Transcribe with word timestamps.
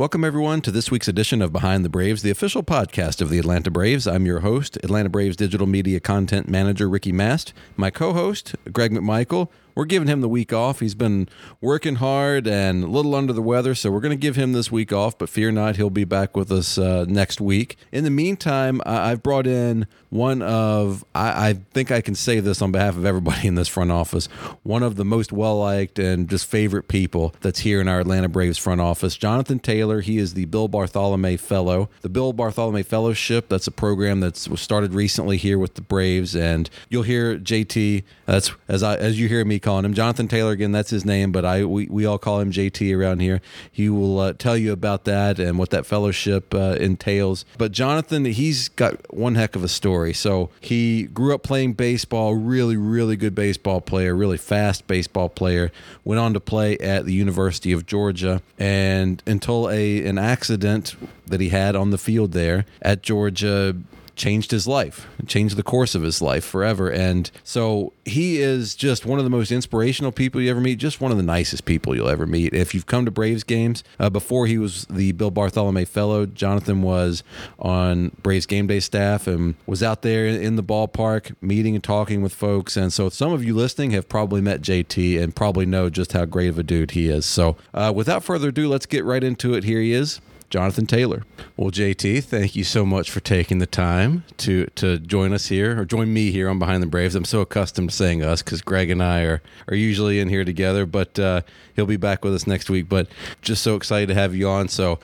Welcome, 0.00 0.24
everyone, 0.24 0.62
to 0.62 0.70
this 0.70 0.90
week's 0.90 1.08
edition 1.08 1.42
of 1.42 1.52
Behind 1.52 1.84
the 1.84 1.90
Braves, 1.90 2.22
the 2.22 2.30
official 2.30 2.62
podcast 2.62 3.20
of 3.20 3.28
the 3.28 3.38
Atlanta 3.38 3.70
Braves. 3.70 4.06
I'm 4.06 4.24
your 4.24 4.40
host, 4.40 4.78
Atlanta 4.78 5.10
Braves 5.10 5.36
digital 5.36 5.66
media 5.66 6.00
content 6.00 6.48
manager 6.48 6.88
Ricky 6.88 7.12
Mast. 7.12 7.52
My 7.76 7.90
co 7.90 8.14
host, 8.14 8.54
Greg 8.72 8.92
McMichael. 8.92 9.50
We're 9.80 9.86
giving 9.86 10.08
him 10.08 10.20
the 10.20 10.28
week 10.28 10.52
off. 10.52 10.80
He's 10.80 10.94
been 10.94 11.26
working 11.62 11.94
hard 11.94 12.46
and 12.46 12.84
a 12.84 12.86
little 12.86 13.14
under 13.14 13.32
the 13.32 13.40
weather, 13.40 13.74
so 13.74 13.90
we're 13.90 14.02
going 14.02 14.10
to 14.10 14.16
give 14.20 14.36
him 14.36 14.52
this 14.52 14.70
week 14.70 14.92
off, 14.92 15.16
but 15.16 15.30
fear 15.30 15.50
not, 15.50 15.76
he'll 15.76 15.88
be 15.88 16.04
back 16.04 16.36
with 16.36 16.52
us 16.52 16.76
uh, 16.76 17.06
next 17.08 17.40
week. 17.40 17.78
In 17.90 18.04
the 18.04 18.10
meantime, 18.10 18.82
I- 18.84 19.10
I've 19.10 19.22
brought 19.22 19.46
in 19.46 19.86
one 20.10 20.42
of, 20.42 21.02
I-, 21.14 21.48
I 21.48 21.52
think 21.72 21.90
I 21.90 22.02
can 22.02 22.14
say 22.14 22.40
this 22.40 22.60
on 22.60 22.72
behalf 22.72 22.94
of 22.98 23.06
everybody 23.06 23.48
in 23.48 23.54
this 23.54 23.68
front 23.68 23.90
office, 23.90 24.26
one 24.64 24.82
of 24.82 24.96
the 24.96 25.04
most 25.06 25.32
well 25.32 25.58
liked 25.58 25.98
and 25.98 26.28
just 26.28 26.44
favorite 26.44 26.86
people 26.86 27.34
that's 27.40 27.60
here 27.60 27.80
in 27.80 27.88
our 27.88 28.00
Atlanta 28.00 28.28
Braves 28.28 28.58
front 28.58 28.82
office, 28.82 29.16
Jonathan 29.16 29.60
Taylor. 29.60 30.02
He 30.02 30.18
is 30.18 30.34
the 30.34 30.44
Bill 30.44 30.68
Bartholomay 30.68 31.40
Fellow. 31.40 31.88
The 32.02 32.10
Bill 32.10 32.34
Bartholomay 32.34 32.84
Fellowship, 32.84 33.48
that's 33.48 33.66
a 33.66 33.70
program 33.72 34.20
that's 34.20 34.46
started 34.60 34.92
recently 34.92 35.38
here 35.38 35.58
with 35.58 35.72
the 35.72 35.80
Braves, 35.80 36.36
and 36.36 36.68
you'll 36.90 37.04
hear 37.04 37.38
JT, 37.38 38.02
that's 38.26 38.52
as 38.68 38.82
I 38.82 38.96
as 38.96 39.18
you 39.18 39.26
hear 39.26 39.46
me 39.46 39.58
calling 39.70 39.84
him 39.84 39.94
Jonathan 39.94 40.26
Taylor 40.26 40.50
again. 40.50 40.72
That's 40.72 40.90
his 40.90 41.04
name, 41.04 41.30
but 41.30 41.44
I 41.44 41.64
we, 41.64 41.86
we 41.86 42.04
all 42.04 42.18
call 42.18 42.40
him 42.40 42.50
JT 42.50 42.92
around 42.96 43.20
here. 43.20 43.40
He 43.70 43.88
will 43.88 44.18
uh, 44.18 44.32
tell 44.32 44.56
you 44.56 44.72
about 44.72 45.04
that 45.04 45.38
and 45.38 45.60
what 45.60 45.70
that 45.70 45.86
fellowship 45.86 46.52
uh, 46.52 46.76
entails. 46.80 47.44
But 47.56 47.70
Jonathan, 47.70 48.24
he's 48.24 48.68
got 48.68 49.14
one 49.14 49.36
heck 49.36 49.54
of 49.54 49.62
a 49.62 49.68
story. 49.68 50.12
So 50.12 50.50
he 50.60 51.04
grew 51.04 51.36
up 51.36 51.44
playing 51.44 51.74
baseball, 51.74 52.34
really 52.34 52.76
really 52.76 53.14
good 53.14 53.36
baseball 53.36 53.80
player, 53.80 54.12
really 54.16 54.38
fast 54.38 54.88
baseball 54.88 55.28
player. 55.28 55.70
Went 56.02 56.18
on 56.18 56.34
to 56.34 56.40
play 56.40 56.76
at 56.78 57.04
the 57.04 57.12
University 57.12 57.70
of 57.70 57.86
Georgia, 57.86 58.42
and 58.58 59.22
until 59.24 59.70
a 59.70 60.04
an 60.04 60.18
accident 60.18 60.96
that 61.28 61.40
he 61.40 61.50
had 61.50 61.76
on 61.76 61.90
the 61.90 61.98
field 61.98 62.32
there 62.32 62.66
at 62.82 63.04
Georgia 63.04 63.76
changed 64.20 64.50
his 64.50 64.66
life, 64.66 65.08
changed 65.26 65.56
the 65.56 65.62
course 65.62 65.94
of 65.94 66.02
his 66.02 66.20
life 66.20 66.44
forever. 66.44 66.90
And 66.90 67.30
so 67.42 67.94
he 68.04 68.38
is 68.38 68.74
just 68.74 69.06
one 69.06 69.18
of 69.18 69.24
the 69.24 69.30
most 69.30 69.50
inspirational 69.50 70.12
people 70.12 70.42
you 70.42 70.50
ever 70.50 70.60
meet, 70.60 70.76
just 70.76 71.00
one 71.00 71.10
of 71.10 71.16
the 71.16 71.22
nicest 71.22 71.64
people 71.64 71.96
you'll 71.96 72.10
ever 72.10 72.26
meet. 72.26 72.52
If 72.52 72.74
you've 72.74 72.84
come 72.84 73.06
to 73.06 73.10
Braves 73.10 73.44
games, 73.44 73.82
uh, 73.98 74.10
before 74.10 74.46
he 74.46 74.58
was 74.58 74.84
the 74.90 75.12
Bill 75.12 75.32
Bartholomay 75.32 75.88
Fellow, 75.88 76.26
Jonathan 76.26 76.82
was 76.82 77.24
on 77.58 78.12
Braves 78.22 78.44
game 78.44 78.66
day 78.66 78.80
staff 78.80 79.26
and 79.26 79.54
was 79.64 79.82
out 79.82 80.02
there 80.02 80.26
in 80.26 80.56
the 80.56 80.62
ballpark 80.62 81.34
meeting 81.40 81.74
and 81.74 81.82
talking 81.82 82.20
with 82.20 82.34
folks. 82.34 82.76
And 82.76 82.92
so 82.92 83.08
some 83.08 83.32
of 83.32 83.42
you 83.42 83.54
listening 83.54 83.92
have 83.92 84.06
probably 84.06 84.42
met 84.42 84.60
JT 84.60 85.18
and 85.20 85.34
probably 85.34 85.64
know 85.64 85.88
just 85.88 86.12
how 86.12 86.26
great 86.26 86.50
of 86.50 86.58
a 86.58 86.62
dude 86.62 86.90
he 86.90 87.08
is. 87.08 87.24
So 87.24 87.56
uh, 87.72 87.90
without 87.96 88.22
further 88.22 88.48
ado, 88.48 88.68
let's 88.68 88.86
get 88.86 89.02
right 89.02 89.24
into 89.24 89.54
it. 89.54 89.64
Here 89.64 89.80
he 89.80 89.94
is. 89.94 90.20
Jonathan 90.50 90.84
Taylor. 90.84 91.22
Well, 91.56 91.70
JT, 91.70 92.24
thank 92.24 92.56
you 92.56 92.64
so 92.64 92.84
much 92.84 93.08
for 93.10 93.20
taking 93.20 93.58
the 93.58 93.66
time 93.66 94.24
to 94.38 94.66
to 94.74 94.98
join 94.98 95.32
us 95.32 95.46
here 95.46 95.80
or 95.80 95.84
join 95.84 96.12
me 96.12 96.32
here 96.32 96.48
on 96.48 96.58
Behind 96.58 96.82
the 96.82 96.88
Braves. 96.88 97.14
I'm 97.14 97.24
so 97.24 97.40
accustomed 97.40 97.90
to 97.90 97.96
saying 97.96 98.24
us 98.24 98.42
because 98.42 98.60
Greg 98.60 98.90
and 98.90 99.02
I 99.02 99.22
are 99.22 99.42
are 99.68 99.76
usually 99.76 100.18
in 100.18 100.28
here 100.28 100.44
together, 100.44 100.86
but 100.86 101.18
uh, 101.18 101.42
he'll 101.76 101.86
be 101.86 101.96
back 101.96 102.24
with 102.24 102.34
us 102.34 102.48
next 102.48 102.68
week. 102.68 102.88
But 102.88 103.06
just 103.42 103.62
so 103.62 103.76
excited 103.76 104.08
to 104.08 104.14
have 104.14 104.34
you 104.34 104.48
on. 104.48 104.68
So 104.68 104.98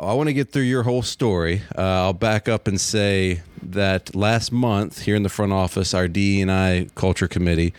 I, 0.00 0.06
I 0.06 0.12
want 0.14 0.28
to 0.28 0.32
get 0.32 0.50
through 0.50 0.62
your 0.62 0.84
whole 0.84 1.02
story. 1.02 1.62
Uh, 1.76 1.82
I'll 1.82 2.12
back 2.14 2.48
up 2.48 2.66
and 2.66 2.80
say 2.80 3.42
that 3.62 4.14
last 4.16 4.50
month 4.50 5.02
here 5.02 5.16
in 5.16 5.22
the 5.22 5.28
front 5.28 5.52
office, 5.52 5.92
our 5.92 6.08
D 6.08 6.40
and 6.40 6.50
I 6.50 6.88
culture 6.94 7.28
committee 7.28 7.74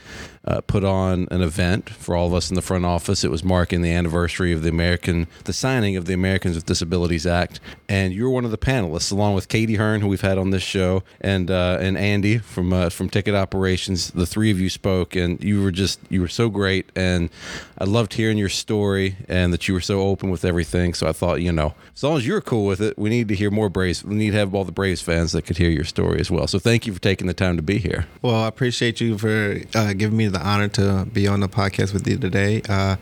uh, 0.48 0.62
put 0.62 0.84
on 0.84 1.28
an 1.30 1.42
event 1.42 1.90
for 1.90 2.16
all 2.16 2.28
of 2.28 2.34
us 2.34 2.50
in 2.50 2.56
the 2.56 2.62
front 2.62 2.86
office. 2.86 3.23
It 3.23 3.31
was 3.31 3.44
marking 3.44 3.81
the 3.81 3.92
anniversary 3.92 4.53
of 4.53 4.64
the 4.64 4.70
American, 4.70 5.28
the 5.44 5.53
signing 5.53 5.98
of 5.98 6.06
the 6.06 6.14
Americans 6.14 6.56
with 6.56 6.66
Disabilities 6.66 7.28
Act, 7.28 7.59
and 7.90 8.14
you 8.14 8.23
were 8.23 8.30
one 8.30 8.45
of 8.45 8.52
the 8.52 8.58
panelists, 8.58 9.12
along 9.12 9.36
with 9.36 9.50
Katie 9.50 9.75
Hearn, 9.75 10.02
who 10.02 10.08
we've 10.08 10.22
had 10.22 10.38
on 10.38 10.52
this 10.52 10.64
show, 10.64 11.03
and 11.20 11.52
uh, 11.52 11.78
and 11.81 11.98
Andy 11.98 12.38
from 12.38 12.72
uh, 12.72 12.90
from 12.90 13.09
Ticket 13.09 13.36
Operations. 13.36 14.12
The 14.12 14.25
three 14.25 14.50
of 14.50 14.59
you 14.59 14.69
spoke, 14.69 15.16
and 15.16 15.44
you 15.44 15.62
were 15.62 15.72
just 15.72 16.00
you 16.09 16.22
were 16.22 16.28
so 16.28 16.50
great, 16.50 16.90
and 16.96 17.29
I 17.78 17.84
loved 17.84 18.14
hearing 18.14 18.38
your 18.38 18.50
story 18.50 19.18
and 19.28 19.53
that 19.53 19.68
you 19.68 19.74
were 19.74 19.81
so 19.81 20.02
open 20.02 20.29
with 20.29 20.46
everything. 20.46 20.94
So 20.94 21.08
I 21.08 21.12
thought, 21.12 21.41
you 21.41 21.52
know, 21.52 21.74
as 21.94 22.03
long 22.03 22.18
as 22.18 22.25
you're 22.25 22.41
cool 22.41 22.66
with 22.66 22.81
it, 22.81 22.97
we 22.97 23.09
need 23.09 23.28
to 23.28 23.35
hear 23.35 23.52
more 23.52 23.69
Braves. 23.69 24.03
We 24.03 24.16
need 24.16 24.31
to 24.31 24.38
have 24.38 24.56
all 24.56 24.64
the 24.64 24.72
Braves 24.72 25.02
fans 25.02 25.31
that 25.34 25.44
could 25.44 25.58
hear 25.58 25.69
your 25.69 25.84
story 25.84 26.19
as 26.19 26.31
well. 26.31 26.47
So 26.47 26.58
thank 26.59 26.88
you 26.88 26.94
for 26.94 27.02
taking 27.02 27.28
the 27.28 27.34
time 27.34 27.56
to 27.58 27.62
be 27.62 27.78
here. 27.78 28.08
Well, 28.22 28.35
I 28.35 28.47
appreciate 28.47 29.02
you 29.02 29.18
for 29.18 29.62
uh, 29.75 29.94
giving 29.94 30.18
me 30.18 30.28
the 30.28 30.37
honor 30.42 30.68
to 30.70 31.06
be 31.12 31.28
on 31.28 31.40
the 31.40 31.48
podcast 31.50 31.94
with 31.94 32.08
you 32.08 32.18
today, 32.18 32.62
uh, 32.70 32.96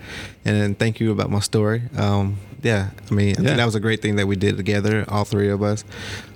and 0.44 0.78
thank 0.78 1.00
you 1.00 1.12
about 1.12 1.30
my 1.30 1.40
story. 1.40 1.84
Um, 1.98 2.38
yeah, 2.62 2.90
I 3.10 3.14
mean, 3.14 3.36
I 3.38 3.42
Yeah. 3.42 3.56
that 3.58 3.66
was 3.66 3.76
a 3.76 3.80
great 3.80 4.02
thing 4.02 4.16
that 4.16 4.26
we 4.28 4.36
did 4.36 4.58
together, 4.58 5.06
all 5.08 5.24
three 5.24 5.50
of 5.50 5.62
us. 5.62 5.84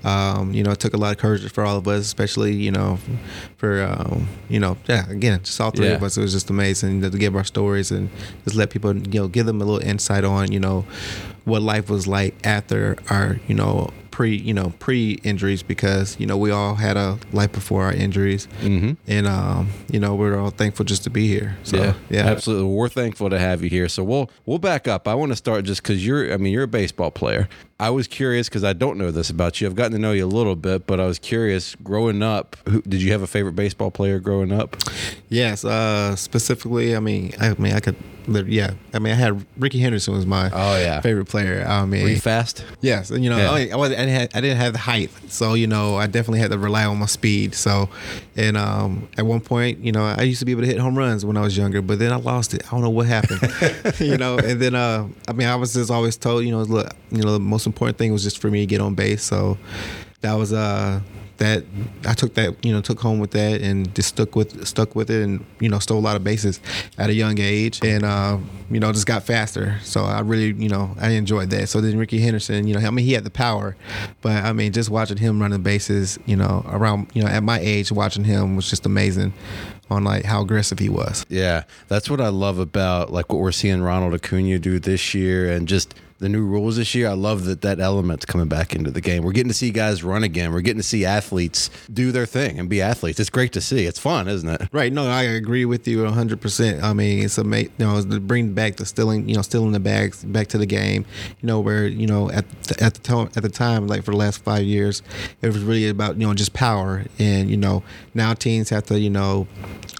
Um, 0.03 0.53
you 0.53 0.61
know, 0.63 0.71
it 0.71 0.79
took 0.79 0.93
a 0.93 0.97
lot 0.97 1.11
of 1.11 1.17
courage 1.17 1.49
for 1.51 1.63
all 1.65 1.77
of 1.77 1.87
us, 1.87 2.01
especially 2.05 2.53
you 2.53 2.71
know, 2.71 2.99
for 3.57 3.81
um, 3.83 4.27
you 4.47 4.59
know, 4.59 4.77
yeah, 4.87 5.09
again, 5.09 5.39
just 5.43 5.59
all 5.59 5.71
three 5.71 5.87
Yeah. 5.87 5.95
of 5.95 6.03
us. 6.03 6.17
It 6.17 6.21
was 6.21 6.31
just 6.33 6.49
amazing 6.49 7.01
to 7.01 7.09
give 7.09 7.35
our 7.35 7.43
stories 7.43 7.89
and 7.91 8.09
just 8.43 8.55
let 8.55 8.69
people, 8.69 8.95
you 8.95 9.21
know, 9.21 9.27
give 9.27 9.45
them 9.47 9.59
a 9.61 9.65
little 9.65 9.81
insight 9.87 10.23
on, 10.23 10.51
you 10.51 10.59
know, 10.59 10.85
what 11.45 11.61
life 11.63 11.89
was 11.89 12.05
like 12.07 12.35
after 12.43 12.95
our, 13.09 13.39
you 13.47 13.55
know, 13.55 13.89
pre, 14.19 14.35
you 14.35 14.53
know, 14.53 14.73
pre 14.79 15.13
injuries 15.23 15.63
because 15.63 16.19
you 16.19 16.25
know 16.25 16.35
we 16.35 16.51
all 16.51 16.75
had 16.75 16.97
a 16.97 17.17
life 17.31 17.53
before 17.53 17.83
our 17.85 17.93
injuries, 17.93 18.49
Mhm. 18.61 18.97
and 19.07 19.25
um, 19.25 19.69
you 19.89 19.97
know 19.97 20.13
we're 20.13 20.37
all 20.37 20.49
thankful 20.49 20.83
just 20.83 21.05
to 21.05 21.09
be 21.09 21.25
here. 21.29 21.55
So 21.63 21.77
yeah, 21.77 21.93
yeah, 22.09 22.25
absolutely. 22.25 22.67
We're 22.69 22.89
thankful 22.89 23.29
to 23.29 23.39
have 23.39 23.63
you 23.63 23.69
here. 23.69 23.87
So 23.87 24.03
we'll 24.03 24.29
we'll 24.45 24.59
back 24.59 24.89
up. 24.89 25.07
I 25.07 25.13
want 25.15 25.31
to 25.31 25.37
start 25.37 25.63
just 25.63 25.81
because 25.81 26.05
you're. 26.05 26.33
I 26.33 26.35
mean, 26.35 26.51
you're 26.51 26.63
a 26.63 26.67
baseball 26.67 27.11
player. 27.11 27.47
I 27.79 27.91
was 27.91 28.07
curious 28.09 28.49
because 28.49 28.65
I 28.65 28.73
don't 28.73 28.97
know 28.97 29.09
this 29.09 29.29
about 29.29 29.61
you. 29.61 29.67
I've 29.67 29.75
gotten 29.75 29.93
to 29.93 29.99
know 29.99 30.11
you 30.11 30.25
a 30.25 30.27
little 30.27 30.57
bit, 30.57 30.85
but 30.85 30.99
I 30.99 31.05
was 31.05 31.17
curious. 31.17 31.75
Growing 31.81 32.21
up, 32.21 32.57
who, 32.67 32.81
did 32.81 33.01
you 33.01 33.13
have 33.13 33.21
a 33.21 33.27
favorite 33.27 33.55
baseball 33.55 33.89
player 33.89 34.19
growing 34.19 34.51
up? 34.51 34.75
Yes, 35.29 35.63
uh, 35.63 36.13
specifically, 36.17 36.93
I 36.93 36.99
mean, 36.99 37.31
I 37.39 37.53
mean, 37.57 37.71
I 37.71 37.79
could, 37.79 37.95
yeah, 38.47 38.73
I 38.93 38.99
mean, 38.99 39.13
I 39.13 39.15
had 39.15 39.45
Rickey 39.57 39.79
Henderson 39.79 40.13
was 40.13 40.25
my 40.25 40.49
Oh, 40.53 40.77
yeah. 40.77 41.01
favorite 41.01 41.25
player. 41.25 41.65
I 41.67 41.85
mean, 41.85 42.03
Were 42.03 42.09
you 42.09 42.17
fast? 42.19 42.63
Yes, 42.81 43.09
and 43.09 43.23
you 43.23 43.29
know, 43.29 43.37
Yeah. 43.37 43.51
I, 43.51 43.69
I, 43.73 43.75
was, 43.75 43.91
I, 43.91 43.95
didn't 43.95 44.09
have, 44.09 44.29
I 44.35 44.41
didn't 44.41 44.57
have 44.57 44.73
the 44.73 44.79
height, 44.79 45.09
so 45.27 45.53
you 45.53 45.67
know, 45.67 45.95
I 45.97 46.07
definitely 46.07 46.39
had 46.39 46.51
to 46.51 46.57
rely 46.57 46.85
on 46.85 46.97
my 46.97 47.05
speed. 47.05 47.55
So, 47.55 47.89
and 48.35 48.55
um, 48.57 49.07
at 49.17 49.25
one 49.25 49.41
point, 49.41 49.79
you 49.79 49.91
know, 49.91 50.03
I 50.03 50.21
used 50.23 50.39
to 50.39 50.45
be 50.45 50.51
able 50.51 50.61
to 50.61 50.67
hit 50.67 50.77
home 50.79 50.97
runs 50.97 51.25
when 51.25 51.37
I 51.37 51.41
was 51.41 51.57
younger, 51.57 51.81
but 51.81 51.99
then 51.99 52.11
I 52.11 52.17
lost 52.17 52.53
it. 52.53 52.65
I 52.67 52.71
don't 52.71 52.81
know 52.81 52.89
what 52.89 53.07
happened, 53.07 53.41
you 53.99 54.17
know. 54.17 54.37
And 54.37 54.61
then, 54.61 54.75
uh, 54.75 55.07
I 55.27 55.33
mean, 55.33 55.47
I 55.47 55.55
was 55.55 55.73
just 55.73 55.91
always 55.91 56.17
told, 56.17 56.45
you 56.45 56.51
know, 56.51 56.61
look, 56.63 56.87
you 57.11 57.21
know, 57.23 57.31
the 57.33 57.39
most 57.39 57.65
important 57.65 57.97
thing 57.97 58.11
was 58.13 58.23
just 58.23 58.37
for 58.39 58.49
me 58.49 58.59
to 58.61 58.65
get 58.65 58.81
on 58.81 58.95
base. 58.95 59.23
So, 59.23 59.57
that 60.21 60.33
was 60.33 60.51
uh 60.51 60.99
that 61.39 61.63
I 62.05 62.13
took 62.13 62.35
that 62.35 62.63
you 62.63 62.71
know 62.71 62.81
took 62.81 62.99
home 62.99 63.19
with 63.19 63.31
that 63.31 63.61
and 63.61 63.93
just 63.95 64.09
stuck 64.09 64.35
with 64.35 64.65
stuck 64.67 64.95
with 64.95 65.09
it 65.09 65.23
and 65.23 65.43
you 65.59 65.69
know 65.69 65.79
stole 65.79 65.99
a 65.99 66.01
lot 66.01 66.15
of 66.15 66.23
bases 66.23 66.59
at 66.97 67.09
a 67.09 67.13
young 67.13 67.39
age. 67.39 67.83
And 67.83 68.05
uh, 68.05 68.37
you 68.69 68.79
know 68.79 68.91
just 68.91 69.07
got 69.07 69.23
faster. 69.23 69.77
So 69.83 70.03
I 70.03 70.19
really 70.21 70.53
you 70.61 70.69
know 70.69 70.95
I 70.99 71.11
enjoyed 71.11 71.49
that. 71.49 71.67
So 71.69 71.81
then 71.81 71.97
Rickey 71.97 72.19
Henderson 72.19 72.67
you 72.67 72.75
know 72.75 72.85
I 72.85 72.89
mean 72.91 73.05
he 73.05 73.13
had 73.13 73.23
the 73.23 73.31
power 73.31 73.75
but 74.21 74.43
I 74.43 74.53
mean 74.53 74.71
just 74.71 74.89
watching 74.89 75.17
him 75.17 75.41
running 75.41 75.63
bases 75.63 76.19
you 76.25 76.35
know 76.35 76.63
around 76.69 77.09
you 77.13 77.23
know 77.23 77.29
at 77.29 77.43
my 77.43 77.59
age 77.59 77.91
watching 77.91 78.23
him 78.23 78.55
was 78.55 78.69
just 78.69 78.85
amazing 78.85 79.33
on 79.89 80.03
like 80.03 80.25
how 80.25 80.41
aggressive 80.41 80.79
he 80.79 80.89
was. 80.89 81.25
Yeah, 81.29 81.63
that's 81.87 82.09
what 82.09 82.21
I 82.21 82.29
love 82.29 82.59
about 82.59 83.11
like 83.11 83.31
what 83.31 83.41
we're 83.41 83.51
seeing 83.51 83.81
Ronald 83.81 84.13
Acuna 84.13 84.59
do 84.59 84.79
this 84.79 85.13
year, 85.13 85.51
and 85.51 85.67
just 85.67 85.95
the 86.19 86.29
new 86.29 86.45
rules 86.45 86.75
this 86.75 86.93
year. 86.93 87.07
I 87.07 87.13
love 87.13 87.45
that 87.45 87.61
that 87.61 87.79
element's 87.79 88.25
coming 88.25 88.47
back 88.47 88.75
into 88.75 88.91
the 88.91 89.01
game. 89.01 89.23
We're 89.23 89.31
getting 89.31 89.49
to 89.49 89.53
see 89.53 89.71
guys 89.71 90.03
run 90.03 90.23
again. 90.23 90.51
We're 90.51 90.61
getting 90.61 90.81
to 90.81 90.87
see 90.87 91.05
athletes 91.05 91.69
do 91.91 92.11
their 92.11 92.25
thing 92.25 92.59
and 92.59 92.69
be 92.69 92.81
athletes. 92.81 93.19
It's 93.19 93.29
great 93.29 93.53
to 93.53 93.61
see. 93.61 93.85
It's 93.85 93.99
fun, 93.99 94.27
isn't 94.27 94.47
it? 94.47 94.69
Right. 94.71 94.91
No, 94.91 95.07
I 95.07 95.23
agree 95.23 95.65
with 95.65 95.87
you 95.87 95.99
100%. 95.99 96.83
I 96.83 96.93
mean, 96.93 97.23
it's 97.23 97.37
amazing, 97.37 97.71
you 97.77 97.85
know, 97.85 98.01
to 98.01 98.19
bring 98.19 98.53
back 98.53 98.75
the 98.75 98.85
stealing, 98.85 99.27
you 99.27 99.35
know, 99.35 99.41
stealing 99.41 99.71
the 99.71 99.79
bags 99.79 100.23
back 100.23 100.47
to 100.47 100.57
the 100.57 100.65
game, 100.65 101.05
you 101.41 101.47
know, 101.47 101.59
where, 101.59 101.87
you 101.87 102.05
know, 102.05 102.29
at 102.31 102.49
the, 102.63 102.83
at 102.83 102.93
the 102.93 103.01
time, 103.01 103.29
at 103.35 103.43
the 103.43 103.49
time, 103.49 103.87
like 103.87 104.03
for 104.03 104.11
the 104.11 104.17
last 104.17 104.43
five 104.43 104.63
years, 104.63 105.01
it 105.41 105.47
was 105.47 105.59
really 105.59 105.87
about, 105.87 106.17
you 106.17 106.27
know, 106.27 106.33
just 106.33 106.53
power. 106.53 107.05
And, 107.17 107.49
you 107.49 107.57
know, 107.57 107.83
now 108.13 108.33
teams 108.33 108.69
have 108.69 108.83
to, 108.85 108.99
you 108.99 109.09
know, 109.09 109.47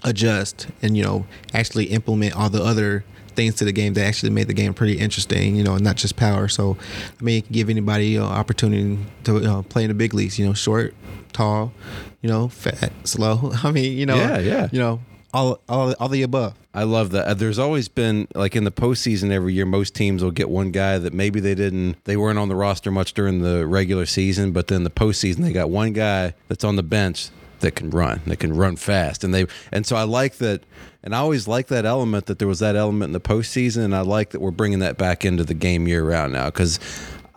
adjust 0.04 0.68
and, 0.82 0.96
you 0.96 1.02
know, 1.02 1.26
actually 1.54 1.86
implement 1.86 2.36
all 2.36 2.50
the 2.50 2.62
other 2.62 3.04
things 3.30 3.54
to 3.56 3.64
the 3.64 3.72
game 3.72 3.94
that 3.94 4.04
actually 4.04 4.30
made 4.30 4.46
the 4.46 4.54
game 4.54 4.74
pretty 4.74 4.98
interesting, 4.98 5.56
you 5.56 5.64
know, 5.64 5.76
not 5.76 5.96
just 5.96 6.16
power. 6.16 6.48
So, 6.48 6.76
I 7.18 7.22
mean, 7.22 7.38
it 7.38 7.44
can 7.46 7.52
give 7.52 7.70
anybody 7.70 8.08
you 8.08 8.20
know, 8.20 8.26
opportunity 8.26 8.98
to 9.24 9.34
you 9.34 9.40
know, 9.40 9.62
play 9.68 9.84
in 9.84 9.88
the 9.88 9.94
big 9.94 10.14
leagues, 10.14 10.38
you 10.38 10.46
know, 10.46 10.54
short, 10.54 10.94
tall, 11.32 11.72
you 12.20 12.28
know, 12.28 12.48
fat, 12.48 12.92
slow. 13.04 13.52
I 13.64 13.70
mean, 13.72 13.96
you 13.96 14.06
know, 14.06 14.16
Yeah, 14.16 14.38
yeah. 14.38 14.68
you 14.72 14.78
know, 14.78 15.00
all 15.32 15.60
all 15.68 15.92
all 16.00 16.08
the 16.08 16.22
above. 16.22 16.54
I 16.72 16.84
love 16.84 17.10
that. 17.10 17.26
Uh, 17.26 17.34
There's 17.34 17.58
always 17.58 17.88
been 17.88 18.28
like 18.34 18.54
in 18.54 18.62
the 18.64 18.70
postseason 18.70 19.32
every 19.32 19.54
year, 19.54 19.66
most 19.66 19.94
teams 19.94 20.22
will 20.22 20.30
get 20.30 20.48
one 20.48 20.70
guy 20.70 20.98
that 20.98 21.12
maybe 21.12 21.40
they 21.40 21.56
didn't, 21.56 21.96
they 22.04 22.16
weren't 22.16 22.38
on 22.38 22.48
the 22.48 22.54
roster 22.54 22.92
much 22.92 23.12
during 23.12 23.40
the 23.42 23.66
regular 23.66 24.06
season, 24.06 24.52
but 24.52 24.68
then 24.68 24.84
the 24.84 24.90
postseason 24.90 25.38
they 25.38 25.52
got 25.52 25.68
one 25.68 25.92
guy 25.92 26.34
that's 26.48 26.62
on 26.62 26.76
the 26.76 26.82
bench 26.84 27.30
that 27.60 27.72
can 27.72 27.90
run, 27.90 28.20
that 28.26 28.36
can 28.36 28.54
run 28.54 28.76
fast, 28.76 29.24
and 29.24 29.34
they 29.34 29.46
and 29.72 29.86
so 29.86 29.96
I 29.96 30.02
like 30.02 30.36
that, 30.36 30.62
and 31.02 31.14
I 31.14 31.18
always 31.18 31.48
like 31.48 31.68
that 31.68 31.86
element 31.86 32.26
that 32.26 32.38
there 32.38 32.48
was 32.48 32.58
that 32.60 32.76
element 32.76 33.08
in 33.08 33.12
the 33.12 33.20
postseason, 33.20 33.84
and 33.84 33.94
I 33.94 34.00
like 34.00 34.30
that 34.30 34.40
we're 34.40 34.50
bringing 34.50 34.80
that 34.80 34.98
back 34.98 35.24
into 35.24 35.44
the 35.44 35.54
game 35.54 35.88
year 35.88 36.04
round 36.04 36.32
now 36.32 36.46
because. 36.46 36.78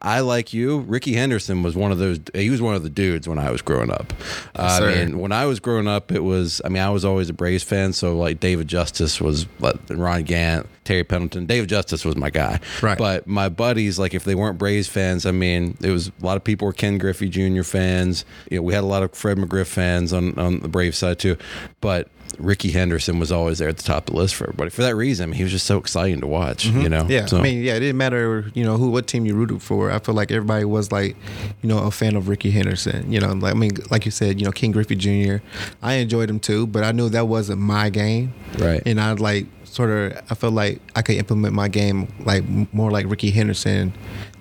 I 0.06 0.20
like 0.20 0.52
you. 0.52 0.80
Rickey 0.80 1.14
Henderson 1.14 1.64
was 1.64 1.78
one 1.78 1.94
of 1.94 1.98
those. 1.98 2.20
He 2.34 2.50
was 2.50 2.62
one 2.62 2.76
of 2.76 2.84
the 2.84 2.90
dudes 2.90 3.26
when 3.26 3.40
I 3.40 3.52
was 3.52 3.62
growing 3.62 3.90
up. 3.90 4.12
Uh. 4.54 4.82
I 4.84 4.96
mean, 4.96 5.20
when 5.20 5.32
I 5.32 5.46
was 5.46 5.62
growing 5.62 5.88
up, 5.88 6.12
it 6.12 6.20
was. 6.20 6.62
I 6.66 6.68
mean, 6.68 6.84
I 6.84 6.90
was 6.90 7.06
always 7.06 7.30
a 7.30 7.34
Braves 7.34 7.64
fan. 7.64 7.94
So 7.94 8.18
like 8.18 8.42
David 8.42 8.68
Justice 8.68 9.22
was, 9.22 9.48
like, 9.62 9.78
Ron 9.90 10.24
Gant, 10.24 10.68
Terry 10.84 11.04
Pendleton. 11.04 11.46
David 11.46 11.70
Justice 11.70 12.04
was 12.06 12.16
my 12.16 12.30
guy. 12.30 12.60
Right. 12.82 12.98
But 12.98 13.28
my 13.28 13.50
buddies, 13.50 13.98
like 14.00 14.14
if 14.14 14.24
they 14.24 14.36
weren't 14.36 14.58
Braves 14.58 14.88
fans, 14.88 15.26
I 15.26 15.32
mean, 15.32 15.78
it 15.82 15.90
was 15.92 16.10
a 16.22 16.26
lot 16.26 16.38
of 16.38 16.44
people 16.44 16.66
were 16.66 16.74
Ken 16.74 16.98
Griffey 16.98 17.30
Jr. 17.30 17.64
fans. 17.64 18.26
You 18.52 18.58
know, 18.58 18.64
we 18.64 18.74
had 18.74 18.84
a 18.84 18.88
lot 18.88 19.04
of 19.04 19.14
Fred 19.14 19.38
McGriff 19.38 19.68
fans 19.68 20.14
on 20.14 20.38
on 20.38 20.60
the 20.60 20.68
Braves 20.68 20.98
side 20.98 21.20
too. 21.20 21.38
But 21.82 22.10
Rickey 22.40 22.72
Henderson 22.72 23.20
was 23.20 23.32
always 23.32 23.60
there 23.60 23.70
at 23.70 23.78
the 23.78 23.84
top 23.84 24.08
of 24.10 24.16
the 24.16 24.20
list 24.20 24.34
for 24.34 24.46
everybody. 24.46 24.72
For 24.72 24.82
that 24.82 24.96
reason, 24.96 25.24
I 25.24 25.28
mean, 25.28 25.36
he 25.38 25.44
was 25.44 25.52
just 25.52 25.68
so 25.68 25.78
exciting 25.78 26.20
to 26.22 26.28
watch. 26.28 26.66
You 26.66 26.90
know. 26.90 27.04
Mm-hmm. 27.04 27.12
Yeah, 27.12 27.26
So- 27.28 27.38
I 27.38 27.42
mean, 27.44 27.62
yeah, 27.64 27.76
it 27.76 27.82
didn't 27.82 27.98
matter, 27.98 28.50
you 28.56 28.64
know, 28.64 28.76
who 28.78 28.90
what 28.90 29.06
team 29.06 29.26
you 29.28 29.36
rooted 29.36 29.62
for. 29.62 29.92
I 29.92 30.00
feel 30.00 30.16
like 30.16 30.32
everybody 30.32 30.66
was 30.66 30.92
like, 30.92 31.16
you 31.62 31.70
know, 31.70 31.78
a 31.80 31.92
fan 31.92 32.16
of 32.16 32.28
Rickey 32.30 32.50
Henderson. 32.50 33.12
You 33.12 33.20
know, 33.20 33.34
like 33.34 33.54
I 33.54 33.58
mean, 33.58 33.72
like 33.92 34.06
you 34.06 34.12
said, 34.12 34.40
you 34.40 34.46
know, 34.46 34.52
Ken 34.52 34.72
Griffey 34.72 34.96
Jr. 34.96 35.38
I 35.84 35.96
enjoyed 35.96 36.30
him 36.30 36.40
too, 36.40 36.66
but 36.66 36.84
I 36.84 36.92
knew 36.92 37.08
that 37.10 37.28
wasn't 37.28 37.62
my 37.62 37.90
game. 37.92 38.34
Right. 38.58 38.82
And 38.86 39.00
I'd 39.00 39.20
like 39.20 39.46
sort 39.74 39.90
of, 39.90 40.14
I 40.30 40.36
felt 40.36 40.54
like 40.54 40.80
I 40.96 41.02
could 41.02 41.16
implement 41.16 41.54
my 41.54 41.68
game 41.68 42.08
like 42.20 42.44
more 42.74 42.92
like 42.92 43.10
Rickey 43.10 43.32
Henderson 43.32 43.94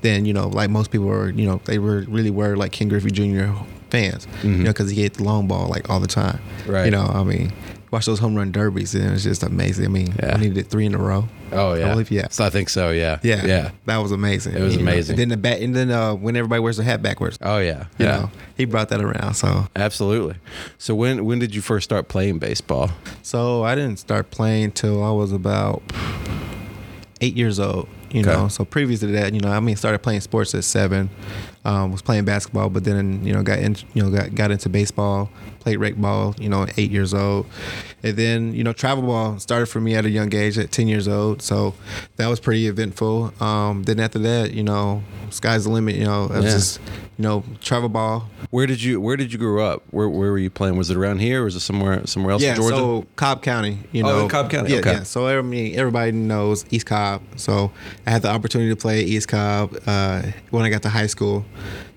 than 0.02 0.24
you 0.24 0.32
know, 0.32 0.48
like 0.48 0.70
most 0.70 0.90
people 0.90 1.06
were. 1.06 1.30
You 1.30 1.46
know, 1.46 1.60
they 1.64 1.78
were 1.78 2.04
really 2.08 2.30
were 2.30 2.56
like 2.56 2.72
Ken 2.72 2.88
Griffey 2.88 3.10
Jr. 3.10 3.52
fans. 3.90 4.26
You 4.42 4.50
know, 4.50 4.70
because 4.70 4.90
he 4.90 5.02
hit 5.02 5.14
the 5.14 5.24
long 5.24 5.46
ball 5.46 5.68
like 5.68 5.88
all 5.88 6.00
the 6.00 6.06
time. 6.06 6.38
Mm-hmm. 6.38 6.70
Right. 6.70 6.84
You 6.84 6.90
know, 6.90 7.04
I 7.04 7.24
mean. 7.24 7.52
Watch 7.92 8.06
those 8.06 8.18
home 8.18 8.34
run 8.34 8.50
derbies, 8.52 8.94
and 8.94 9.04
it 9.04 9.10
was 9.10 9.22
just 9.22 9.42
amazing. 9.42 9.84
I 9.84 9.88
mean, 9.88 10.14
Yeah. 10.20 10.34
I 10.34 10.40
needed 10.40 10.66
three 10.68 10.86
in 10.86 10.94
a 10.94 10.98
row. 10.98 11.28
Oh 11.52 11.74
yeah. 11.74 11.86
I 11.86 11.90
believe, 11.90 12.10
yeah. 12.10 12.28
So 12.30 12.42
I 12.44 12.48
think 12.50 12.68
so. 12.70 12.90
Yeah. 12.90 13.18
Yeah, 13.22 13.44
Yeah. 13.44 13.70
that 13.84 13.98
was 13.98 14.10
amazing. 14.12 14.54
It 14.54 14.62
was 14.62 14.74
You 14.76 14.80
amazing. 14.80 15.12
And 15.12 15.18
then 15.20 15.28
the 15.28 15.36
bat, 15.36 15.60
and 15.60 15.76
then 15.76 15.90
uh, 15.90 16.14
when 16.14 16.34
everybody 16.34 16.60
wears 16.60 16.78
their 16.78 16.86
hat 16.86 17.02
backwards, 17.02 17.38
Oh 17.42 17.58
yeah. 17.58 17.84
you 17.98 18.06
yeah. 18.06 18.16
know, 18.16 18.30
he 18.56 18.64
brought 18.64 18.88
that 18.88 19.02
around. 19.02 19.34
So, 19.34 19.68
Absolutely. 19.76 20.36
So 20.78 20.94
when 20.94 21.24
when 21.26 21.38
did 21.38 21.54
you 21.54 21.60
first 21.60 21.84
start 21.84 22.08
playing 22.08 22.38
baseball? 22.38 22.90
so 23.22 23.62
I 23.62 23.74
didn't 23.74 23.98
start 23.98 24.30
playing 24.30 24.72
till 24.72 25.04
I 25.04 25.10
was 25.10 25.30
about 25.30 25.82
eight 27.20 27.36
years 27.36 27.60
old. 27.60 27.88
You 28.12 28.20
Okay. 28.20 28.30
know, 28.30 28.48
so 28.48 28.64
previous 28.64 29.00
to 29.00 29.06
that, 29.08 29.32
you 29.34 29.40
know, 29.40 29.50
I 29.50 29.60
mean, 29.60 29.74
started 29.76 30.00
playing 30.00 30.20
sports 30.20 30.54
at 30.54 30.64
seven. 30.64 31.08
Um, 31.64 31.92
was 31.92 32.02
playing 32.02 32.24
basketball, 32.24 32.70
but 32.70 32.82
then 32.82 33.24
you 33.24 33.32
know 33.32 33.42
got 33.44 33.60
in, 33.60 33.76
you 33.94 34.02
know 34.02 34.10
got 34.10 34.34
got 34.34 34.50
into 34.50 34.68
baseball, 34.68 35.30
played 35.60 35.76
rec 35.76 35.94
ball. 35.94 36.34
You 36.38 36.48
know, 36.48 36.66
eight 36.76 36.90
years 36.90 37.14
old, 37.14 37.46
and 38.02 38.16
then 38.16 38.52
you 38.52 38.64
know 38.64 38.72
travel 38.72 39.04
ball 39.04 39.38
started 39.38 39.66
for 39.66 39.80
me 39.80 39.94
at 39.94 40.04
a 40.04 40.10
young 40.10 40.34
age 40.34 40.58
at 40.58 40.72
ten 40.72 40.88
years 40.88 41.06
old. 41.06 41.40
So 41.40 41.74
that 42.16 42.26
was 42.26 42.40
pretty 42.40 42.66
eventful. 42.66 43.32
Um, 43.40 43.84
then 43.84 44.00
after 44.00 44.18
that, 44.18 44.52
you 44.52 44.64
know, 44.64 45.04
sky's 45.30 45.62
the 45.64 45.70
limit. 45.70 45.94
You 45.94 46.04
know, 46.04 46.24
I 46.32 46.38
was 46.38 46.44
Yeah. 46.46 46.50
just 46.50 46.80
you 47.16 47.22
know 47.22 47.44
travel 47.60 47.88
ball. 47.88 48.28
Where 48.50 48.66
did 48.66 48.82
you 48.82 49.00
Where 49.00 49.16
did 49.16 49.32
you 49.32 49.38
grow 49.38 49.64
up? 49.64 49.84
Where 49.92 50.08
Where 50.08 50.32
were 50.32 50.38
you 50.38 50.50
playing? 50.50 50.76
Was 50.76 50.90
it 50.90 50.96
around 50.96 51.20
here, 51.20 51.42
or 51.42 51.44
was 51.44 51.54
it 51.54 51.60
somewhere 51.60 52.04
somewhere 52.06 52.32
else 52.32 52.42
Yeah, 52.42 52.50
in 52.50 52.56
Georgia? 52.56 52.76
so 52.76 53.06
Cobb 53.14 53.40
County, 53.44 53.78
you 53.92 54.02
Oh, 54.02 54.08
know, 54.08 54.18
in 54.24 54.28
Cobb 54.28 54.50
County, 54.50 54.72
Yeah, 54.72 54.80
okay. 54.80 54.92
yeah. 54.94 55.02
So 55.04 55.28
I 55.28 55.40
mean, 55.42 55.78
everybody 55.78 56.10
knows 56.10 56.64
East 56.72 56.86
Cobb. 56.86 57.22
So 57.36 57.70
I 58.06 58.10
had 58.10 58.22
the 58.22 58.28
opportunity 58.30 58.70
to 58.70 58.76
play 58.76 59.02
East 59.02 59.28
Cobb 59.28 59.76
uh, 59.86 60.22
when 60.50 60.64
I 60.64 60.70
got 60.70 60.82
to 60.82 60.88
high 60.88 61.06
school. 61.06 61.44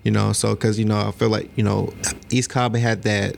You 0.03 0.11
know, 0.11 0.33
so 0.33 0.53
because 0.53 0.77
you 0.77 0.85
know, 0.85 0.99
I 0.99 1.11
feel 1.11 1.29
like 1.29 1.49
you 1.55 1.63
know, 1.63 1.91
East 2.29 2.49
Cobb 2.51 2.75
had 2.75 3.03
that, 3.03 3.35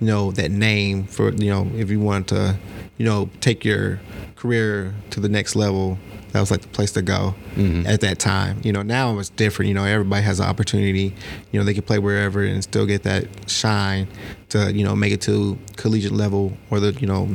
you 0.00 0.06
know, 0.08 0.32
that 0.32 0.50
name 0.50 1.04
for 1.04 1.32
you 1.32 1.50
know, 1.50 1.70
if 1.76 1.90
you 1.90 2.00
wanted 2.00 2.28
to, 2.28 2.56
you 2.96 3.04
know, 3.04 3.30
take 3.40 3.64
your 3.64 4.00
career 4.36 4.94
to 5.10 5.20
the 5.20 5.28
next 5.28 5.54
level. 5.56 5.98
That 6.32 6.40
was 6.40 6.50
like 6.50 6.60
the 6.60 6.68
place 6.68 6.92
to 6.92 7.00
go 7.02 7.34
Mm-hmm. 7.56 7.86
at 7.86 8.02
that 8.02 8.18
time. 8.20 8.60
You 8.62 8.72
know, 8.72 8.82
now 8.82 9.18
it's 9.18 9.30
different. 9.30 9.68
You 9.68 9.74
know, 9.74 9.84
everybody 9.84 10.22
has 10.22 10.38
an 10.40 10.46
opportunity. 10.46 11.14
You 11.50 11.58
know, 11.58 11.64
they 11.64 11.72
can 11.74 11.82
play 11.82 11.98
wherever 11.98 12.44
and 12.44 12.62
still 12.62 12.84
get 12.86 13.02
that 13.04 13.26
shine 13.50 14.06
to 14.50 14.72
you 14.72 14.84
know 14.84 14.94
make 14.96 15.12
it 15.12 15.20
to 15.22 15.58
collegiate 15.76 16.12
level 16.12 16.52
or 16.70 16.80
the 16.80 16.92
you 17.00 17.06
know 17.06 17.28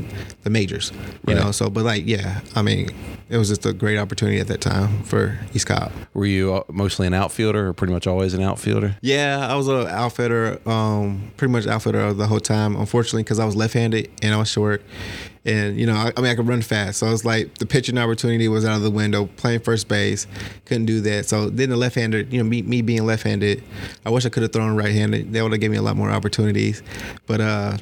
the 0.44 0.50
majors. 0.50 0.92
You 1.27 1.36
Right. 1.36 1.44
know, 1.44 1.51
so 1.51 1.69
but 1.69 1.83
like 1.86 2.06
yeah, 2.06 2.42
I 2.56 2.62
mean, 2.62 2.89
it 3.30 3.38
was 3.38 3.48
just 3.50 3.65
a 3.65 3.74
great 3.74 3.98
opportunity 3.98 4.39
at 4.39 4.48
that 4.48 4.62
time 4.62 5.04
for 5.04 5.39
East 5.54 5.68
Cobb. 5.68 5.92
Were 6.13 6.25
you 6.25 6.54
uh, 6.56 6.63
mostly 6.71 7.07
an 7.07 7.13
outfielder, 7.13 7.69
or 7.69 7.74
pretty 7.74 7.94
much 7.94 8.07
always 8.07 8.33
an 8.33 8.42
outfielder? 8.42 8.98
Yeah, 9.01 9.48
I 9.50 9.56
was 9.56 9.68
a 9.68 9.88
outfielder, 9.88 10.60
um, 10.68 11.31
pretty 11.38 11.51
much 11.51 11.65
outfitter 11.68 12.13
the 12.13 12.27
whole 12.27 12.39
time. 12.39 12.75
Unfortunately, 12.75 13.24
because 13.24 13.39
I 13.39 13.45
was 13.45 13.56
left-handed 13.56 14.10
and 14.21 14.33
I 14.33 14.38
was 14.38 14.50
short, 14.50 14.83
and 15.45 15.80
you 15.80 15.86
know, 15.86 15.94
I, 15.95 16.12
I 16.15 16.21
mean, 16.21 16.31
I 16.31 16.36
could 16.36 16.48
run 16.48 16.62
fast, 16.62 17.00
so 17.00 17.12
it's 17.12 17.25
like 17.25 17.57
the 17.57 17.65
pitching 17.65 17.98
opportunity 17.98 18.48
was 18.48 18.65
out 18.65 18.75
of 18.75 18.81
the 18.83 18.92
window. 18.92 19.25
Playing 19.38 19.62
first 19.62 19.88
base, 19.88 20.27
couldn't 20.65 20.86
do 20.86 21.00
that. 21.01 21.25
So 21.25 21.50
then 21.50 21.69
the 21.69 21.77
left-handed, 21.77 22.31
you 22.33 22.39
know, 22.44 22.48
me, 22.50 22.62
me 22.62 22.81
being 22.81 23.06
left-handed, 23.06 23.63
I 24.06 24.10
wish 24.10 24.25
I 24.25 24.30
could 24.30 24.44
have 24.44 24.51
thrown 24.51 24.75
right-handed. 24.75 25.33
That 25.33 25.42
would 25.44 25.51
have 25.54 25.62
given 25.62 25.71
me 25.71 25.77
a 25.77 25.81
lot 25.81 25.95
more 25.95 26.12
opportunities. 26.12 26.83
But 27.25 27.41
uh, 27.41 27.77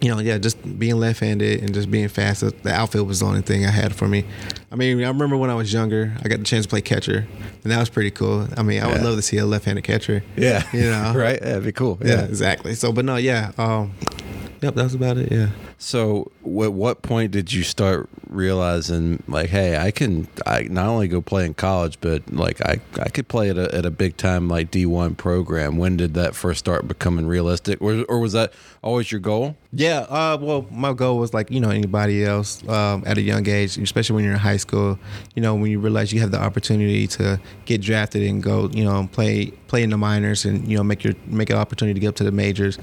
you 0.00 0.08
know, 0.08 0.20
yeah, 0.20 0.38
just 0.38 0.78
being 0.78 0.96
left-handed 0.96 1.62
and 1.62 1.74
just 1.74 1.90
being 1.90 2.08
fast. 2.08 2.40
The 2.40 2.72
outfield 2.72 3.08
was 3.08 3.20
the 3.20 3.26
only 3.26 3.42
thing 3.42 3.66
I 3.66 3.70
had 3.70 3.94
for 3.94 4.06
me. 4.08 4.24
I 4.70 4.76
mean, 4.76 5.02
I 5.02 5.08
remember 5.08 5.36
when 5.36 5.50
I 5.50 5.54
was 5.54 5.72
younger, 5.72 6.14
I 6.22 6.28
got 6.28 6.38
the 6.38 6.44
chance 6.44 6.66
to 6.66 6.68
play 6.70 6.80
catcher, 6.80 7.26
and 7.62 7.72
that 7.72 7.78
was 7.78 7.88
pretty 7.88 8.10
cool. 8.10 8.46
I 8.56 8.62
mean, 8.62 8.82
I 8.82 8.86
would 8.86 9.02
love 9.02 9.16
to 9.16 9.22
see 9.22 9.38
a 9.38 9.46
left-handed 9.46 9.84
catcher. 9.84 10.22
Yeah. 10.36 10.62
You 10.72 10.90
know? 10.90 11.12
right? 11.16 11.38
Yeah, 11.40 11.52
it'd 11.52 11.64
be 11.64 11.72
cool. 11.72 11.98
Yeah, 12.02 12.24
exactly. 12.24 12.74
So, 12.74 12.92
but 12.92 13.04
no, 13.04 13.16
yeah. 13.16 13.52
Um, 13.58 13.92
yep, 14.60 14.74
that 14.74 14.82
was 14.82 14.94
about 14.94 15.16
it. 15.16 15.30
Yeah. 15.30 15.50
So, 15.78 16.30
at 16.44 16.72
what 16.72 17.02
point 17.02 17.32
did 17.32 17.52
you 17.52 17.62
start 17.62 18.08
realizing, 18.28 19.22
like, 19.28 19.50
hey, 19.50 19.76
I 19.76 19.90
can, 19.90 20.28
I 20.46 20.62
not 20.64 20.86
only 20.86 21.08
go 21.08 21.20
play 21.20 21.46
in 21.46 21.54
college, 21.54 21.98
but 22.00 22.32
like, 22.32 22.60
I, 22.62 22.80
I 23.00 23.08
could 23.08 23.28
play 23.28 23.50
at 23.50 23.58
a, 23.58 23.74
at 23.74 23.86
a 23.86 23.90
big 23.90 24.16
time 24.16 24.48
like 24.48 24.70
D 24.70 24.86
one 24.86 25.14
program. 25.14 25.76
When 25.76 25.96
did 25.96 26.14
that 26.14 26.34
first 26.34 26.58
start 26.58 26.88
becoming 26.88 27.26
realistic, 27.26 27.80
or, 27.80 28.04
or 28.08 28.18
was 28.20 28.32
that 28.32 28.52
always 28.82 29.10
your 29.12 29.20
goal? 29.20 29.56
Yeah. 29.72 30.00
Uh, 30.08 30.38
well, 30.40 30.66
my 30.70 30.92
goal 30.94 31.18
was 31.18 31.34
like 31.34 31.50
you 31.50 31.60
know 31.60 31.70
anybody 31.70 32.24
else 32.24 32.66
um, 32.68 33.04
at 33.06 33.18
a 33.18 33.20
young 33.20 33.46
age, 33.46 33.76
especially 33.76 34.16
when 34.16 34.24
you're 34.24 34.32
in 34.32 34.38
high 34.38 34.56
school. 34.56 34.98
You 35.34 35.42
know, 35.42 35.54
when 35.54 35.70
you 35.70 35.78
realize 35.78 36.12
you 36.12 36.20
have 36.20 36.30
the 36.30 36.40
opportunity 36.40 37.06
to 37.08 37.38
get 37.66 37.82
drafted 37.82 38.22
and 38.22 38.42
go, 38.42 38.68
you 38.70 38.84
know, 38.84 39.08
play 39.12 39.52
play 39.68 39.82
in 39.82 39.90
the 39.90 39.98
minors 39.98 40.46
and 40.46 40.66
you 40.66 40.76
know 40.76 40.82
make 40.82 41.04
your 41.04 41.14
make 41.26 41.50
an 41.50 41.56
opportunity 41.56 41.94
to 41.94 42.00
get 42.00 42.08
up 42.08 42.14
to 42.16 42.24
the 42.24 42.32
majors. 42.32 42.78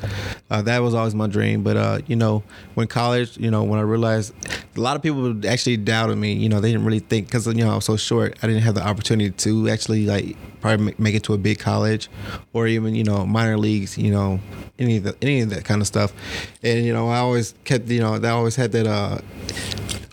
Uh, 0.49 0.61
that 0.61 0.79
was 0.79 0.93
always 0.93 1.15
my 1.15 1.27
dream. 1.27 1.63
But 1.65 1.77
uh, 1.77 1.99
you 2.05 2.15
know, 2.15 2.43
when 2.75 2.85
college, 2.85 3.37
you 3.37 3.49
know, 3.49 3.63
when 3.63 3.79
I 3.79 3.81
realized 3.81 4.35
a 4.77 4.79
lot 4.79 4.95
of 4.95 5.01
people 5.01 5.47
actually 5.47 5.77
doubted 5.77 6.15
me. 6.15 6.33
You 6.33 6.47
know, 6.47 6.59
they 6.59 6.71
didn't 6.71 6.85
really 6.85 6.99
think 6.99 7.25
because 7.25 7.47
you 7.47 7.65
know 7.65 7.71
I 7.71 7.75
was 7.75 7.85
so 7.85 7.97
short, 7.97 8.37
I 8.43 8.47
didn't 8.47 8.61
have 8.61 8.75
the 8.75 8.85
opportunity 8.85 9.31
to 9.31 9.69
actually 9.69 10.05
like 10.05 10.37
probably 10.61 10.93
make 10.99 11.15
it 11.15 11.23
to 11.23 11.33
a 11.33 11.39
big 11.39 11.57
college 11.57 12.07
or 12.53 12.67
even 12.67 12.93
you 12.93 13.03
know 13.03 13.25
minor 13.25 13.57
leagues. 13.57 13.97
You 13.97 14.11
know, 14.11 14.39
any 14.77 14.97
of 14.97 15.03
the, 15.05 15.15
any 15.23 15.41
of 15.41 15.49
that 15.49 15.65
kind 15.65 15.81
of 15.81 15.87
stuff. 15.87 16.13
And 16.61 16.85
you 16.85 16.93
know, 16.93 17.09
I 17.09 17.17
always 17.17 17.55
kept 17.63 17.87
you 17.87 17.99
know, 17.99 18.13
I 18.13 18.29
always 18.29 18.55
had 18.55 18.71
that 18.73 18.85
uh 18.85 19.17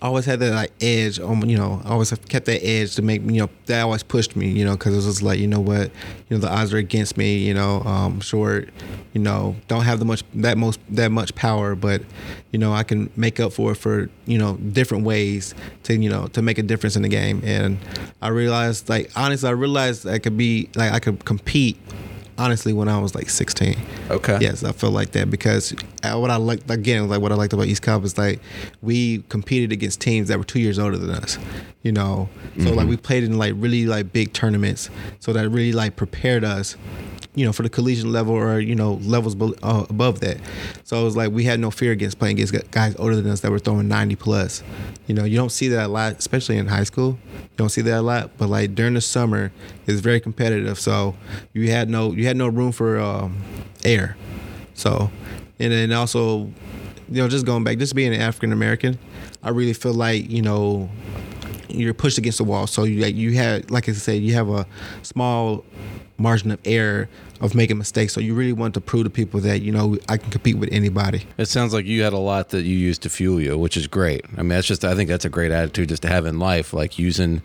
Always 0.02 0.24
had 0.24 0.40
that 0.40 0.52
like 0.52 0.72
edge 0.80 1.20
on 1.20 1.48
you 1.48 1.56
know, 1.56 1.80
always 1.84 2.10
have 2.10 2.26
kept 2.28 2.46
that 2.46 2.64
edge 2.64 2.96
to 2.96 3.02
make 3.02 3.22
you 3.22 3.40
know 3.40 3.50
that 3.66 3.82
always 3.82 4.02
pushed 4.02 4.34
me, 4.34 4.48
you 4.48 4.64
know, 4.64 4.72
because 4.72 4.94
it 4.94 5.06
was 5.06 5.22
like 5.22 5.38
you 5.38 5.46
know 5.46 5.60
what, 5.60 5.92
you 6.28 6.36
know 6.36 6.38
the 6.38 6.50
odds 6.50 6.74
are 6.74 6.78
against 6.78 7.16
me, 7.16 7.38
you 7.38 7.54
know, 7.54 7.82
um, 7.82 8.20
short, 8.20 8.68
you 9.12 9.20
know, 9.20 9.54
don't 9.68 9.84
have 9.84 10.00
the 10.00 10.04
much 10.04 10.24
that 10.34 10.58
most 10.58 10.80
that 10.90 11.12
much 11.12 11.34
power, 11.36 11.76
but 11.76 12.02
you 12.50 12.58
know 12.58 12.72
I 12.72 12.82
can 12.82 13.10
make 13.16 13.38
up 13.38 13.52
for 13.52 13.72
it 13.72 13.76
for 13.76 14.10
you 14.26 14.38
know 14.38 14.56
different 14.56 15.04
ways 15.04 15.54
to 15.84 15.96
you 15.96 16.10
know 16.10 16.26
to 16.28 16.42
make 16.42 16.58
a 16.58 16.62
difference 16.64 16.96
in 16.96 17.02
the 17.02 17.08
game, 17.08 17.40
and 17.44 17.78
I 18.20 18.28
realized 18.28 18.88
like 18.88 19.10
honestly 19.14 19.48
I 19.48 19.52
realized 19.52 20.06
I 20.06 20.18
could 20.18 20.36
be 20.36 20.68
like 20.74 20.92
I 20.92 20.98
could 20.98 21.24
compete 21.24 21.78
honestly 22.38 22.72
when 22.72 22.88
I 22.88 22.98
was 22.98 23.14
like 23.14 23.30
16. 23.30 23.76
Okay. 24.10 24.38
Yes, 24.40 24.64
I 24.64 24.72
feel 24.72 24.90
like 24.90 25.12
that 25.12 25.30
because 25.30 25.74
what 26.02 26.30
I 26.30 26.36
liked 26.36 26.70
again, 26.70 27.08
like 27.08 27.20
what 27.20 27.32
I 27.32 27.34
liked 27.34 27.52
about 27.52 27.66
East 27.66 27.82
Cobb 27.82 28.04
is 28.04 28.18
like 28.18 28.40
we 28.80 29.22
competed 29.28 29.72
against 29.72 30.00
teams 30.00 30.28
that 30.28 30.38
were 30.38 30.44
two 30.44 30.60
years 30.60 30.78
older 30.78 30.96
than 30.96 31.10
us. 31.10 31.38
You 31.82 31.90
know, 31.90 32.28
so 32.58 32.68
like 32.70 32.80
mm-hmm. 32.80 32.88
we 32.90 32.96
played 32.96 33.24
in 33.24 33.38
like 33.38 33.54
really 33.56 33.86
like 33.86 34.12
big 34.12 34.32
tournaments, 34.32 34.88
so 35.18 35.32
that 35.32 35.48
really 35.48 35.72
like 35.72 35.96
prepared 35.96 36.44
us. 36.44 36.76
You 37.34 37.46
know, 37.46 37.52
for 37.52 37.62
the 37.62 37.70
collegiate 37.70 38.06
level 38.06 38.34
or 38.34 38.60
you 38.60 38.74
know 38.74 38.94
levels 39.02 39.34
uh, 39.62 39.86
above 39.88 40.20
that. 40.20 40.38
So 40.84 41.00
it 41.00 41.04
was 41.04 41.16
like 41.16 41.32
we 41.32 41.44
had 41.44 41.60
no 41.60 41.70
fear 41.70 41.92
against 41.92 42.18
playing 42.18 42.38
against 42.38 42.70
guys 42.70 42.94
older 42.98 43.16
than 43.16 43.30
us 43.30 43.40
that 43.40 43.50
were 43.50 43.58
throwing 43.58 43.88
90 43.88 44.16
plus. 44.16 44.62
You 45.06 45.14
know, 45.14 45.24
you 45.24 45.36
don't 45.38 45.50
see 45.50 45.68
that 45.68 45.86
a 45.86 45.88
lot, 45.88 46.18
especially 46.18 46.58
in 46.58 46.66
high 46.66 46.84
school. 46.84 47.18
You 47.32 47.56
don't 47.56 47.70
see 47.70 47.80
that 47.82 48.00
a 48.00 48.02
lot, 48.02 48.32
but 48.36 48.48
like 48.48 48.74
during 48.74 48.94
the 48.94 49.00
summer, 49.00 49.50
it's 49.86 50.00
very 50.00 50.20
competitive. 50.20 50.78
So 50.78 51.16
you 51.54 51.70
had 51.70 51.88
no 51.88 52.12
you 52.12 52.26
had 52.26 52.36
no 52.36 52.48
room 52.48 52.70
for 52.70 52.98
um, 53.00 53.42
air. 53.84 54.16
So, 54.74 55.10
and 55.58 55.72
then 55.72 55.92
also, 55.92 56.50
you 57.08 57.22
know, 57.22 57.28
just 57.28 57.46
going 57.46 57.64
back, 57.64 57.78
just 57.78 57.94
being 57.94 58.12
an 58.14 58.20
African 58.20 58.52
American, 58.52 58.98
I 59.42 59.50
really 59.50 59.74
feel 59.74 59.94
like 59.94 60.30
you 60.30 60.42
know 60.42 60.90
you're 61.68 61.94
pushed 61.94 62.18
against 62.18 62.38
the 62.38 62.44
wall. 62.44 62.66
So 62.66 62.84
you 62.84 63.04
you 63.06 63.32
had, 63.36 63.70
like 63.70 63.88
I 63.88 63.92
said, 63.92 64.22
you 64.22 64.34
have 64.34 64.48
a 64.48 64.66
small 65.02 65.64
margin 66.18 66.50
of 66.50 66.60
error 66.64 67.08
of 67.40 67.54
making 67.54 67.78
mistakes. 67.78 68.12
So 68.12 68.20
you 68.20 68.34
really 68.34 68.52
want 68.52 68.74
to 68.74 68.80
prove 68.80 69.04
to 69.04 69.10
people 69.10 69.40
that 69.40 69.62
you 69.62 69.72
know 69.72 69.98
I 70.08 70.16
can 70.16 70.30
compete 70.30 70.56
with 70.58 70.68
anybody. 70.72 71.26
It 71.38 71.46
sounds 71.46 71.72
like 71.72 71.86
you 71.86 72.02
had 72.02 72.12
a 72.12 72.18
lot 72.18 72.50
that 72.50 72.62
you 72.62 72.76
used 72.76 73.02
to 73.02 73.10
fuel 73.10 73.40
you, 73.40 73.58
which 73.58 73.76
is 73.76 73.86
great. 73.86 74.24
I 74.36 74.42
mean, 74.42 74.50
that's 74.50 74.66
just 74.66 74.84
I 74.84 74.94
think 74.94 75.08
that's 75.08 75.24
a 75.24 75.30
great 75.30 75.50
attitude 75.50 75.88
just 75.88 76.02
to 76.02 76.08
have 76.08 76.26
in 76.26 76.38
life, 76.38 76.72
like 76.72 76.98
using 76.98 77.42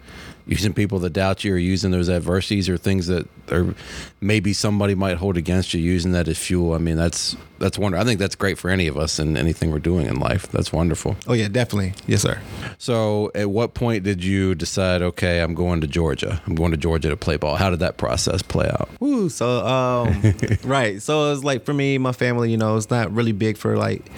using 0.48 0.74
people 0.74 1.00
that 1.00 1.12
doubt 1.12 1.44
you 1.44 1.54
or 1.54 1.58
using 1.58 1.92
those 1.92 2.10
adversities 2.10 2.70
or 2.70 2.78
things 2.78 3.08
that 3.08 3.28
or 3.52 3.76
maybe 4.22 4.54
somebody 4.54 4.96
might 4.96 5.18
hold 5.18 5.36
against 5.36 5.74
you 5.74 5.82
using 5.82 6.14
that 6.14 6.28
as 6.28 6.38
fuel 6.38 6.74
i 6.74 6.78
mean 6.78 6.96
that's 6.96 7.36
that's 7.60 7.78
wonderful 7.78 8.02
i 8.02 8.06
think 8.06 8.20
that's 8.20 8.36
great 8.36 8.58
for 8.58 8.70
any 8.70 8.88
of 8.88 8.98
us 8.98 9.20
and 9.20 9.38
anything 9.38 9.72
we're 9.72 9.80
doing 9.80 10.08
in 10.08 10.20
life. 10.20 10.48
That's 10.52 10.72
wonderful. 10.72 11.16
Oh 11.28 11.34
yeah 11.34 11.48
definitely. 11.48 11.94
Yes 12.08 12.22
sir. 12.22 12.40
So 12.78 13.32
at 13.36 13.50
what 13.50 13.74
point 13.74 14.04
did 14.04 14.24
you 14.24 14.56
decide 14.56 15.02
okay 15.02 15.42
i'm 15.42 15.54
going 15.54 15.82
to 15.82 15.88
georgia? 15.88 16.42
I'm 16.46 16.56
going 16.56 16.72
to 16.72 16.78
georgia 16.78 17.10
to 17.10 17.18
play 17.18 17.38
ball. 17.38 17.56
How 17.56 17.70
did 17.70 17.80
that 17.80 17.98
process 17.98 18.42
play 18.42 18.68
out? 18.68 18.90
Ooh, 19.02 19.30
so 19.30 19.66
um 19.66 20.34
right. 20.64 21.02
So 21.02 21.32
it's 21.32 21.44
like 21.44 21.66
for 21.66 21.74
me 21.74 21.98
my 21.98 22.12
family 22.12 22.52
you 22.52 22.58
know 22.58 22.76
it's 22.76 22.90
not 22.90 23.12
really 23.12 23.32
big 23.32 23.58
for 23.58 23.78
like 23.78 24.10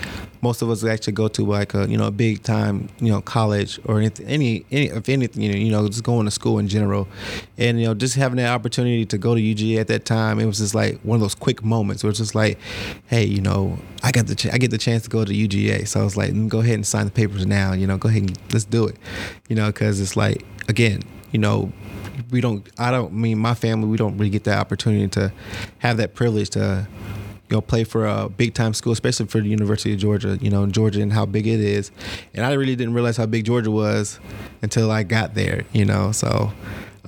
most 0.41 0.61
of 0.61 0.69
us 0.69 0.83
actually 0.85 1.13
go 1.13 1.27
to 1.27 1.45
like 1.45 1.73
a 1.73 1.87
you 1.89 1.97
know 1.97 2.07
a 2.07 2.11
big 2.11 2.43
time 2.43 2.89
you 2.99 3.11
know 3.11 3.21
college 3.21 3.79
or 3.85 3.99
anything 3.99 4.25
any, 4.27 4.65
any 4.71 4.87
if 4.87 5.09
anything 5.09 5.41
you 5.41 5.51
know 5.51 5.57
you 5.57 5.71
know 5.71 5.87
just 5.87 6.03
going 6.03 6.25
to 6.25 6.31
school 6.31 6.59
in 6.59 6.67
general. 6.67 7.07
And 7.57 7.79
you 7.79 7.87
know 7.87 7.93
just 7.93 8.15
having 8.15 8.37
that 8.37 8.49
opportunity 8.49 9.05
to 9.05 9.17
go 9.17 9.35
to 9.35 9.41
UGA 9.41 9.79
at 9.79 9.87
that 9.87 10.05
time 10.05 10.39
it 10.39 10.45
was 10.45 10.59
just 10.59 10.75
like 10.75 10.99
one 11.01 11.15
of 11.15 11.21
those 11.21 11.35
quick 11.35 11.63
moments 11.63 12.03
where 12.03 12.09
it's 12.09 12.19
just 12.19 12.35
like 12.35 12.57
hey 13.07 13.25
you 13.29 13.41
know 13.41 13.77
I 14.03 14.11
got 14.11 14.27
the 14.27 14.35
ch- 14.35 14.47
I 14.47 14.57
get 14.57 14.71
the 14.71 14.77
chance 14.77 15.03
to 15.03 15.09
go 15.09 15.23
to 15.23 15.31
UGA 15.31 15.87
so 15.87 16.01
I 16.01 16.03
was 16.03 16.17
like 16.17 16.31
mm, 16.31 16.49
go 16.49 16.59
ahead 16.59 16.75
and 16.75 16.85
sign 16.85 17.05
the 17.05 17.11
papers 17.11 17.45
now 17.45 17.73
you 17.73 17.87
know 17.87 17.97
go 17.97 18.09
ahead 18.09 18.23
and 18.23 18.37
let's 18.51 18.65
do 18.65 18.87
it 18.87 18.97
you 19.47 19.55
know 19.55 19.67
because 19.67 19.99
it's 19.99 20.15
like 20.15 20.45
again 20.67 21.01
you 21.31 21.39
know 21.39 21.71
we 22.31 22.41
don't 22.41 22.67
I 22.77 22.91
don't 22.91 23.13
mean 23.13 23.37
my 23.37 23.53
family 23.53 23.87
we 23.87 23.97
don't 23.97 24.17
really 24.17 24.29
get 24.29 24.43
that 24.45 24.59
opportunity 24.59 25.07
to 25.09 25.31
have 25.79 25.97
that 25.97 26.15
privilege 26.15 26.49
to 26.51 26.87
you 27.49 27.55
know, 27.57 27.61
play 27.61 27.83
for 27.83 28.05
a 28.05 28.29
big 28.29 28.53
time 28.53 28.75
school, 28.75 28.93
especially 28.93 29.25
for 29.25 29.41
the 29.41 29.49
University 29.49 29.93
of 29.93 29.99
Georgia, 29.99 30.37
you 30.39 30.51
know, 30.51 30.67
Georgia 30.67 31.01
and 31.01 31.11
how 31.11 31.25
big 31.25 31.47
it 31.47 31.59
is. 31.59 31.91
And 32.35 32.45
I 32.45 32.53
really 32.53 32.75
didn't 32.75 32.93
realize 32.93 33.17
how 33.17 33.25
big 33.25 33.45
Georgia 33.45 33.71
was 33.71 34.19
until 34.61 34.91
I 34.91 35.01
got 35.01 35.33
there, 35.33 35.63
you 35.73 35.83
know. 35.83 36.11
So 36.11 36.51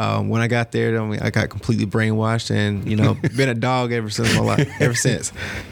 um, 0.01 0.29
when 0.29 0.41
I 0.41 0.47
got 0.47 0.71
there, 0.71 0.99
I, 0.99 1.05
mean, 1.05 1.19
I 1.19 1.29
got 1.29 1.49
completely 1.49 1.85
brainwashed 1.85 2.49
and, 2.49 2.89
you 2.89 2.95
know, 2.95 3.13
been 3.37 3.49
a 3.49 3.53
dog 3.53 3.91
ever 3.91 4.09
since 4.09 4.33
my 4.33 4.41
life, 4.41 4.67
ever 4.81 4.95
since. 4.95 5.31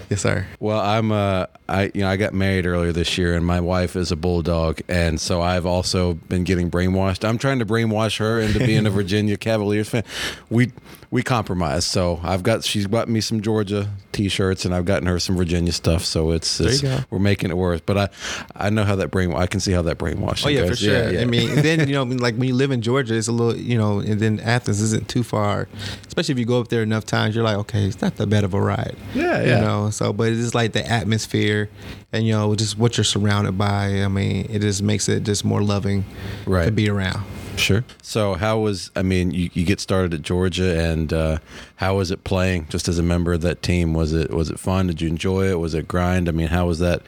Yes, 0.10 0.22
sir. 0.22 0.46
Well, 0.60 0.80
I'm 0.80 1.12
uh 1.12 1.48
I 1.68 1.92
you 1.94 2.02
know, 2.02 2.10
I 2.10 2.18
got 2.18 2.34
married 2.34 2.66
earlier 2.68 2.92
this 2.92 3.18
year 3.18 3.36
and 3.36 3.46
my 3.46 3.60
wife 3.60 3.96
is 3.96 4.12
a 4.12 4.16
bulldog 4.16 4.82
and 4.88 5.20
so 5.20 5.42
I've 5.42 5.66
also 5.66 6.14
been 6.14 6.44
getting 6.44 6.70
brainwashed. 6.70 7.28
I'm 7.28 7.40
trying 7.40 7.60
to 7.60 7.66
brainwash 7.66 8.18
her 8.18 8.40
into 8.40 8.60
being 8.60 8.86
a 8.86 8.90
Virginia 8.92 9.36
Cavaliers 9.38 9.90
fan. 9.90 10.04
We 10.50 10.72
we 11.12 11.24
compromise. 11.24 11.86
So 11.86 12.20
I've 12.24 12.44
got 12.44 12.64
she's 12.64 12.88
got 12.88 13.08
me 13.08 13.22
some 13.22 13.42
Georgia 13.42 13.90
t-shirts 14.12 14.66
and 14.66 14.76
I've 14.76 14.86
gotten 14.86 15.08
her 15.08 15.20
some 15.20 15.36
Virginia 15.38 15.72
stuff. 15.72 16.04
So 16.06 16.32
it's, 16.32 16.60
it's 16.60 16.84
we're 17.10 17.20
making 17.20 17.52
it 17.52 17.58
worse. 17.58 17.82
But 17.82 17.98
I 17.98 18.10
I 18.56 18.70
know 18.70 18.84
how 18.84 18.96
that 18.96 19.10
brain 19.10 19.34
I 19.34 19.48
can 19.48 19.60
see 19.60 19.72
how 19.72 19.82
that 19.84 19.98
brainwashing. 19.98 20.48
Oh 20.48 20.50
yeah, 20.50 20.62
goes. 20.62 20.70
for 20.70 20.76
sure. 20.76 20.94
Yeah, 20.94 21.10
yeah. 21.12 21.22
I 21.22 21.26
mean, 21.26 21.56
then 21.56 21.88
you 21.88 21.94
know, 21.94 22.04
like 22.20 22.36
when 22.36 22.48
you 22.48 22.56
live 22.56 22.72
in 22.72 22.82
Georgia, 22.82 23.16
it's 23.16 23.28
a 23.28 23.32
little, 23.32 23.56
you 23.56 23.78
know, 23.78 24.02
and 24.22 24.40
then 24.40 24.46
Athens 24.48 24.82
isn't 24.82 25.08
too 25.08 25.24
far. 25.24 25.68
Especially 26.08 26.34
if 26.34 26.40
you 26.40 26.46
go 26.46 26.60
up 26.60 26.68
there 26.70 26.84
enough 26.84 27.06
times, 27.06 27.36
you're 27.36 27.44
like, 27.44 27.58
okay, 27.58 27.86
it's 27.86 28.02
not 28.02 28.16
that 28.18 28.28
bad 28.28 28.44
of 28.44 28.54
a 28.54 28.62
ride. 28.62 28.96
Yeah, 29.14 29.42
yeah. 29.42 29.56
You 29.60 29.62
know, 29.66 29.90
so 29.90 30.14
but 30.14 30.30
it's 30.30 30.42
just 30.42 30.56
like 30.56 30.74
the 30.74 30.86
atmosphere 30.88 31.70
and 32.12 32.26
you 32.26 32.34
know 32.34 32.56
just 32.56 32.78
what 32.78 32.98
you're 32.98 33.04
surrounded 33.04 33.58
by. 33.58 34.04
I 34.04 34.08
mean, 34.08 34.48
it 34.50 34.60
just 34.60 34.82
makes 34.82 35.08
it 35.10 35.24
just 35.24 35.44
more 35.46 35.62
loving 35.62 36.06
Right. 36.46 36.66
to 36.66 36.72
be 36.72 36.90
around. 36.90 37.24
Sure. 37.60 37.84
So, 38.02 38.34
how 38.36 38.60
was, 38.60 38.92
I 38.96 39.02
mean, 39.02 39.32
you, 39.32 39.50
you 39.54 39.66
get 39.66 39.80
started 39.80 40.14
at 40.14 40.22
Georgia, 40.22 40.80
and 40.80 41.12
uh, 41.12 41.40
how 41.80 41.96
was 41.96 42.12
it 42.12 42.24
playing 42.24 42.68
just 42.70 42.88
as 42.88 43.00
a 43.00 43.04
member 43.04 43.34
of 43.34 43.42
that 43.42 43.62
team? 43.62 43.94
Was 43.94 44.14
it 44.14 44.32
was 44.32 44.50
it 44.50 44.60
fun? 44.60 44.88
Did 44.88 45.02
you 45.02 45.08
enjoy 45.08 45.50
it? 45.50 45.60
Was 45.60 45.74
it 45.74 45.88
grind? 45.88 46.28
I 46.28 46.32
mean, 46.32 46.48
how 46.48 46.68
was 46.68 46.80
that 46.80 47.02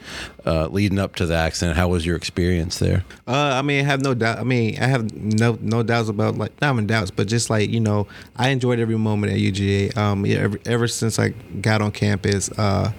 uh, 0.45 0.67
leading 0.67 0.99
up 0.99 1.15
to 1.15 1.25
the 1.25 1.35
accident? 1.35 1.77
How 1.77 1.87
was 1.87 2.05
your 2.05 2.15
experience 2.15 2.79
there? 2.79 3.03
Uh, 3.27 3.53
I 3.55 3.61
mean, 3.61 3.83
I 3.83 3.87
have 3.87 4.01
no 4.01 4.13
doubt. 4.13 4.39
I 4.39 4.43
mean, 4.43 4.77
I 4.79 4.87
have 4.87 5.13
no 5.13 5.57
no 5.61 5.83
doubts 5.83 6.09
about 6.09 6.37
like 6.37 6.59
not 6.61 6.73
even 6.73 6.87
doubts, 6.87 7.11
but 7.11 7.27
just 7.27 7.49
like 7.49 7.69
you 7.69 7.79
know, 7.79 8.07
I 8.35 8.49
enjoyed 8.49 8.79
every 8.79 8.97
moment 8.97 9.33
at 9.33 9.39
UGA. 9.39 9.95
Um, 9.97 10.25
yeah, 10.25 10.37
ever, 10.37 10.59
ever 10.65 10.87
since 10.87 11.19
I 11.19 11.29
got 11.61 11.81
on 11.81 11.91
campus, 11.91 12.49
uh, 12.57 12.91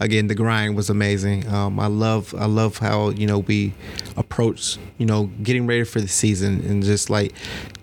again, 0.00 0.28
the 0.28 0.34
grind 0.34 0.76
was 0.76 0.90
amazing. 0.90 1.46
Um, 1.48 1.78
I 1.80 1.88
love 1.88 2.34
I 2.38 2.46
love 2.46 2.78
how 2.78 3.10
you 3.10 3.26
know 3.26 3.40
we 3.40 3.74
approach 4.16 4.78
you 4.98 5.06
know 5.06 5.24
getting 5.42 5.66
ready 5.66 5.84
for 5.84 6.00
the 6.00 6.08
season 6.08 6.64
and 6.64 6.82
just 6.82 6.95
like 7.10 7.32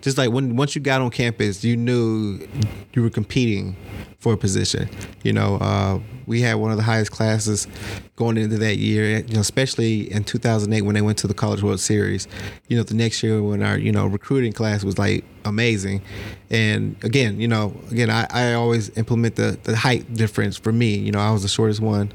just 0.00 0.18
like 0.18 0.30
when 0.30 0.56
once 0.56 0.74
you 0.74 0.80
got 0.80 1.00
on 1.00 1.10
campus, 1.10 1.64
you 1.64 1.76
knew 1.76 2.46
you 2.92 3.02
were 3.02 3.10
competing 3.10 3.76
for 4.18 4.32
a 4.32 4.36
position. 4.36 4.88
You 5.22 5.34
know, 5.34 5.56
uh, 5.56 6.00
we 6.26 6.40
had 6.40 6.54
one 6.54 6.70
of 6.70 6.76
the 6.76 6.82
highest 6.82 7.10
classes 7.10 7.68
going 8.16 8.38
into 8.38 8.56
that 8.58 8.76
year. 8.76 9.18
You 9.18 9.34
know, 9.34 9.40
especially 9.40 10.10
in 10.10 10.24
2008 10.24 10.82
when 10.82 10.94
they 10.94 11.02
went 11.02 11.18
to 11.18 11.26
the 11.26 11.34
College 11.34 11.62
World 11.62 11.80
Series. 11.80 12.26
You 12.68 12.76
know, 12.76 12.82
the 12.82 12.94
next 12.94 13.22
year 13.22 13.42
when 13.42 13.62
our 13.62 13.78
you 13.78 13.92
know 13.92 14.06
recruiting 14.06 14.52
class 14.52 14.82
was 14.84 14.98
like 14.98 15.24
amazing, 15.44 16.02
and 16.50 16.96
again, 17.04 17.40
you 17.40 17.48
know, 17.48 17.74
again 17.90 18.10
I, 18.10 18.26
I 18.30 18.54
always 18.54 18.96
implement 18.96 19.36
the 19.36 19.58
the 19.62 19.76
height 19.76 20.12
difference 20.14 20.56
for 20.56 20.72
me. 20.72 20.96
You 20.96 21.12
know, 21.12 21.20
I 21.20 21.30
was 21.30 21.42
the 21.42 21.48
shortest 21.48 21.80
one. 21.80 22.10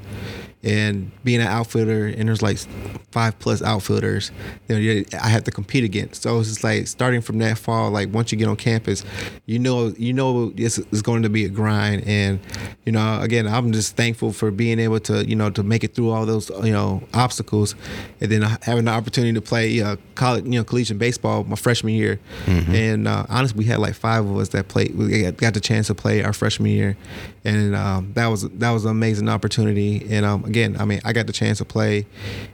And 0.62 1.10
being 1.24 1.40
an 1.40 1.48
outfielder, 1.48 2.08
and 2.08 2.28
there's 2.28 2.42
like 2.42 2.58
five 3.12 3.40
plus 3.40 3.62
outfielders, 3.62 4.30
you 4.68 4.76
know, 4.76 5.04
I 5.22 5.30
had 5.30 5.46
to 5.46 5.52
compete 5.52 5.86
against. 5.86 6.24
So 6.24 6.38
it's 6.40 6.50
just 6.50 6.66
like 6.66 6.86
starting 6.88 7.22
from 7.22 7.38
that 7.38 7.58
fall, 7.58 7.92
like 7.92 8.10
once 8.14 8.34
you 8.34 8.38
get 8.38 8.50
on 8.50 8.58
campus, 8.58 9.06
you 9.46 9.58
know, 9.58 9.94
you 9.98 10.12
know, 10.12 10.52
it's, 10.58 10.78
it's 10.78 11.02
going 11.02 11.24
to 11.24 11.30
be 11.30 11.46
a 11.46 11.50
grind. 11.50 12.04
And 12.06 12.42
you 12.86 12.92
know, 12.92 13.22
again, 13.22 13.48
I'm 13.48 13.72
just 13.72 13.96
thankful 13.96 14.34
for 14.34 14.52
being 14.52 14.80
able 14.80 15.00
to, 15.02 15.26
you 15.26 15.36
know, 15.36 15.50
to 15.52 15.64
make 15.64 15.86
it 15.86 15.96
through 15.96 16.10
all 16.10 16.26
those, 16.26 16.50
you 16.64 16.74
know, 16.74 17.04
obstacles, 17.14 17.76
and 18.20 18.30
then 18.30 18.42
having 18.64 18.84
the 18.86 18.92
opportunity 18.92 19.34
to 19.34 19.42
play 19.42 19.82
uh, 19.82 19.96
college, 20.16 20.44
you 20.44 20.52
know, 20.52 20.66
collegiate 20.66 21.00
baseball 21.00 21.46
my 21.46 21.56
freshman 21.56 21.94
year. 21.94 22.20
And 22.48 23.08
uh, 23.08 23.26
honestly, 23.30 23.60
we 23.60 23.64
had 23.66 23.80
like 23.80 23.94
five 23.96 24.26
of 24.26 24.38
us 24.38 24.50
that 24.50 24.68
played. 24.68 24.94
We 24.96 25.22
got- 25.22 25.38
got 25.38 25.54
the 25.54 25.62
chance 25.62 25.88
to 25.88 25.96
play 25.96 26.22
our 26.24 26.34
freshman 26.34 26.72
year, 26.72 26.98
and 27.46 27.76
um, 27.76 28.12
that 28.16 28.28
was 28.28 28.42
that 28.50 28.72
was 28.72 28.84
an 28.84 28.92
amazing 28.92 29.30
opportunity. 29.30 30.06
And 30.10 30.26
um, 30.26 30.49
again, 30.50 30.76
I 30.80 30.86
mean, 30.86 31.00
I 31.06 31.14
got 31.14 31.28
the 31.28 31.34
chance 31.34 31.60
to 31.60 31.66
play, 31.66 32.06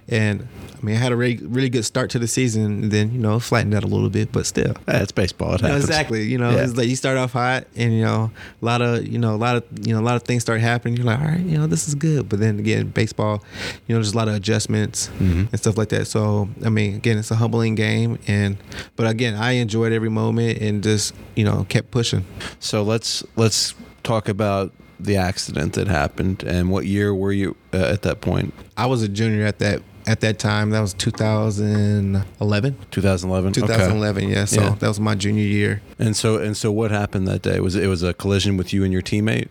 and 0.08 0.48
I 0.82 0.86
mean, 0.86 0.96
I 0.98 1.00
had 1.00 1.12
a 1.12 1.16
really 1.16 1.38
really 1.38 1.70
good 1.70 1.86
start 1.86 2.12
to 2.12 2.20
the 2.20 2.28
season. 2.28 2.64
And 2.66 2.92
then 2.92 3.12
you 3.12 3.20
know, 3.20 3.40
flattened 3.40 3.74
out 3.74 3.84
a 3.84 3.88
little 3.88 4.10
bit, 4.10 4.32
but 4.32 4.46
still. 4.46 4.74
that's 4.86 5.04
it's 5.04 5.12
baseball. 5.12 5.56
It 5.56 5.62
You 5.62 5.68
know, 5.68 5.74
happens. 5.74 5.86
exactly. 5.90 6.24
You 6.24 6.38
know, 6.38 6.52
Yeah. 6.52 6.64
it's 6.64 6.76
like 6.78 6.88
you 6.88 6.96
start 6.96 7.18
off 7.18 7.32
hot, 7.34 7.66
and 7.76 7.94
you 7.94 8.04
know, 8.04 8.32
a 8.62 8.66
lot 8.66 8.82
of 8.82 9.08
you 9.08 9.18
know, 9.18 9.34
a 9.34 9.42
lot 9.48 9.56
of 9.56 9.64
you 9.88 9.94
know, 9.94 10.02
a 10.02 10.06
lot 10.06 10.16
of 10.16 10.24
things 10.24 10.44
start 10.44 10.62
happening. 10.62 10.96
You're 10.98 11.06
like, 11.06 11.20
all 11.20 11.26
right, 11.28 11.40
you 11.40 11.58
know, 11.58 11.66
this 11.68 11.88
is 11.88 11.96
good. 11.96 12.30
But 12.30 12.40
then 12.40 12.60
again, 12.60 12.88
baseball, 12.90 13.44
you 13.88 13.96
know, 13.96 14.00
there's 14.00 14.14
a 14.14 14.18
lot 14.18 14.28
of 14.28 14.36
adjustments 14.36 15.08
Mm-hmm. 15.20 15.46
and 15.52 15.58
stuff 15.60 15.78
like 15.78 15.90
that. 15.90 16.06
So 16.06 16.50
I 16.64 16.70
mean, 16.70 16.96
again, 16.96 17.18
it's 17.18 17.32
a 17.32 17.36
humbling 17.36 17.76
game, 17.76 18.20
and 18.28 18.58
but 18.96 19.08
again, 19.08 19.34
I 19.36 19.54
enjoyed 19.54 19.92
every 19.94 20.10
moment 20.10 20.60
and 20.62 20.84
just 20.84 21.14
you 21.36 21.46
know 21.46 21.66
kept 21.70 21.90
pushing. 21.92 22.26
So 22.60 22.84
let's 22.84 23.24
let's 23.36 23.74
talk 24.04 24.30
about 24.30 24.72
the 25.00 25.18
accident 25.18 25.74
that 25.74 25.88
happened 25.88 26.44
and 26.44 26.70
what 26.70 26.86
year 26.86 27.14
were 27.14 27.32
you 27.32 27.56
uh, 27.74 27.78
at 27.78 28.02
that 28.04 28.22
point? 28.22 28.54
I 28.78 28.86
was 28.86 29.04
a 29.04 29.08
junior 29.08 29.46
at 29.46 29.60
that 29.60 29.82
at 30.08 30.22
that 30.22 30.38
time. 30.40 30.70
That 30.70 30.82
was 30.82 30.94
2011. 30.94 32.76
2011. 32.92 33.50
Okay. 33.52 33.62
2011, 33.62 34.30
yeah. 34.30 34.46
So 34.46 34.62
Yeah. 34.62 34.76
that 34.80 34.88
was 34.88 35.00
my 35.00 35.16
junior 35.16 35.44
year. 35.44 35.82
And 36.00 36.16
so 36.16 36.38
and 36.38 36.56
so 36.56 36.72
what 36.72 36.92
happened 36.92 37.28
that 37.28 37.42
day? 37.42 37.60
Was 37.60 37.76
it, 37.76 37.84
it 37.84 37.88
was 37.88 38.04
a 38.04 38.14
collision 38.14 38.58
with 38.58 38.74
you 38.74 38.84
and 38.84 38.92
your 38.94 39.02
teammate? 39.02 39.48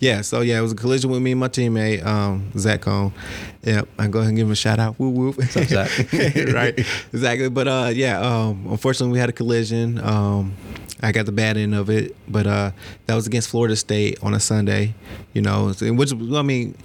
Yeah, 0.00 0.20
so 0.22 0.40
yeah, 0.40 0.58
it 0.58 0.62
was 0.62 0.72
a 0.72 0.76
collision 0.76 1.10
with 1.10 1.20
me 1.20 1.32
and 1.32 1.40
my 1.40 1.48
teammate, 1.48 2.04
um, 2.06 2.50
Zach 2.56 2.82
Cone. 2.82 3.12
Yep, 3.64 3.88
I 3.98 4.06
go 4.06 4.20
ahead 4.20 4.28
and 4.28 4.36
give 4.38 4.46
him 4.46 4.52
a 4.52 4.56
shout 4.56 4.78
out. 4.78 4.98
Woo 4.98 5.30
up, 5.30 5.40
Zach? 5.42 5.90
right, 6.52 6.78
exactly. 7.12 7.48
But 7.48 7.68
uh, 7.68 7.90
yeah, 7.92 8.20
um, 8.20 8.66
unfortunately, 8.70 9.12
we 9.12 9.18
had 9.18 9.28
a 9.28 9.32
collision. 9.32 9.98
Um, 9.98 10.54
I 11.02 11.12
got 11.12 11.26
the 11.26 11.32
bad 11.32 11.56
end 11.56 11.74
of 11.74 11.90
it, 11.90 12.16
but 12.28 12.46
uh, 12.46 12.70
that 13.06 13.14
was 13.14 13.26
against 13.26 13.48
Florida 13.50 13.76
State 13.76 14.18
on 14.22 14.34
a 14.34 14.40
Sunday. 14.40 14.94
You 15.32 15.42
know, 15.42 15.72
which 15.80 16.12
I 16.12 16.42
mean. 16.42 16.76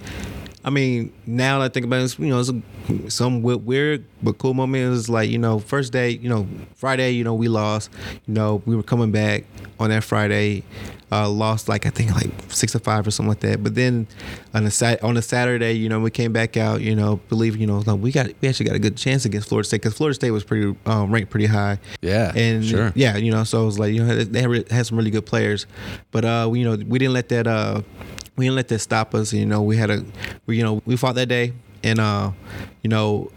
I 0.64 0.70
mean, 0.70 1.12
now 1.26 1.58
that 1.58 1.64
I 1.66 1.68
think 1.68 1.84
about 1.84 2.00
it, 2.00 2.04
it's, 2.04 2.18
you 2.18 2.28
know, 2.28 2.40
it's 2.40 2.48
a, 2.48 3.10
some 3.10 3.42
we- 3.42 3.54
weird 3.54 4.04
but 4.22 4.38
cool 4.38 4.54
moment. 4.54 4.84
It 4.84 4.88
was 4.88 5.08
like, 5.10 5.28
you 5.28 5.38
know, 5.38 5.58
first 5.58 5.92
day, 5.92 6.10
you 6.10 6.28
know, 6.28 6.48
Friday, 6.74 7.10
you 7.10 7.22
know, 7.22 7.34
we 7.34 7.48
lost. 7.48 7.90
You 8.26 8.34
know, 8.34 8.62
we 8.64 8.74
were 8.74 8.82
coming 8.82 9.12
back 9.12 9.44
on 9.78 9.90
that 9.90 10.04
Friday, 10.04 10.62
uh, 11.12 11.28
lost 11.28 11.68
like 11.68 11.84
I 11.84 11.90
think 11.90 12.12
like 12.12 12.30
six 12.48 12.72
to 12.72 12.78
five 12.78 13.06
or 13.06 13.10
something 13.10 13.28
like 13.28 13.40
that. 13.40 13.62
But 13.62 13.74
then 13.74 14.06
on 14.54 14.64
a 14.64 14.70
sat 14.70 15.02
on 15.04 15.16
a 15.16 15.22
Saturday, 15.22 15.72
you 15.72 15.88
know, 15.88 16.00
we 16.00 16.10
came 16.10 16.32
back 16.32 16.56
out. 16.56 16.80
You 16.80 16.96
know, 16.96 17.16
believe 17.28 17.56
you 17.56 17.66
know, 17.66 17.78
like, 17.86 18.00
we 18.00 18.10
got 18.10 18.28
we 18.40 18.48
actually 18.48 18.66
got 18.66 18.76
a 18.76 18.80
good 18.80 18.96
chance 18.96 19.24
against 19.24 19.48
Florida 19.48 19.66
State 19.66 19.82
because 19.82 19.94
Florida 19.94 20.14
State 20.14 20.30
was 20.30 20.44
pretty 20.44 20.74
um, 20.86 21.12
ranked 21.12 21.30
pretty 21.30 21.46
high. 21.46 21.78
Yeah, 22.00 22.32
and 22.34 22.64
sure. 22.64 22.92
yeah, 22.94 23.16
you 23.16 23.30
know, 23.30 23.44
so 23.44 23.62
it 23.62 23.66
was 23.66 23.78
like 23.78 23.92
you 23.92 24.02
know 24.02 24.16
they 24.16 24.40
had, 24.40 24.68
had 24.70 24.86
some 24.86 24.96
really 24.96 25.10
good 25.10 25.26
players, 25.26 25.66
but 26.10 26.24
uh, 26.24 26.48
we, 26.50 26.60
you 26.60 26.64
know, 26.64 26.82
we 26.86 26.98
didn't 26.98 27.12
let 27.14 27.28
that 27.28 27.46
uh, 27.46 27.82
we 28.36 28.46
didn't 28.46 28.56
let 28.56 28.68
that 28.68 28.80
stop 28.80 29.14
us. 29.14 29.32
You 29.32 29.46
know, 29.46 29.62
we 29.62 29.76
had 29.76 29.90
a, 29.90 30.04
we, 30.46 30.56
you 30.56 30.62
know, 30.62 30.82
we 30.86 30.96
fought 30.96 31.14
that 31.16 31.28
day, 31.28 31.52
and 31.82 32.00
uh, 32.00 32.32
you 32.82 32.88
know, 32.90 33.30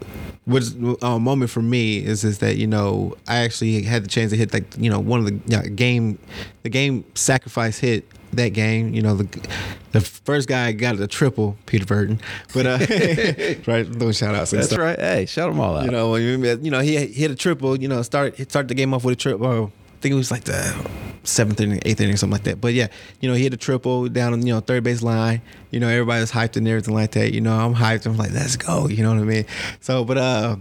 what's 0.44 0.72
a 1.02 1.18
moment 1.20 1.50
for 1.50 1.62
me 1.62 1.98
is 1.98 2.24
is 2.24 2.38
that 2.38 2.56
you 2.56 2.66
know 2.66 3.16
I 3.28 3.38
actually 3.38 3.82
had 3.82 4.04
the 4.04 4.08
chance 4.08 4.30
to 4.30 4.36
hit 4.36 4.52
like 4.52 4.64
you 4.78 4.90
know 4.90 4.98
one 4.98 5.20
of 5.20 5.26
the 5.26 5.40
yeah, 5.46 5.62
game, 5.62 6.18
the 6.62 6.70
game 6.70 7.04
sacrifice 7.14 7.78
hit 7.78 8.04
that 8.32 8.50
game. 8.50 8.94
You 8.94 9.02
know, 9.02 9.14
the 9.14 9.48
the 9.92 10.00
first 10.00 10.48
guy 10.48 10.72
got 10.72 10.98
a 10.98 11.06
triple, 11.06 11.56
Peter 11.66 11.84
Burton, 11.84 12.20
but 12.54 12.66
uh, 12.66 12.78
right, 13.66 13.86
those 13.88 14.18
shout 14.18 14.34
outs. 14.34 14.50
That's 14.50 14.68
stuff. 14.68 14.78
right. 14.78 14.98
Hey, 14.98 15.26
shout 15.26 15.50
them 15.50 15.60
all 15.60 15.76
out. 15.76 15.84
You 15.84 15.90
know, 15.90 16.10
when 16.12 16.22
you 16.22 16.58
you 16.62 16.70
know, 16.70 16.80
he 16.80 16.96
hit 17.06 17.30
a 17.30 17.36
triple. 17.36 17.78
You 17.78 17.88
know, 17.88 18.02
start 18.02 18.38
start 18.50 18.68
the 18.68 18.74
game 18.74 18.94
off 18.94 19.04
with 19.04 19.14
a 19.14 19.16
triple. 19.16 19.72
I 19.72 20.00
think 20.00 20.12
it 20.12 20.16
was 20.16 20.30
like 20.30 20.44
the 20.44 20.88
seventh 21.24 21.60
inning, 21.60 21.80
eighth 21.84 22.00
inning, 22.00 22.16
something 22.16 22.32
like 22.32 22.44
that. 22.44 22.60
But 22.60 22.74
yeah, 22.74 22.88
you 23.20 23.28
know, 23.28 23.34
he 23.34 23.42
hit 23.42 23.54
a 23.54 23.56
triple 23.56 24.08
down 24.08 24.32
on 24.32 24.46
you 24.46 24.52
know 24.54 24.60
third 24.60 24.84
base 24.84 25.02
line. 25.02 25.42
You 25.70 25.80
know, 25.80 25.88
everybody 25.88 26.20
was 26.20 26.32
hyped 26.32 26.56
and 26.56 26.66
everything 26.66 26.94
like 26.94 27.12
that. 27.12 27.32
You 27.32 27.40
know, 27.40 27.52
I'm 27.52 27.74
hyped. 27.74 28.06
I'm 28.06 28.16
like, 28.16 28.32
let's 28.32 28.56
go. 28.56 28.88
You 28.88 29.02
know 29.02 29.10
what 29.10 29.20
I 29.20 29.24
mean? 29.24 29.44
So, 29.80 30.04
but 30.04 30.18
uh, 30.18 30.56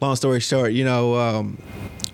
long 0.00 0.16
story 0.16 0.40
short, 0.40 0.72
you 0.72 0.84
know, 0.84 1.16
um, 1.16 1.58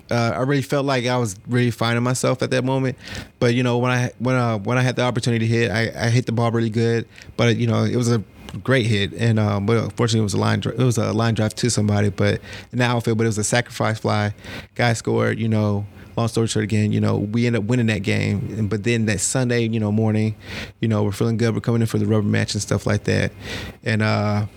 uh, 0.09 0.33
I 0.35 0.41
really 0.41 0.61
felt 0.61 0.85
like 0.85 1.05
I 1.05 1.17
was 1.17 1.35
really 1.47 1.71
finding 1.71 2.03
myself 2.03 2.41
at 2.41 2.51
that 2.51 2.63
moment. 2.63 2.97
But 3.39 3.53
you 3.53 3.63
know, 3.63 3.77
when 3.77 3.91
I 3.91 4.11
when 4.19 4.35
uh, 4.35 4.57
when 4.59 4.77
I 4.77 4.81
had 4.81 4.95
the 4.95 5.03
opportunity 5.03 5.47
to 5.47 5.53
hit, 5.53 5.71
I, 5.71 5.91
I 6.05 6.09
hit 6.09 6.25
the 6.25 6.31
ball 6.31 6.51
really 6.51 6.69
good. 6.69 7.07
But 7.35 7.57
you 7.57 7.67
know, 7.67 7.83
it 7.83 7.95
was 7.95 8.11
a 8.11 8.23
great 8.63 8.85
hit, 8.85 9.13
and 9.13 9.39
um, 9.39 9.65
but 9.65 9.77
unfortunately, 9.77 10.21
it 10.21 10.23
was 10.23 10.33
a 10.33 10.37
line 10.37 10.59
it 10.59 10.77
was 10.77 10.97
a 10.97 11.13
line 11.13 11.33
drive 11.33 11.55
to 11.55 11.69
somebody, 11.69 12.09
but 12.09 12.39
in 12.71 12.79
the 12.79 12.85
outfield. 12.85 13.17
But 13.17 13.25
it 13.25 13.27
was 13.27 13.37
a 13.37 13.43
sacrifice 13.43 13.99
fly. 13.99 14.33
Guy 14.75 14.93
scored. 14.93 15.39
You 15.39 15.49
know, 15.49 15.85
long 16.17 16.27
story 16.27 16.47
short, 16.47 16.63
again, 16.63 16.91
you 16.91 16.99
know, 16.99 17.17
we 17.17 17.47
end 17.47 17.55
up 17.55 17.63
winning 17.63 17.87
that 17.87 18.03
game. 18.03 18.67
But 18.67 18.83
then 18.83 19.05
that 19.05 19.19
Sunday, 19.19 19.67
you 19.67 19.79
know, 19.79 19.91
morning, 19.91 20.35
you 20.81 20.87
know, 20.87 21.03
we're 21.03 21.11
feeling 21.11 21.37
good. 21.37 21.53
We're 21.53 21.61
coming 21.61 21.81
in 21.81 21.87
for 21.87 21.97
the 21.99 22.05
rubber 22.05 22.27
match 22.27 22.53
and 22.53 22.61
stuff 22.61 22.85
like 22.85 23.03
that, 23.05 23.31
and. 23.83 24.01
uh 24.01 24.47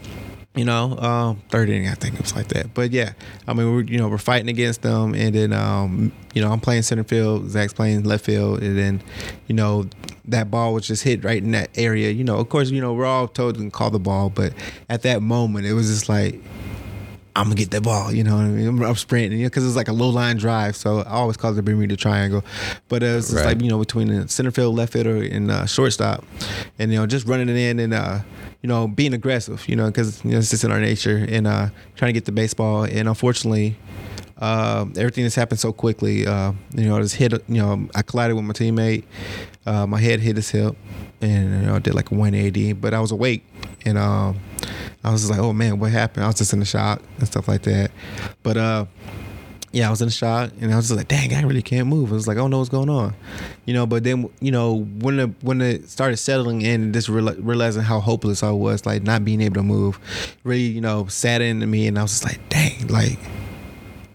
you 0.56 0.64
know, 0.64 0.98
um, 0.98 1.40
third 1.48 1.68
inning, 1.70 1.86
I 1.86 1.94
think 1.94 2.14
it 2.14 2.20
was 2.20 2.34
like 2.34 2.48
that. 2.48 2.74
But 2.74 2.90
yeah, 2.90 3.12
I 3.46 3.54
mean, 3.54 3.72
we're 3.72 3.82
you 3.82 3.98
know 3.98 4.08
we're 4.08 4.18
fighting 4.18 4.48
against 4.48 4.82
them, 4.82 5.14
and 5.14 5.32
then 5.32 5.52
um, 5.52 6.12
you 6.34 6.42
know 6.42 6.50
I'm 6.50 6.58
playing 6.58 6.82
center 6.82 7.04
field, 7.04 7.48
Zach's 7.48 7.72
playing 7.72 8.02
left 8.02 8.24
field, 8.24 8.60
and 8.60 8.76
then 8.76 9.02
you 9.46 9.54
know 9.54 9.84
that 10.24 10.50
ball 10.50 10.74
was 10.74 10.88
just 10.88 11.04
hit 11.04 11.22
right 11.22 11.40
in 11.40 11.52
that 11.52 11.70
area. 11.76 12.10
You 12.10 12.24
know, 12.24 12.38
of 12.38 12.48
course, 12.48 12.70
you 12.70 12.80
know 12.80 12.92
we're 12.92 13.06
all 13.06 13.28
told 13.28 13.58
to 13.58 13.70
call 13.70 13.90
the 13.90 14.00
ball, 14.00 14.28
but 14.28 14.52
at 14.88 15.02
that 15.02 15.22
moment, 15.22 15.66
it 15.66 15.72
was 15.72 15.86
just 15.86 16.08
like. 16.08 16.40
I'm 17.36 17.44
gonna 17.44 17.54
get 17.54 17.70
that 17.70 17.82
ball, 17.82 18.12
you 18.12 18.24
know 18.24 18.36
what 18.36 18.44
I 18.44 18.48
mean? 18.48 18.66
I'm, 18.68 18.82
I'm 18.82 18.94
sprinting, 18.96 19.38
you 19.38 19.44
know, 19.44 19.50
because 19.50 19.66
it's 19.66 19.76
like 19.76 19.88
a 19.88 19.92
low 19.92 20.08
line 20.08 20.36
drive, 20.36 20.74
so 20.76 21.00
I 21.00 21.10
always 21.12 21.36
call 21.36 21.52
it 21.52 21.54
the 21.54 21.62
Bermuda 21.62 21.96
Triangle. 21.96 22.44
But 22.88 23.02
it 23.02 23.14
was 23.14 23.30
just 23.30 23.36
Right. 23.44 23.46
like 23.54 23.62
you 23.62 23.68
know 23.70 23.78
between 23.78 24.08
the 24.08 24.28
center 24.28 24.50
field, 24.50 24.74
left 24.76 24.92
fielder, 24.92 25.22
and 25.22 25.50
uh, 25.50 25.66
shortstop, 25.66 26.24
and 26.78 26.92
you 26.92 26.98
know 26.98 27.06
just 27.06 27.26
running 27.26 27.48
it 27.48 27.56
in 27.56 27.78
and 27.78 27.94
uh, 27.94 28.20
you 28.62 28.68
know 28.68 28.88
being 28.88 29.14
aggressive, 29.14 29.68
you 29.68 29.76
know, 29.76 29.86
because 29.86 30.24
you 30.24 30.32
know 30.32 30.38
it's 30.38 30.50
just 30.50 30.64
in 30.64 30.70
our 30.72 30.80
nature, 30.80 31.24
and 31.28 31.46
uh, 31.46 31.68
trying 31.96 32.08
to 32.10 32.12
get 32.12 32.24
the 32.24 32.32
baseball. 32.32 32.82
And 32.84 33.08
unfortunately, 33.08 33.76
uh, 34.38 34.86
everything 34.96 35.24
has 35.24 35.34
happened 35.34 35.60
so 35.60 35.72
quickly. 35.72 36.26
Uh, 36.26 36.52
you 36.74 36.86
know, 36.86 36.96
I 36.96 37.02
just 37.02 37.14
hit. 37.16 37.32
You 37.48 37.58
know, 37.62 37.88
I 37.94 38.02
collided 38.02 38.34
with 38.36 38.44
my 38.44 38.54
teammate. 38.54 39.04
Uh, 39.66 39.86
my 39.86 40.00
head 40.00 40.20
hit 40.20 40.36
his 40.36 40.50
hip, 40.50 40.74
and 41.20 41.60
you 41.60 41.66
know, 41.66 41.76
I 41.76 41.78
did 41.78 41.94
like 41.94 42.10
a 42.10 42.14
180. 42.14 42.72
But 42.74 42.92
I 42.94 43.00
was 43.00 43.12
awake, 43.12 43.44
and 43.84 43.96
um, 43.98 44.40
I 45.02 45.10
was 45.10 45.22
just 45.22 45.30
like, 45.30 45.40
"Oh 45.40 45.52
man, 45.52 45.78
what 45.78 45.90
happened?" 45.90 46.24
I 46.24 46.26
was 46.26 46.36
just 46.36 46.52
in 46.52 46.60
the 46.60 46.64
shock 46.64 47.02
and 47.18 47.26
stuff 47.26 47.48
like 47.48 47.62
that. 47.62 47.90
But 48.42 48.56
uh, 48.56 48.86
yeah, 49.72 49.86
I 49.86 49.90
was 49.90 50.02
in 50.02 50.08
the 50.08 50.12
shock, 50.12 50.50
and 50.60 50.72
I 50.72 50.76
was 50.76 50.88
just 50.88 50.96
like, 50.96 51.08
"Dang, 51.08 51.32
I 51.32 51.42
really 51.42 51.62
can't 51.62 51.86
move." 51.88 52.10
I 52.10 52.14
was 52.14 52.26
like, 52.26 52.36
"I 52.36 52.40
don't 52.40 52.50
know 52.50 52.58
what's 52.58 52.70
going 52.70 52.90
on," 52.90 53.14
you 53.66 53.74
know. 53.74 53.86
But 53.86 54.04
then, 54.04 54.28
you 54.40 54.50
know, 54.50 54.84
when 55.00 55.16
the 55.16 55.32
when 55.42 55.60
it 55.60 55.88
started 55.88 56.16
settling 56.16 56.62
in, 56.62 56.82
and 56.82 56.94
just 56.94 57.08
reali- 57.08 57.38
realizing 57.40 57.82
how 57.82 58.00
hopeless 58.00 58.42
I 58.42 58.50
was, 58.50 58.84
like 58.84 59.02
not 59.02 59.24
being 59.24 59.40
able 59.40 59.56
to 59.56 59.62
move, 59.62 59.98
really, 60.44 60.62
you 60.62 60.80
know, 60.80 61.06
into 61.24 61.66
me, 61.66 61.86
and 61.86 61.98
I 61.98 62.02
was 62.02 62.12
just 62.12 62.24
like, 62.24 62.48
"Dang, 62.48 62.88
like." 62.88 63.18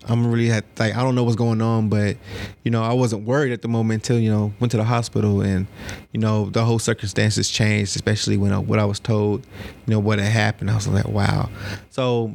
I'm 0.05 0.27
really 0.27 0.47
had 0.47 0.63
like 0.77 0.95
I 0.95 1.03
don't 1.03 1.15
know 1.15 1.23
what's 1.23 1.35
going 1.35 1.61
on, 1.61 1.89
but 1.89 2.17
you 2.63 2.71
know 2.71 2.83
I 2.83 2.93
wasn't 2.93 3.25
worried 3.25 3.51
at 3.51 3.61
the 3.61 3.67
moment 3.67 4.03
until 4.03 4.19
you 4.19 4.29
know 4.29 4.53
went 4.59 4.71
to 4.71 4.77
the 4.77 4.83
hospital 4.83 5.41
and 5.41 5.67
you 6.11 6.19
know 6.19 6.49
the 6.49 6.63
whole 6.63 6.79
circumstances 6.79 7.49
changed, 7.49 7.95
especially 7.95 8.37
when 8.37 8.51
I, 8.53 8.59
what 8.59 8.79
I 8.79 8.85
was 8.85 8.99
told, 8.99 9.45
you 9.85 9.93
know 9.93 9.99
what 9.99 10.19
had 10.19 10.31
happened. 10.31 10.71
I 10.71 10.75
was 10.75 10.87
like, 10.87 11.07
wow. 11.07 11.49
So 11.89 12.31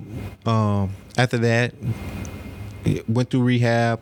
um, 0.47 0.91
after 1.17 1.39
that, 1.39 1.75
went 3.09 3.31
through 3.31 3.43
rehab. 3.43 4.01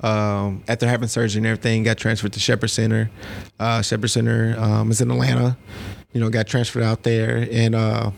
Um, 0.00 0.62
after 0.68 0.86
having 0.86 1.08
surgery 1.08 1.38
and 1.38 1.46
everything, 1.46 1.82
got 1.82 1.96
transferred 1.96 2.32
to 2.34 2.40
Shepherd 2.40 2.68
Center. 2.68 3.10
Uh, 3.58 3.80
Shepherd 3.82 4.08
Center 4.08 4.54
um, 4.58 4.90
is 4.90 5.00
in 5.00 5.10
Atlanta. 5.10 5.56
You 6.12 6.20
know, 6.20 6.28
got 6.30 6.46
transferred 6.46 6.82
out 6.82 7.02
there, 7.02 7.48
and 7.50 7.74
uh, 7.74 8.10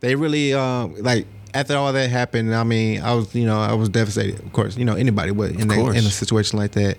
they 0.00 0.14
really 0.14 0.54
um, 0.54 0.94
like 0.96 1.26
after 1.54 1.76
all 1.76 1.92
that 1.92 2.10
happened. 2.10 2.54
I 2.54 2.64
mean, 2.64 3.00
I 3.02 3.14
was 3.14 3.34
you 3.34 3.46
know 3.46 3.58
I 3.58 3.74
was 3.74 3.88
devastated. 3.88 4.40
Of 4.40 4.52
course, 4.52 4.76
you 4.76 4.84
know 4.84 4.94
anybody 4.94 5.30
would 5.30 5.52
in, 5.60 5.68
that, 5.68 5.78
in 5.78 5.96
a 5.96 6.02
situation 6.02 6.58
like 6.58 6.72
that, 6.72 6.98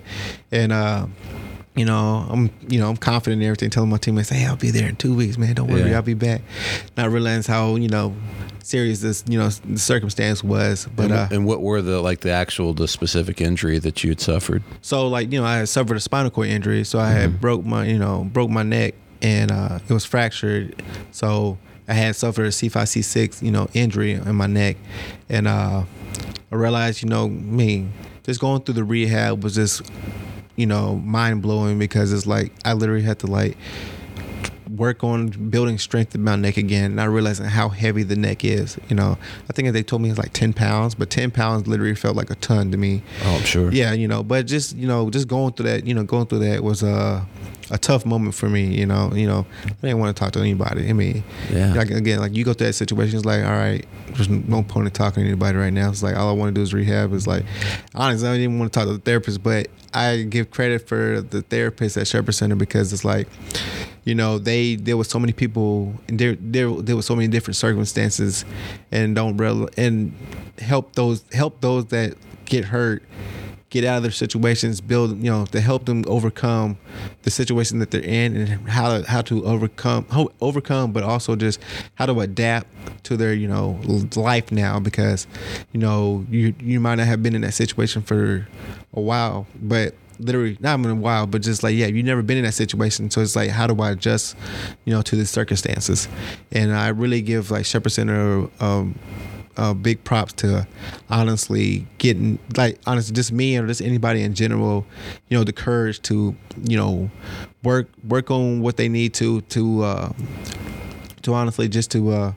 and. 0.50 0.72
Uh, 0.72 1.06
you 1.76 1.84
know, 1.84 2.24
I'm 2.30 2.52
you 2.68 2.78
know 2.78 2.88
I'm 2.88 2.96
confident 2.96 3.42
in 3.42 3.48
everything. 3.48 3.68
Telling 3.68 3.90
my 3.90 3.96
teammates, 3.96 4.28
"Hey, 4.28 4.46
I'll 4.46 4.54
be 4.54 4.70
there 4.70 4.88
in 4.88 4.94
two 4.94 5.12
weeks, 5.12 5.36
man. 5.36 5.54
Don't 5.54 5.66
worry, 5.68 5.90
Yeah. 5.90 5.96
I'll 5.96 6.02
be 6.02 6.14
back." 6.14 6.42
Not 6.96 7.10
realizing 7.10 7.52
how 7.52 7.74
you 7.74 7.88
know 7.88 8.14
serious 8.62 9.00
this 9.00 9.24
you 9.28 9.38
know 9.40 9.48
the 9.48 9.78
circumstance 9.80 10.44
was, 10.44 10.86
but 10.94 11.06
and, 11.06 11.12
uh, 11.12 11.28
and 11.32 11.46
what 11.46 11.62
were 11.62 11.82
the 11.82 12.00
like 12.00 12.20
the 12.20 12.30
actual 12.30 12.74
the 12.74 12.86
specific 12.86 13.40
injury 13.40 13.80
that 13.80 14.04
you 14.04 14.10
had 14.10 14.20
suffered? 14.20 14.62
So 14.82 15.08
like 15.08 15.32
you 15.32 15.40
know, 15.40 15.46
I 15.46 15.56
had 15.56 15.68
suffered 15.68 15.96
a 15.96 16.00
spinal 16.00 16.30
cord 16.30 16.46
injury, 16.46 16.84
so 16.84 17.00
I 17.00 17.10
had 17.10 17.40
broke 17.40 17.64
my 17.64 17.84
you 17.86 17.98
know 17.98 18.22
broke 18.22 18.50
my 18.50 18.62
neck 18.62 18.94
and 19.20 19.50
uh, 19.50 19.80
it 19.88 19.92
was 19.92 20.04
fractured. 20.04 20.80
So 21.10 21.58
I 21.88 21.94
had 21.94 22.16
suffered 22.16 22.46
a 22.46 22.52
C 22.52 22.68
five 22.68 22.88
C 22.88 23.02
six 23.02 23.42
you 23.42 23.50
know 23.50 23.68
injury 23.74 24.12
in 24.12 24.34
my 24.36 24.46
neck, 24.46 24.76
and 25.28 25.46
uh, 25.46 25.84
I 26.50 26.54
realized 26.54 27.02
you 27.02 27.08
know 27.08 27.28
me 27.28 27.88
just 28.22 28.40
going 28.40 28.62
through 28.62 28.74
the 28.74 28.84
rehab 28.84 29.42
was 29.42 29.54
just 29.54 29.82
you 30.56 30.66
know 30.66 30.96
mind 30.96 31.42
blowing 31.42 31.78
because 31.78 32.12
it's 32.12 32.26
like 32.26 32.52
I 32.64 32.72
literally 32.72 33.02
had 33.02 33.18
to 33.20 33.26
like 33.26 33.56
work 34.76 35.04
on 35.04 35.28
building 35.28 35.78
strength 35.78 36.14
in 36.14 36.22
my 36.22 36.36
neck 36.36 36.56
again, 36.56 36.94
not 36.94 37.08
realizing 37.08 37.46
how 37.46 37.68
heavy 37.68 38.02
the 38.02 38.16
neck 38.16 38.44
is. 38.44 38.78
You 38.88 38.96
know, 38.96 39.18
I 39.48 39.52
think 39.52 39.72
they 39.72 39.82
told 39.82 40.02
me 40.02 40.10
it's 40.10 40.18
like 40.18 40.32
ten 40.32 40.52
pounds, 40.52 40.94
but 40.94 41.10
ten 41.10 41.30
pounds 41.30 41.66
literally 41.66 41.94
felt 41.94 42.16
like 42.16 42.30
a 42.30 42.34
ton 42.36 42.70
to 42.72 42.76
me. 42.76 43.02
Oh, 43.24 43.36
I'm 43.36 43.42
sure. 43.44 43.70
Yeah, 43.72 43.92
you 43.92 44.08
know, 44.08 44.22
but 44.22 44.46
just 44.46 44.76
you 44.76 44.86
know, 44.86 45.10
just 45.10 45.28
going 45.28 45.52
through 45.54 45.66
that, 45.70 45.86
you 45.86 45.94
know, 45.94 46.04
going 46.04 46.26
through 46.26 46.40
that 46.40 46.62
was 46.62 46.82
a 46.82 47.26
a 47.70 47.78
tough 47.78 48.04
moment 48.04 48.34
for 48.34 48.48
me. 48.48 48.66
You 48.78 48.84
know, 48.84 49.10
you 49.14 49.26
know, 49.26 49.46
I 49.64 49.68
didn't 49.80 49.98
want 49.98 50.14
to 50.14 50.20
talk 50.20 50.32
to 50.34 50.40
anybody. 50.40 50.88
I 50.88 50.92
mean, 50.92 51.24
Yeah. 51.50 51.72
like 51.72 51.90
again, 51.90 52.18
like 52.20 52.34
you 52.34 52.44
go 52.44 52.52
through 52.52 52.66
that 52.66 52.72
situation, 52.74 53.16
it's 53.16 53.24
like, 53.24 53.42
all 53.42 53.52
right, 53.52 53.86
there's 54.10 54.28
no 54.28 54.62
point 54.62 54.86
in 54.86 54.92
talking 54.92 55.22
to 55.22 55.28
anybody 55.28 55.56
right 55.56 55.72
now. 55.72 55.88
It's 55.88 56.02
like 56.02 56.14
all 56.14 56.28
I 56.28 56.32
want 56.32 56.54
to 56.54 56.58
do 56.58 56.62
is 56.62 56.74
rehab. 56.74 57.14
It's 57.14 57.26
like, 57.26 57.44
honestly, 57.94 58.28
I 58.28 58.32
don't 58.32 58.40
even 58.42 58.58
want 58.58 58.70
to 58.72 58.78
talk 58.78 58.86
to 58.86 58.92
the 58.92 58.98
therapist, 58.98 59.42
but 59.42 59.68
I 59.94 60.22
give 60.24 60.50
credit 60.50 60.86
for 60.86 61.22
the 61.22 61.40
therapist 61.40 61.96
at 61.96 62.06
Shepherd 62.06 62.32
Center 62.32 62.54
because 62.56 62.92
it's 62.92 63.04
like, 63.04 63.28
you 64.04 64.14
know, 64.14 64.38
they 64.38 64.76
there 64.76 64.96
was 64.96 65.08
so 65.08 65.18
many 65.18 65.32
people, 65.32 65.94
and 66.08 66.18
there 66.18 66.36
there 66.40 66.70
there 66.70 66.96
was 66.96 67.06
so 67.06 67.16
many 67.16 67.28
different 67.28 67.56
circumstances, 67.56 68.44
and 68.90 69.14
don't 69.14 69.36
rel- 69.36 69.68
and 69.76 70.14
help 70.58 70.94
those 70.94 71.24
help 71.32 71.60
those 71.60 71.86
that 71.86 72.14
get 72.44 72.66
hurt 72.66 73.02
get 73.74 73.84
out 73.84 73.96
of 73.96 74.02
their 74.04 74.12
situations, 74.12 74.80
build, 74.80 75.18
you 75.18 75.28
know, 75.28 75.44
to 75.46 75.60
help 75.60 75.84
them 75.86 76.04
overcome 76.06 76.78
the 77.22 77.30
situation 77.30 77.80
that 77.80 77.90
they're 77.90 78.00
in 78.04 78.36
and 78.36 78.68
how 78.68 78.98
to, 78.98 79.10
how 79.10 79.20
to 79.20 79.44
overcome, 79.44 80.06
how 80.12 80.28
overcome, 80.40 80.92
but 80.92 81.02
also 81.02 81.34
just 81.34 81.58
how 81.96 82.06
to 82.06 82.20
adapt 82.20 82.68
to 83.02 83.16
their, 83.16 83.34
you 83.34 83.48
know, 83.48 83.80
life 84.14 84.52
now 84.52 84.78
because, 84.78 85.26
you 85.72 85.80
know, 85.80 86.24
you, 86.30 86.54
you 86.60 86.78
might 86.78 86.94
not 86.94 87.08
have 87.08 87.20
been 87.20 87.34
in 87.34 87.40
that 87.40 87.52
situation 87.52 88.00
for 88.00 88.46
a 88.92 89.00
while, 89.00 89.44
but 89.60 89.92
literally 90.18 90.56
not 90.60 90.78
even 90.78 90.90
a 90.90 90.94
while, 90.94 91.26
but 91.26 91.42
just 91.42 91.62
like, 91.62 91.74
yeah, 91.74 91.86
you've 91.86 92.06
never 92.06 92.22
been 92.22 92.38
in 92.38 92.44
that 92.44 92.52
situation. 92.52 93.10
So 93.10 93.20
it's 93.20 93.36
like, 93.36 93.50
how 93.50 93.66
do 93.66 93.80
I 93.82 93.90
adjust, 93.90 94.36
you 94.84 94.92
know, 94.92 95.02
to 95.02 95.16
the 95.16 95.26
circumstances? 95.26 96.08
And 96.52 96.74
I 96.74 96.88
really 96.88 97.22
give 97.22 97.50
like 97.50 97.64
Shepherd 97.64 97.90
Center, 97.90 98.48
um, 98.60 98.98
uh, 99.56 99.72
big 99.72 100.02
props 100.04 100.32
to 100.32 100.66
honestly 101.08 101.86
getting 101.98 102.38
like 102.56 102.78
honestly 102.86 103.14
just 103.14 103.32
me 103.32 103.56
or 103.56 103.66
just 103.66 103.80
anybody 103.80 104.22
in 104.22 104.34
general 104.34 104.84
you 105.28 105.36
know 105.36 105.44
the 105.44 105.52
courage 105.52 106.02
to 106.02 106.34
you 106.64 106.76
know 106.76 107.08
work 107.62 107.88
work 108.08 108.30
on 108.30 108.60
what 108.60 108.76
they 108.76 108.88
need 108.88 109.14
to 109.14 109.42
to 109.42 109.82
uh 109.82 110.12
to 111.22 111.32
honestly 111.32 111.68
just 111.68 111.90
to 111.90 112.10
uh 112.10 112.32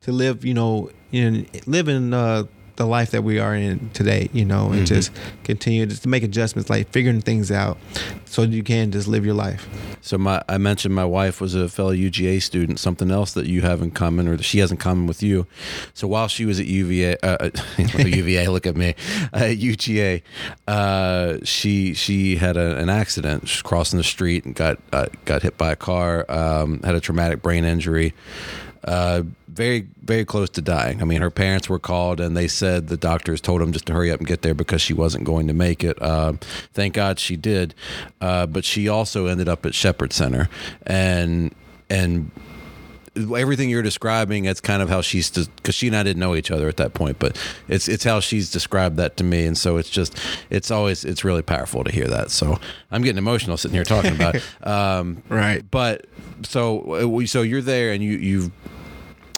to 0.00 0.12
live 0.12 0.44
you 0.44 0.54
know 0.54 0.88
in 1.10 1.46
live 1.66 1.88
in 1.88 2.14
uh 2.14 2.44
the 2.76 2.86
life 2.86 3.10
that 3.10 3.22
we 3.22 3.38
are 3.38 3.54
in 3.54 3.90
today 3.90 4.28
you 4.32 4.44
know 4.44 4.72
and 4.72 4.86
just 4.86 5.12
continue 5.44 5.84
just 5.86 6.02
to 6.02 6.08
make 6.08 6.22
adjustments 6.22 6.70
like 6.70 6.88
figuring 6.90 7.20
things 7.20 7.50
out 7.50 7.78
so 8.24 8.42
you 8.42 8.62
can 8.62 8.90
just 8.90 9.06
live 9.08 9.24
your 9.24 9.34
life 9.34 9.68
So 10.02 10.18
my 10.18 10.42
I 10.48 10.58
mentioned 10.58 10.94
my 10.94 11.04
wife 11.04 11.40
was 11.40 11.54
a 11.54 11.68
fellow 11.68 11.92
UGA 11.92 12.42
student. 12.42 12.80
Something 12.80 13.10
else 13.10 13.34
that 13.34 13.46
you 13.46 13.62
have 13.62 13.82
in 13.82 13.92
common, 13.92 14.26
or 14.26 14.36
that 14.36 14.42
she 14.42 14.58
has 14.58 14.72
in 14.72 14.76
common 14.76 15.06
with 15.06 15.22
you. 15.22 15.46
So 15.94 16.08
while 16.08 16.26
she 16.26 16.44
was 16.44 16.58
at 16.58 16.66
UVA, 16.66 17.16
uh, 17.22 17.36
uh, 17.40 17.50
UVA, 17.78 18.48
look 18.48 18.66
at 18.66 18.76
me, 18.76 18.96
uh, 19.32 19.38
UGA, 19.38 20.22
uh, 20.66 21.38
she 21.44 21.94
she 21.94 22.36
had 22.36 22.56
a, 22.56 22.76
an 22.78 22.90
accident. 22.90 23.48
She 23.48 23.56
was 23.58 23.62
crossing 23.62 23.96
the 23.96 24.04
street 24.04 24.44
and 24.44 24.56
got 24.56 24.78
uh, 24.92 25.06
got 25.24 25.42
hit 25.42 25.56
by 25.56 25.70
a 25.70 25.76
car. 25.76 26.26
Um, 26.28 26.80
had 26.82 26.96
a 26.96 27.00
traumatic 27.00 27.40
brain 27.40 27.64
injury. 27.64 28.12
Uh, 28.84 29.22
very 29.52 29.86
very 30.02 30.24
close 30.24 30.48
to 30.50 30.62
dying. 30.62 31.02
I 31.02 31.04
mean, 31.04 31.20
her 31.20 31.30
parents 31.30 31.68
were 31.68 31.78
called 31.78 32.20
and 32.20 32.36
they 32.36 32.48
said 32.48 32.88
the 32.88 32.96
doctors 32.96 33.40
told 33.40 33.60
them 33.60 33.72
just 33.72 33.86
to 33.86 33.92
hurry 33.92 34.10
up 34.10 34.18
and 34.18 34.26
get 34.26 34.42
there 34.42 34.54
because 34.54 34.80
she 34.82 34.94
wasn't 34.94 35.24
going 35.24 35.46
to 35.48 35.54
make 35.54 35.84
it. 35.84 36.00
Uh, 36.00 36.34
thank 36.72 36.94
God 36.94 37.18
she 37.18 37.36
did, 37.36 37.74
uh, 38.20 38.46
but 38.46 38.64
she 38.64 38.88
also 38.88 39.26
ended 39.26 39.48
up 39.48 39.64
at 39.66 39.74
Shepherd 39.74 40.12
Center, 40.12 40.48
and 40.86 41.54
and 41.90 42.30
everything 43.36 43.68
you're 43.68 43.82
describing, 43.82 44.46
it's 44.46 44.60
kind 44.60 44.82
of 44.82 44.88
how 44.88 45.02
she's 45.02 45.28
because 45.30 45.74
she 45.74 45.86
and 45.86 45.94
I 45.96 46.02
didn't 46.02 46.20
know 46.20 46.34
each 46.34 46.50
other 46.50 46.66
at 46.68 46.78
that 46.78 46.94
point, 46.94 47.18
but 47.18 47.36
it's 47.68 47.86
it's 47.88 48.04
how 48.04 48.20
she's 48.20 48.50
described 48.50 48.96
that 48.96 49.16
to 49.18 49.24
me, 49.24 49.44
and 49.44 49.56
so 49.58 49.76
it's 49.76 49.90
just 49.90 50.18
it's 50.48 50.70
always 50.70 51.04
it's 51.04 51.22
really 51.24 51.42
powerful 51.42 51.84
to 51.84 51.92
hear 51.92 52.06
that. 52.08 52.30
So 52.30 52.58
I'm 52.90 53.02
getting 53.02 53.18
emotional 53.18 53.56
sitting 53.58 53.74
here 53.74 53.84
talking 53.84 54.14
about 54.14 54.36
it. 54.36 54.42
Um, 54.66 55.22
Right. 55.28 55.62
but 55.70 56.06
so 56.42 57.20
uh, 57.22 57.26
so 57.26 57.42
you're 57.42 57.60
there 57.60 57.92
and 57.92 58.02
you 58.02 58.16
you 58.16 58.52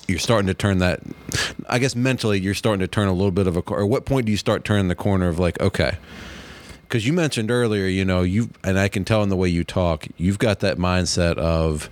you're 0.09 0.19
starting 0.19 0.47
to 0.49 0.55
turn 0.55 0.79
that. 0.79 1.01
I 1.69 1.79
guess 1.79 1.97
mentally 1.97 2.41
you're 2.41 2.55
starting 2.55 2.81
to 2.81 2.89
turn 2.89 3.09
a 3.09 3.13
little 3.13 3.31
bit 3.31 3.47
of 3.47 3.57
a. 3.57 3.61
Or 3.61 3.87
what 3.87 4.05
point 4.05 4.27
do 4.27 4.33
you 4.33 4.39
start 4.39 4.65
turning 4.65 4.89
the 4.89 4.95
corner 4.95 5.29
of 5.29 5.39
like 5.39 5.61
okay? 5.61 5.99
because 6.95 7.05
you 7.05 7.13
mentioned 7.13 7.51
earlier, 7.51 7.87
you 7.87 8.05
know, 8.05 8.23
you 8.23 8.51
and 8.63 8.79
I 8.79 8.87
can 8.87 9.05
tell 9.05 9.25
in 9.25 9.29
the 9.29 9.35
way 9.35 9.49
you 9.49 9.65
talk, 9.65 10.07
you've 10.17 10.39
got 10.39 10.61
that 10.61 10.79
mindset 10.79 11.39
of 11.39 11.91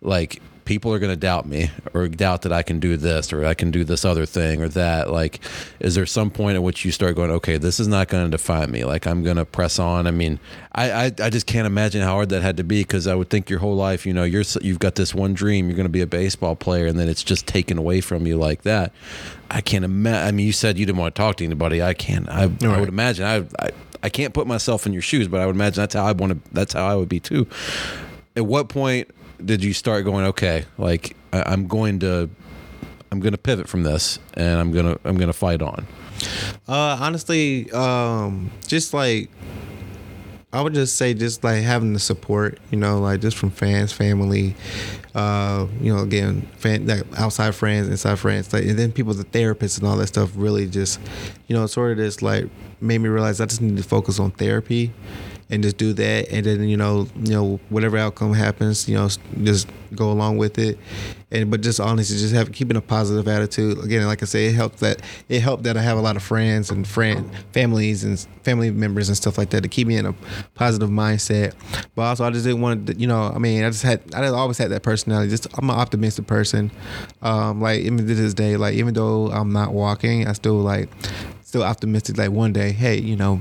like 0.00 0.40
people 0.68 0.92
are 0.92 0.98
going 0.98 1.10
to 1.10 1.16
doubt 1.16 1.46
me 1.46 1.70
or 1.94 2.06
doubt 2.08 2.42
that 2.42 2.52
I 2.52 2.62
can 2.62 2.78
do 2.78 2.98
this 2.98 3.32
or 3.32 3.46
I 3.46 3.54
can 3.54 3.70
do 3.70 3.84
this 3.84 4.04
other 4.04 4.26
thing 4.26 4.62
or 4.62 4.68
that. 4.68 5.10
Like, 5.10 5.40
is 5.80 5.94
there 5.94 6.04
some 6.04 6.30
point 6.30 6.56
at 6.56 6.62
which 6.62 6.84
you 6.84 6.92
start 6.92 7.16
going, 7.16 7.30
okay, 7.30 7.56
this 7.56 7.80
is 7.80 7.88
not 7.88 8.08
going 8.08 8.26
to 8.26 8.30
define 8.30 8.70
me? 8.70 8.84
Like, 8.84 9.06
I'm 9.06 9.22
going 9.22 9.38
to 9.38 9.46
press 9.46 9.78
on. 9.78 10.06
I 10.06 10.10
mean, 10.10 10.38
I, 10.72 10.90
I 10.90 11.04
I 11.06 11.30
just 11.30 11.46
can't 11.46 11.66
imagine 11.66 12.02
how 12.02 12.12
hard 12.12 12.28
that 12.28 12.42
had 12.42 12.58
to 12.58 12.64
be 12.64 12.82
because 12.82 13.06
I 13.06 13.14
would 13.14 13.30
think 13.30 13.48
your 13.48 13.60
whole 13.60 13.76
life, 13.76 14.04
you 14.04 14.12
know, 14.12 14.24
you're, 14.24 14.44
you've 14.60 14.78
got 14.78 14.96
this 14.96 15.14
one 15.14 15.32
dream, 15.32 15.68
you're 15.68 15.76
going 15.76 15.86
to 15.86 15.90
be 15.90 16.02
a 16.02 16.06
baseball 16.06 16.54
player, 16.54 16.86
and 16.86 16.98
then 16.98 17.08
it's 17.08 17.24
just 17.24 17.46
taken 17.46 17.78
away 17.78 18.02
from 18.02 18.26
you 18.26 18.36
like 18.36 18.60
that. 18.62 18.92
I 19.50 19.62
can't 19.62 19.86
imagine. 19.86 20.28
I 20.28 20.32
mean, 20.32 20.44
you 20.44 20.52
said 20.52 20.78
you 20.78 20.84
didn't 20.84 20.98
want 20.98 21.14
to 21.14 21.18
talk 21.18 21.36
to 21.36 21.46
anybody. 21.46 21.82
I 21.82 21.94
can't. 21.94 22.28
I, 22.28 22.42
I 22.42 22.78
would 22.78 22.90
imagine. 22.90 23.24
I, 23.24 23.64
I 23.64 23.70
I 24.02 24.10
can't 24.10 24.34
put 24.34 24.46
myself 24.46 24.86
in 24.86 24.92
your 24.92 25.02
shoes, 25.02 25.28
but 25.28 25.40
I 25.40 25.46
would 25.46 25.56
imagine 25.56 25.80
that's 25.80 25.94
how 25.94 26.04
I 26.04 26.12
want 26.12 26.44
to. 26.44 26.50
That's 26.52 26.74
how 26.74 26.86
I 26.86 26.94
would 26.94 27.08
be 27.08 27.20
too. 27.20 27.46
At 28.36 28.44
what 28.44 28.68
point 28.68 29.10
did 29.44 29.62
you 29.62 29.72
start 29.72 30.04
going? 30.04 30.26
Okay, 30.26 30.64
like 30.76 31.16
I, 31.32 31.42
I'm 31.46 31.66
going 31.66 32.00
to, 32.00 32.28
I'm 33.10 33.20
going 33.20 33.32
to 33.32 33.38
pivot 33.38 33.68
from 33.68 33.82
this, 33.82 34.18
and 34.34 34.60
I'm 34.60 34.72
gonna 34.72 34.98
I'm 35.04 35.16
gonna 35.16 35.32
fight 35.32 35.62
on. 35.62 35.86
Uh, 36.66 36.98
honestly, 37.00 37.70
um, 37.72 38.50
just 38.66 38.92
like 38.92 39.30
I 40.50 40.62
would 40.62 40.72
just 40.72 40.96
say, 40.96 41.12
just 41.12 41.44
like 41.44 41.62
having 41.62 41.92
the 41.92 41.98
support, 41.98 42.58
you 42.70 42.78
know, 42.78 43.00
like 43.00 43.20
just 43.20 43.36
from 43.36 43.50
fans, 43.50 43.92
family, 43.92 44.54
uh, 45.14 45.66
you 45.80 45.94
know, 45.94 46.02
again, 46.02 46.42
fan, 46.56 46.86
like 46.86 47.02
outside 47.18 47.54
friends, 47.54 47.88
inside 47.88 48.18
friends, 48.18 48.50
like, 48.52 48.64
and 48.64 48.78
then 48.78 48.90
people, 48.90 49.12
the 49.12 49.24
therapists 49.24 49.78
and 49.78 49.86
all 49.86 49.98
that 49.98 50.06
stuff, 50.06 50.30
really 50.34 50.66
just, 50.66 51.00
you 51.48 51.54
know, 51.54 51.66
sort 51.66 51.92
of 51.92 51.98
just 51.98 52.22
like 52.22 52.46
made 52.80 52.98
me 52.98 53.10
realize 53.10 53.42
I 53.42 53.46
just 53.46 53.60
need 53.60 53.76
to 53.76 53.82
focus 53.82 54.18
on 54.18 54.30
therapy 54.30 54.90
and 55.50 55.62
just 55.62 55.76
do 55.76 55.92
that. 55.94 56.28
And 56.30 56.44
then 56.44 56.68
you 56.68 56.76
know 56.76 57.08
you 57.16 57.32
know 57.32 57.60
whatever 57.68 57.96
outcome 57.96 58.34
happens 58.34 58.88
you 58.88 58.96
know 58.96 59.08
just 59.42 59.68
go 59.94 60.10
along 60.10 60.38
with 60.38 60.58
it. 60.58 60.78
And 61.30 61.50
but 61.50 61.60
just 61.60 61.78
honestly 61.78 62.16
just 62.16 62.34
have 62.34 62.52
keeping 62.52 62.76
a 62.76 62.80
positive 62.80 63.28
attitude. 63.28 63.82
Again 63.84 64.06
like 64.06 64.22
i 64.22 64.26
say 64.26 64.46
it 64.46 64.54
helped 64.54 64.80
that 64.80 65.02
it 65.28 65.40
helped 65.40 65.64
that 65.64 65.76
i 65.76 65.82
have 65.82 65.98
a 65.98 66.00
lot 66.00 66.16
of 66.16 66.22
friends 66.22 66.70
and 66.70 66.86
friend 66.86 67.30
families 67.52 68.04
and 68.04 68.18
family 68.42 68.70
members 68.70 69.08
and 69.08 69.16
stuff 69.16 69.38
like 69.38 69.50
that 69.50 69.62
to 69.62 69.68
keep 69.68 69.86
me 69.86 69.96
in 69.96 70.06
a 70.06 70.14
positive 70.54 70.90
mindset. 70.90 71.54
But 71.94 72.02
also 72.02 72.24
i 72.24 72.30
just 72.30 72.44
didn't 72.44 72.60
want 72.60 72.86
to 72.86 72.94
you 72.94 73.06
know 73.06 73.32
i 73.34 73.38
mean 73.38 73.64
i 73.64 73.70
just 73.70 73.82
had 73.82 74.02
i 74.14 74.26
always 74.28 74.58
had 74.58 74.70
that 74.70 74.82
personality. 74.82 75.30
Just 75.30 75.46
i'm 75.58 75.70
an 75.70 75.76
optimistic 75.76 76.26
person. 76.26 76.70
Um 77.22 77.60
like 77.60 77.80
even 77.80 77.98
to 77.98 78.02
this 78.02 78.34
day 78.34 78.56
like 78.56 78.74
even 78.74 78.94
though 78.94 79.28
i'm 79.28 79.52
not 79.52 79.72
walking 79.72 80.26
i 80.26 80.32
still 80.32 80.54
like 80.54 80.88
still 81.48 81.62
optimistic 81.62 82.18
like 82.18 82.30
one 82.30 82.52
day 82.52 82.72
hey 82.72 82.98
you 82.98 83.16
know 83.16 83.40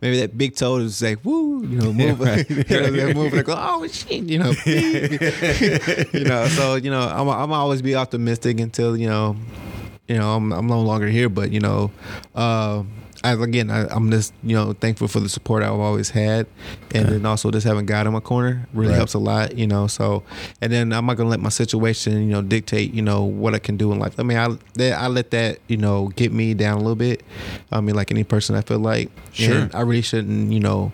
maybe 0.00 0.20
that 0.20 0.38
big 0.38 0.54
toe 0.54 0.76
is 0.76 1.02
like 1.02 1.18
woo 1.24 1.66
you 1.66 1.76
know 1.76 1.92
move 1.92 2.20
you 2.48 2.80
know, 2.80 2.90
they're 2.92 3.12
moving 3.12 3.34
like 3.34 3.48
oh 3.48 3.84
shit 3.88 4.22
you 4.22 4.38
know 4.38 4.52
you 4.64 6.24
know 6.24 6.46
so 6.46 6.76
you 6.76 6.88
know 6.88 7.00
I'm, 7.00 7.26
I'm 7.26 7.52
always 7.52 7.82
be 7.82 7.96
optimistic 7.96 8.60
until 8.60 8.96
you 8.96 9.08
know 9.08 9.34
you 10.06 10.16
know 10.16 10.36
I'm, 10.36 10.52
I'm 10.52 10.68
no 10.68 10.80
longer 10.82 11.08
here 11.08 11.28
but 11.28 11.50
you 11.50 11.58
know 11.58 11.90
uh 12.36 12.84
I, 13.24 13.32
again, 13.32 13.70
I, 13.70 13.86
I'm 13.88 14.10
just 14.10 14.32
you 14.42 14.54
know 14.54 14.72
thankful 14.74 15.08
for 15.08 15.20
the 15.20 15.28
support 15.28 15.62
I've 15.62 15.72
always 15.72 16.10
had, 16.10 16.46
and 16.94 17.08
then 17.08 17.26
also 17.26 17.50
just 17.50 17.66
having 17.66 17.84
God 17.86 18.06
in 18.06 18.12
my 18.12 18.20
corner 18.20 18.66
really 18.72 18.90
Right. 18.90 18.96
helps 18.96 19.14
a 19.14 19.18
lot, 19.18 19.56
you 19.58 19.66
know. 19.66 19.86
So, 19.88 20.22
and 20.60 20.72
then 20.72 20.92
I'm 20.92 21.06
not 21.06 21.16
gonna 21.16 21.28
let 21.30 21.40
my 21.40 21.48
situation, 21.48 22.14
you 22.22 22.32
know, 22.32 22.42
dictate, 22.42 22.94
you 22.94 23.02
know, 23.02 23.24
what 23.24 23.54
I 23.54 23.58
can 23.58 23.76
do 23.76 23.90
in 23.92 23.98
life. 23.98 24.14
I 24.18 24.22
mean, 24.22 24.38
I 24.38 24.56
that, 24.74 25.00
I 25.00 25.08
let 25.08 25.30
that, 25.32 25.58
you 25.68 25.76
know, 25.76 26.08
get 26.16 26.32
me 26.32 26.54
down 26.54 26.74
a 26.76 26.80
little 26.80 26.94
bit. 26.96 27.22
I 27.72 27.80
mean, 27.80 27.94
like 27.96 28.10
any 28.10 28.24
person, 28.24 28.54
I 28.56 28.60
feel 28.62 28.78
like, 28.78 29.10
Sure. 29.32 29.68
I 29.74 29.80
really 29.82 30.02
shouldn't, 30.02 30.52
you 30.52 30.60
know, 30.60 30.92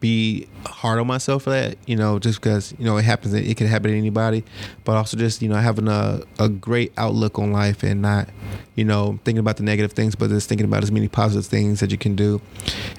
be 0.00 0.48
hard 0.66 0.98
on 0.98 1.06
myself 1.06 1.44
for 1.44 1.50
that, 1.50 1.76
you 1.86 1.94
know, 1.94 2.18
just 2.18 2.40
because, 2.40 2.74
you 2.78 2.84
know, 2.84 2.96
it 2.96 3.04
happens, 3.04 3.34
it 3.34 3.56
can 3.56 3.66
happen 3.66 3.90
to 3.90 3.96
anybody, 3.96 4.42
but 4.84 4.96
also 4.96 5.16
just, 5.16 5.42
you 5.42 5.48
know, 5.48 5.56
having 5.56 5.88
a, 5.88 6.22
a 6.38 6.48
great 6.48 6.92
outlook 6.96 7.38
on 7.38 7.52
life 7.52 7.82
and 7.82 8.00
not, 8.00 8.28
you 8.74 8.84
know, 8.84 9.18
thinking 9.24 9.38
about 9.38 9.58
the 9.58 9.62
negative 9.62 9.92
things, 9.92 10.14
but 10.14 10.30
just 10.30 10.48
thinking 10.48 10.64
about 10.64 10.82
as 10.82 10.90
many 10.90 11.06
positive 11.06 11.46
things 11.46 11.80
that 11.80 11.90
you 11.90 11.98
can 11.98 12.16
do 12.16 12.40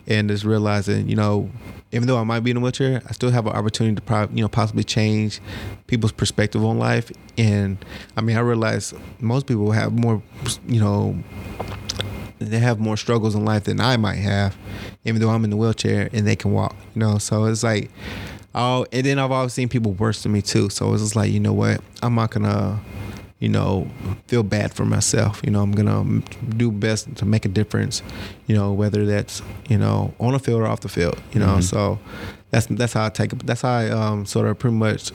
and 0.08 0.30
just 0.30 0.44
realizing, 0.44 1.10
you 1.10 1.16
know, 1.16 1.50
even 1.92 2.08
though 2.08 2.18
I 2.18 2.24
might 2.24 2.42
be 2.42 2.52
in 2.52 2.58
a 2.58 2.60
wheelchair, 2.60 3.02
I 3.08 3.12
still 3.12 3.32
have 3.32 3.48
an 3.48 3.54
opportunity 3.54 3.96
to, 3.96 4.02
prob- 4.02 4.36
you 4.36 4.42
know, 4.42 4.48
possibly 4.48 4.84
change 4.84 5.42
people's 5.88 6.14
perspective 6.14 6.64
on 6.64 6.80
life. 6.80 7.12
And 7.38 7.84
I 8.16 8.22
mean, 8.22 8.38
I 8.38 8.40
realize 8.42 8.94
most 9.20 9.48
people 9.48 9.72
have 9.72 9.92
more, 9.92 10.22
you 10.68 10.80
know, 10.80 11.22
they 12.50 12.60
have 12.60 12.80
more 12.80 12.98
struggles 12.98 13.36
in 13.36 13.46
life 13.46 13.66
than 13.66 13.80
I 13.80 13.98
might 13.98 14.16
have, 14.18 14.56
even 15.06 15.22
though 15.22 15.30
I'm 15.30 15.44
in 15.44 15.50
the 15.50 15.58
wheelchair 15.58 16.10
and 16.14 16.26
they 16.28 16.36
can 16.36 16.52
walk. 16.52 16.76
You 16.96 17.00
know, 17.02 17.18
so 17.18 17.46
it's 17.46 17.64
like, 17.64 17.90
oh, 18.56 18.86
and 18.92 19.06
then 19.06 19.20
I've 19.20 19.32
always 19.32 19.54
seen 19.54 19.70
people 19.70 19.94
worse 19.94 20.24
than 20.24 20.32
me 20.32 20.42
too. 20.42 20.70
So 20.70 20.94
it's 20.94 21.04
just 21.04 21.16
like, 21.16 21.32
you 21.32 21.40
know 21.40 21.54
what, 21.54 21.82
I'm 22.02 22.16
not 22.16 22.32
gonna, 22.32 22.80
you 23.40 23.50
know, 23.50 23.88
feel 24.28 24.44
bad 24.44 24.74
for 24.74 24.86
myself. 24.86 25.42
You 25.44 25.52
know, 25.52 25.62
I'm 25.62 25.72
gonna 25.72 26.22
do 26.58 26.72
best 26.72 27.16
to 27.18 27.26
make 27.26 27.46
a 27.46 27.50
difference. 27.50 28.02
You 28.48 28.56
know, 28.56 28.74
whether 28.74 29.06
that's 29.06 29.42
you 29.70 29.78
know 29.78 30.14
on 30.20 30.34
the 30.34 30.40
field 30.40 30.62
or 30.62 30.68
off 30.68 30.82
the 30.82 30.90
field. 30.90 31.22
You 31.34 31.40
know, 31.40 31.58
Mhm. 31.58 31.64
so 31.64 32.00
that's 32.50 32.66
that's 32.68 32.94
how 32.94 33.06
I 33.06 33.10
take 33.10 33.34
it. 33.34 33.46
That's 33.46 33.62
how 33.62 33.72
I 33.72 33.90
um, 33.90 34.26
sort 34.26 34.48
of 34.48 34.58
pretty 34.60 34.76
much 34.76 35.12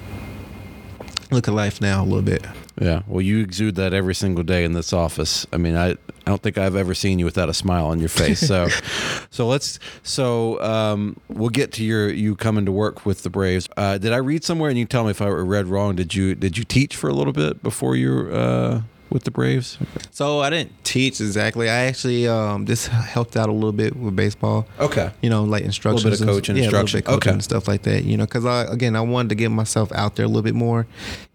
look 1.31 1.49
at 1.49 1.55
life 1.55 1.81
now 1.81 2.03
a 2.03 2.07
little 2.07 2.23
bit. 2.23 2.45
Yeah. 2.81 3.03
Well, 3.07 3.23
you 3.23 3.41
exude 3.41 3.77
that 3.77 3.95
every 3.95 4.15
single 4.15 4.45
day 4.45 4.65
in 4.65 4.73
this 4.73 4.93
office. 4.93 5.47
I 5.53 5.57
mean, 5.57 5.77
I, 5.77 5.93
I 5.93 5.97
don't 6.27 6.43
think 6.43 6.59
I've 6.59 6.77
ever 6.77 6.95
seen 6.95 7.19
you 7.19 7.25
without 7.25 7.49
a 7.49 7.55
smile 7.55 7.87
on 7.87 8.01
your 8.01 8.11
face. 8.11 8.41
So, 8.41 8.69
so 9.31 9.47
let's, 9.47 9.79
so 10.03 10.61
um, 10.61 11.19
we'll 11.29 11.49
get 11.49 11.73
to 11.75 11.85
your, 11.85 12.11
you 12.11 12.37
coming 12.37 12.67
to 12.67 12.73
work 12.73 13.07
with 13.07 13.23
the 13.23 13.31
Braves. 13.31 13.69
Uh, 13.77 13.97
did 13.97 14.13
I 14.13 14.19
read 14.19 14.45
somewhere 14.45 14.69
and 14.69 14.79
you 14.79 14.85
tell 14.85 15.05
me 15.05 15.11
if 15.11 15.23
I 15.23 15.29
read 15.29 15.67
wrong? 15.69 15.97
Did 15.97 16.15
you, 16.15 16.35
did 16.35 16.59
you 16.59 16.65
teach 16.65 16.97
for 16.97 17.09
a 17.09 17.15
little 17.15 17.33
bit 17.33 17.63
before 17.63 17.97
you 17.97 18.29
uh, 18.31 18.83
with 19.11 19.25
the 19.25 19.31
Braves? 19.31 19.79
So 20.11 20.41
I 20.41 20.51
didn't 20.51 20.73
teach 20.85 21.21
exactly. 21.21 21.69
I 21.71 21.85
actually 21.87 22.27
um, 22.29 22.67
just 22.67 22.89
helped 23.17 23.37
out 23.37 23.49
a 23.49 23.53
little 23.53 23.73
bit 23.73 23.95
with 23.97 24.17
baseball. 24.17 24.67
Okay. 24.81 25.11
You 25.23 25.31
know, 25.31 25.45
like 25.45 25.63
instructions, 25.65 26.05
a 26.05 26.09
little 26.09 26.17
bit 26.19 26.23
of 26.23 26.29
and- 26.29 26.37
coaching, 26.37 26.57
yeah, 26.57 26.63
a 26.63 26.67
little 26.67 26.81
instruction. 26.81 26.99
bit 27.01 27.05
coaching 27.07 27.17
Okay. 27.29 27.31
and 27.35 27.45
stuff 27.45 27.69
like 27.69 27.83
that. 27.83 28.05
You 28.05 28.17
know, 28.17 28.25
because 28.25 28.45
I 28.45 28.63
again 28.65 28.97
I 28.97 29.01
wanted 29.01 29.31
to 29.31 29.35
get 29.35 29.51
myself 29.51 29.93
out 29.93 30.17
there 30.17 30.25
a 30.25 30.29
little 30.29 30.43
bit 30.43 30.55
more, 30.55 30.87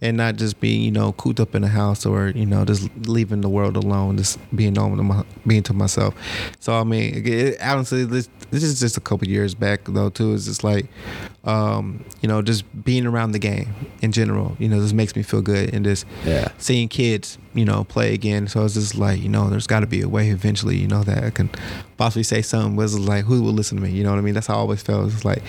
and 0.01 0.17
not 0.17 0.35
just 0.35 0.59
be 0.59 0.69
you 0.69 0.91
know 0.91 1.11
cooped 1.13 1.39
up 1.39 1.55
in 1.55 1.63
a 1.63 1.67
house 1.67 2.05
or 2.05 2.29
you 2.29 2.45
know 2.45 2.65
just 2.65 2.89
leaving 3.07 3.41
the 3.41 3.49
world 3.49 3.75
alone, 3.77 4.17
just 4.17 4.37
being 4.55 4.77
on 4.77 4.97
to 4.97 5.03
my, 5.03 5.23
being 5.47 5.63
to 5.63 5.73
myself. 5.73 6.13
So 6.59 6.73
I 6.73 6.83
mean, 6.83 7.15
it, 7.15 7.27
it- 7.27 7.61
honestly, 7.61 8.05
this 8.05 8.29
this 8.51 8.63
is 8.63 8.79
just 8.79 8.97
a 8.97 9.01
couple 9.01 9.27
years 9.27 9.55
back 9.55 9.81
though 9.85 10.09
too. 10.09 10.33
It's 10.33 10.45
just 10.45 10.63
like, 10.63 10.87
um, 11.43 12.03
you 12.21 12.27
know, 12.27 12.41
just 12.41 12.63
being 12.83 13.05
around 13.05 13.31
the 13.31 13.39
game 13.39 13.73
in 14.01 14.11
general. 14.11 14.55
You 14.59 14.67
know, 14.69 14.81
this 14.81 14.93
makes 14.93 15.15
me 15.15 15.23
feel 15.23 15.41
good, 15.41 15.73
and 15.73 15.85
just 15.85 16.05
Yeah. 16.25 16.49
seeing 16.57 16.87
kids, 16.87 17.37
you 17.53 17.65
know, 17.65 17.83
play 17.83 18.13
again. 18.13 18.47
So 18.47 18.63
it's 18.63 18.75
just 18.75 18.95
like, 18.95 19.21
you 19.21 19.29
know, 19.29 19.49
there's 19.49 19.67
got 19.67 19.81
to 19.81 19.87
be 19.87 20.01
a 20.01 20.07
way 20.07 20.29
eventually, 20.29 20.77
you 20.77 20.87
know, 20.87 21.03
that 21.03 21.23
I 21.23 21.29
can 21.29 21.49
possibly 21.97 22.23
say 22.23 22.41
something. 22.41 22.75
But 22.75 22.83
it's 22.83 22.97
like, 22.97 23.25
who 23.25 23.41
will 23.41 23.53
listen 23.53 23.77
to 23.77 23.83
me? 23.83 23.91
You 23.91 24.03
know 24.03 24.11
what 24.11 24.19
I 24.19 24.21
mean? 24.21 24.33
That's 24.33 24.47
how 24.47 24.55
I 24.55 24.57
always 24.57 24.81
felt. 24.81 25.11
It's 25.11 25.25
like, 25.25 25.43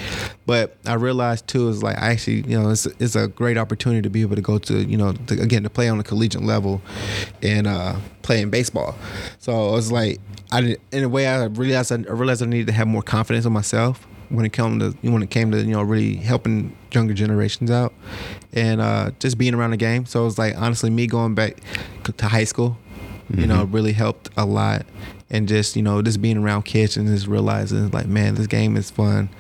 but 0.46 0.76
I 0.86 0.94
realized 0.94 1.46
too 1.46 1.68
is 1.68 1.82
like, 1.82 1.96
I 1.98 2.10
actually, 2.10 2.42
you 2.42 2.60
know, 2.60 2.70
it's, 2.70 2.86
it's 2.86 3.16
a 3.16 3.28
great 3.28 3.56
opportunity 3.56 4.02
to 4.02 4.10
be 4.10 4.22
able 4.22 4.36
to 4.36 4.42
go 4.42 4.58
to, 4.58 4.82
you 4.82 4.96
know, 4.96 5.12
to, 5.12 5.40
again 5.40 5.62
to 5.62 5.70
play 5.70 5.88
on 5.88 6.00
a 6.00 6.04
collegiate 6.04 6.42
level, 6.42 6.82
and 7.42 7.66
uh, 7.66 7.96
play 8.22 8.40
in 8.40 8.50
baseball. 8.50 8.96
So 9.38 9.68
it 9.68 9.72
was 9.72 9.92
like, 9.92 10.20
I 10.50 10.60
did, 10.60 10.80
in 10.90 11.04
a 11.04 11.08
way, 11.08 11.26
I 11.26 11.44
realized 11.44 11.92
I, 11.92 11.96
I 11.96 12.12
realized 12.12 12.42
I 12.42 12.46
needed 12.46 12.66
to 12.66 12.72
have 12.72 12.86
more 12.86 13.02
confidence 13.02 13.46
in 13.46 13.52
myself 13.52 14.06
when 14.28 14.46
it 14.46 14.52
came 14.52 14.78
to 14.78 14.90
when 15.02 15.22
it 15.22 15.30
came 15.30 15.50
to 15.50 15.58
you 15.58 15.72
know 15.72 15.82
really 15.82 16.16
helping 16.16 16.74
younger 16.94 17.14
generations 17.14 17.70
out 17.70 17.92
and 18.52 18.80
uh, 18.80 19.10
just 19.18 19.38
being 19.38 19.54
around 19.54 19.70
the 19.70 19.76
game. 19.76 20.06
So 20.06 20.22
it 20.22 20.24
was 20.24 20.38
like 20.38 20.56
honestly 20.56 20.90
me 20.90 21.06
going 21.06 21.34
back 21.34 21.58
to 22.16 22.26
high 22.28 22.44
school, 22.44 22.76
you 23.34 23.46
know, 23.46 23.64
really 23.64 23.92
helped 23.92 24.30
a 24.36 24.44
lot. 24.44 24.84
And 25.30 25.48
just 25.48 25.76
you 25.76 25.82
know, 25.82 26.02
just 26.02 26.20
being 26.20 26.36
around 26.36 26.64
kids 26.66 26.98
and 26.98 27.06
just 27.08 27.26
realizing 27.26 27.90
like, 27.90 28.04
man, 28.06 28.34
this 28.34 28.46
game 28.46 28.76
is 28.76 28.90
fun. 28.90 29.30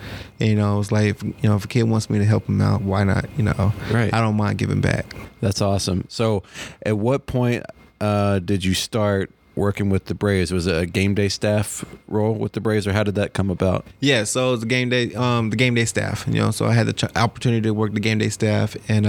And, 0.40 0.48
you 0.48 0.56
know, 0.56 0.80
it's 0.80 0.90
like 0.90 1.22
you 1.22 1.34
know, 1.42 1.56
if 1.56 1.66
a 1.66 1.68
kid 1.68 1.82
wants 1.82 2.08
me 2.08 2.18
to 2.18 2.24
help 2.24 2.48
him 2.48 2.62
out, 2.62 2.80
why 2.80 3.04
not? 3.04 3.26
You 3.36 3.44
know, 3.44 3.74
Right. 3.90 4.12
I 4.14 4.22
don't 4.22 4.36
mind 4.36 4.56
giving 4.56 4.80
back. 4.80 5.14
That's 5.42 5.60
awesome. 5.60 6.06
So, 6.08 6.44
at 6.86 6.96
what 6.96 7.26
point 7.26 7.64
uh, 8.00 8.38
did 8.38 8.64
you 8.64 8.72
start 8.72 9.30
working 9.54 9.90
with 9.90 10.06
the 10.06 10.14
Braves? 10.14 10.52
Was 10.52 10.66
it 10.66 10.76
a 10.76 10.86
game 10.86 11.14
day 11.14 11.28
staff 11.28 11.84
role 12.08 12.34
with 12.34 12.52
the 12.52 12.60
Braves, 12.60 12.86
or 12.86 12.92
how 12.92 13.02
did 13.02 13.14
that 13.16 13.32
come 13.34 13.50
about? 13.50 13.84
Yeah, 14.00 14.24
so 14.24 14.48
it 14.48 14.50
was 14.52 14.60
the 14.60 14.66
game 14.66 14.88
day, 14.88 15.14
um, 15.14 15.50
the 15.50 15.56
game 15.56 15.74
day 15.74 15.84
staff. 15.84 16.24
You 16.26 16.34
know, 16.34 16.50
so 16.50 16.66
I 16.66 16.72
had 16.72 16.86
the 16.86 16.92
ch- 16.92 17.16
opportunity 17.16 17.62
to 17.62 17.72
work 17.72 17.92
the 17.94 18.00
game 18.00 18.18
day 18.18 18.28
staff, 18.28 18.76
and 18.88 19.04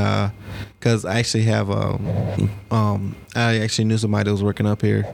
because 0.80 1.06
I 1.06 1.20
actually 1.20 1.44
have, 1.44 1.70
um, 1.70 2.50
um, 2.72 3.16
I 3.36 3.60
actually 3.60 3.86
knew 3.86 3.98
somebody 3.98 4.26
that 4.26 4.32
was 4.32 4.44
working 4.44 4.66
up 4.66 4.82
here, 4.82 5.14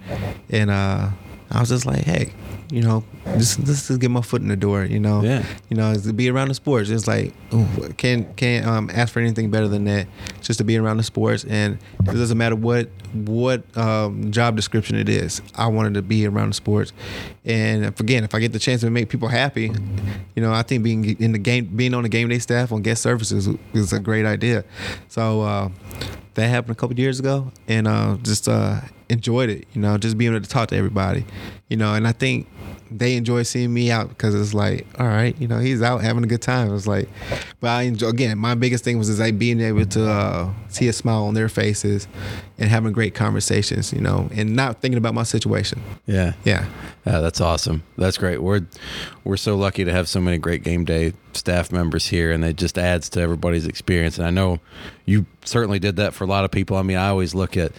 and 0.49 0.69
uh, 0.69 1.09
I 1.51 1.59
was 1.59 1.69
just 1.69 1.85
like, 1.85 2.03
hey, 2.03 2.31
you 2.71 2.81
know, 2.81 3.03
just 3.37 3.65
just 3.65 3.99
get 3.99 4.11
my 4.11 4.21
foot 4.21 4.41
in 4.41 4.47
the 4.47 4.55
door, 4.55 4.85
you 4.85 4.99
know. 4.99 5.23
Yeah. 5.23 5.43
You 5.69 5.77
know, 5.77 5.95
to 5.95 6.13
be 6.13 6.29
around 6.29 6.49
the 6.49 6.53
sports. 6.53 6.89
It's 6.89 7.07
like 7.07 7.33
ooh, 7.53 7.65
can't 7.97 8.35
can't 8.35 8.65
um, 8.67 8.89
ask 8.93 9.11
for 9.13 9.19
anything 9.19 9.49
better 9.49 9.67
than 9.67 9.85
that. 9.85 10.07
Just 10.41 10.59
to 10.59 10.63
be 10.63 10.77
around 10.77 10.97
the 10.97 11.03
sports, 11.03 11.45
and 11.45 11.79
it 12.01 12.05
doesn't 12.05 12.37
matter 12.37 12.55
what 12.55 12.89
what 13.13 13.63
um, 13.75 14.31
job 14.31 14.55
description 14.55 14.95
it 14.97 15.09
is. 15.09 15.41
I 15.55 15.67
wanted 15.67 15.95
to 15.95 16.03
be 16.03 16.27
around 16.27 16.49
the 16.49 16.55
sports, 16.55 16.93
and 17.43 17.85
if, 17.85 17.99
again, 17.99 18.23
if 18.23 18.35
I 18.35 18.39
get 18.39 18.53
the 18.53 18.59
chance 18.59 18.81
to 18.81 18.89
make 18.91 19.09
people 19.09 19.29
happy, 19.29 19.71
you 20.35 20.41
know, 20.43 20.53
I 20.53 20.61
think 20.61 20.83
being 20.83 21.19
in 21.19 21.31
the 21.31 21.39
game, 21.39 21.65
being 21.65 21.95
on 21.95 22.03
the 22.03 22.09
game 22.09 22.27
day 22.29 22.39
staff 22.39 22.71
on 22.71 22.83
guest 22.83 23.01
services 23.01 23.49
is 23.73 23.93
a 23.93 23.99
great 23.99 24.27
idea. 24.27 24.63
So 25.07 25.41
uh, 25.41 25.69
that 26.35 26.47
happened 26.47 26.73
a 26.73 26.75
couple 26.75 26.99
years 26.99 27.19
ago, 27.19 27.51
and 27.67 27.87
uh, 27.87 28.17
just 28.21 28.47
uh, 28.47 28.81
enjoyed 29.09 29.49
it. 29.49 29.67
You 29.73 29.81
know, 29.81 29.97
just 29.97 30.17
being 30.17 30.33
able 30.33 30.43
to 30.43 30.49
talk 30.49 30.69
to 30.69 30.75
everybody. 30.75 31.25
You 31.69 31.77
know, 31.77 31.93
and 31.93 32.07
I 32.07 32.11
think 32.11 32.47
they 32.91 33.15
enjoy 33.15 33.43
seeing 33.43 33.71
me 33.73 33.91
out 33.91 34.09
because 34.09 34.33
it's 34.33 34.53
like, 34.53 34.87
all 34.99 35.07
right, 35.07 35.39
you 35.39 35.47
know, 35.47 35.59
he's 35.59 35.81
out 35.81 36.01
having 36.01 36.23
a 36.23 36.27
good 36.27 36.41
time. 36.41 36.73
It's 36.73 36.87
like, 36.87 37.07
but 37.59 37.69
I 37.69 37.83
enjoy, 37.83 38.07
again, 38.07 38.37
my 38.39 38.55
biggest 38.55 38.83
thing 38.83 38.97
was 38.97 39.09
is 39.09 39.19
like 39.19 39.37
being 39.37 39.61
able 39.61 39.85
to 39.85 40.09
uh, 40.09 40.53
see 40.69 40.87
a 40.87 40.93
smile 40.93 41.25
on 41.25 41.35
their 41.35 41.49
faces 41.49 42.07
and 42.57 42.69
having 42.69 42.91
great 42.91 43.13
conversations, 43.13 43.93
you 43.93 44.01
know, 44.01 44.29
and 44.33 44.55
not 44.55 44.81
thinking 44.81 44.97
about 44.97 45.13
my 45.13 45.23
situation. 45.23 45.81
Yeah. 46.07 46.33
Yeah. 46.43 46.67
Yeah, 47.05 47.21
that's 47.21 47.39
awesome. 47.39 47.83
That's 47.97 48.17
great. 48.17 48.41
We're 48.41 48.61
we're 49.23 49.37
so 49.37 49.55
lucky 49.55 49.85
to 49.85 49.91
have 49.91 50.07
so 50.09 50.19
many 50.19 50.37
great 50.37 50.63
game 50.63 50.85
day 50.85 51.13
staff 51.33 51.71
members 51.71 52.07
here, 52.07 52.31
and 52.31 52.43
it 52.43 52.55
just 52.57 52.77
adds 52.77 53.09
to 53.09 53.21
everybody's 53.21 53.65
experience. 53.65 54.17
And 54.17 54.27
I 54.27 54.31
know 54.31 54.59
you 55.05 55.25
certainly 55.45 55.79
did 55.79 55.95
that 55.95 56.13
for 56.13 56.25
a 56.25 56.27
lot 56.27 56.45
of 56.45 56.51
people. 56.51 56.77
I 56.77 56.83
mean, 56.83 56.97
I 56.97 57.07
always 57.07 57.33
look 57.33 57.55
at, 57.57 57.71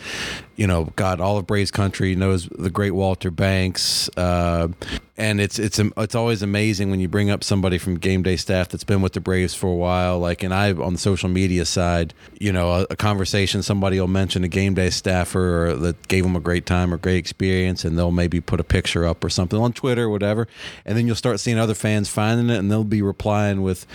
you 0.57 0.67
know, 0.67 0.93
God, 0.97 1.21
all 1.21 1.37
of 1.37 1.47
Braves 1.47 1.71
country 1.71 2.17
knows 2.17 2.49
the 2.49 2.71
great 2.71 2.93
Walter 2.93 3.31
Banks, 3.31 3.80
uh, 4.17 4.69
and 5.17 5.41
it's 5.41 5.59
it's 5.59 5.79
it's 5.79 6.15
always 6.15 6.43
amazing 6.43 6.91
when 6.91 7.01
you 7.01 7.09
bring 7.09 7.31
up 7.31 7.45
somebody 7.45 7.79
from 7.79 7.99
game 7.99 8.23
day 8.23 8.37
staff 8.37 8.69
that's 8.69 8.85
been 8.85 9.03
with 9.03 9.13
the 9.13 9.21
Braves 9.21 9.55
for 9.55 9.67
a 9.69 9.75
while. 9.75 10.19
Like, 10.19 10.43
and 10.43 10.55
I 10.55 10.73
on 10.73 10.95
the 10.95 10.99
social 10.99 11.29
media 11.29 11.65
side, 11.65 12.15
you 12.39 12.53
know, 12.53 12.71
a, 12.71 12.87
a 12.91 12.97
conversation 12.97 13.63
somebody 13.63 14.01
will 14.01 14.09
mention 14.09 14.45
a 14.45 14.49
game 14.49 14.75
day 14.75 14.91
staffer 14.91 15.77
that 15.79 16.09
gave 16.09 16.25
them 16.25 16.37
a 16.37 16.41
great 16.41 16.67
time 16.67 16.93
or 16.93 16.97
great 16.97 17.19
experience, 17.19 17.85
and 17.85 17.99
they'll 17.99 18.11
maybe 18.11 18.41
put 18.41 18.61
a 18.61 18.65
picture 18.65 19.05
up 19.07 19.23
or 19.23 19.29
something 19.29 19.59
on 19.59 19.73
Twitter 19.73 20.05
or 20.05 20.11
whatever, 20.11 20.49
and 20.85 20.97
then 20.97 21.07
you'll 21.07 21.17
start 21.17 21.41
seeing 21.41 21.59
other 21.59 21.75
fans 21.75 22.09
finding 22.09 22.49
it, 22.49 22.59
and 22.59 22.71
they'll 22.71 22.85
be 22.85 23.03
replying 23.03 23.63
with 23.63 23.87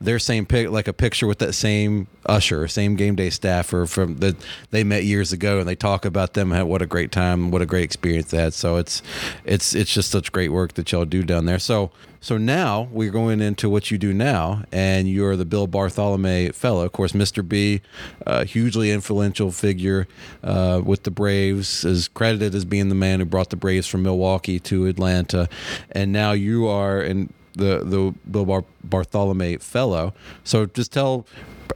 their 0.00 0.18
same 0.18 0.46
pic, 0.46 0.70
like 0.70 0.88
a 0.88 0.92
picture 0.92 1.26
with 1.26 1.38
that 1.40 1.52
same 1.52 2.06
usher, 2.24 2.66
same 2.66 2.96
game 2.96 3.14
day 3.14 3.28
staffer 3.28 3.84
from 3.84 4.16
that 4.16 4.36
they 4.70 4.82
met 4.82 5.04
years 5.04 5.32
ago, 5.32 5.58
and 5.58 5.68
they 5.68 5.74
talk 5.74 6.04
about 6.04 6.32
them. 6.32 6.50
What 6.68 6.80
a 6.80 6.86
great 6.86 7.12
time, 7.12 7.50
what 7.50 7.60
a 7.60 7.66
great 7.66 7.84
experience 7.84 8.30
they 8.30 8.38
had. 8.38 8.54
So 8.54 8.76
it's 8.76 9.02
it's 9.44 9.74
it's 9.74 9.92
just 9.92 10.10
such 10.10 10.32
great 10.32 10.52
work 10.52 10.74
that 10.74 10.90
y'all 10.90 11.04
do 11.04 11.22
down 11.22 11.44
there. 11.44 11.58
So 11.58 11.90
so 12.22 12.36
now 12.36 12.88
we're 12.92 13.10
going 13.10 13.40
into 13.40 13.68
what 13.68 13.90
you 13.90 13.98
do 13.98 14.12
now, 14.14 14.64
and 14.72 15.08
you're 15.08 15.36
the 15.36 15.44
Bill 15.46 15.66
Bartholomay 15.66 16.54
Fellow. 16.54 16.84
Of 16.84 16.92
course, 16.92 17.12
Mr. 17.12 17.46
B, 17.46 17.80
a 18.26 18.44
hugely 18.44 18.90
influential 18.90 19.50
figure 19.50 20.06
uh, 20.42 20.82
with 20.84 21.04
the 21.04 21.10
Braves, 21.10 21.84
is 21.84 22.08
credited 22.08 22.54
as 22.54 22.66
being 22.66 22.90
the 22.90 22.94
man 22.94 23.20
who 23.20 23.26
brought 23.26 23.50
the 23.50 23.56
Braves 23.56 23.86
from 23.86 24.02
Milwaukee 24.02 24.58
to 24.60 24.86
Atlanta, 24.86 25.48
and 25.92 26.10
now 26.12 26.32
you 26.32 26.66
are 26.66 27.00
and 27.00 27.32
the 27.60 27.84
the 27.84 28.14
Bill 28.30 28.44
Bar- 28.46 28.64
Bartholomay 28.86 29.62
Fellow. 29.62 30.12
So 30.44 30.66
just 30.66 30.92
tell 30.92 31.26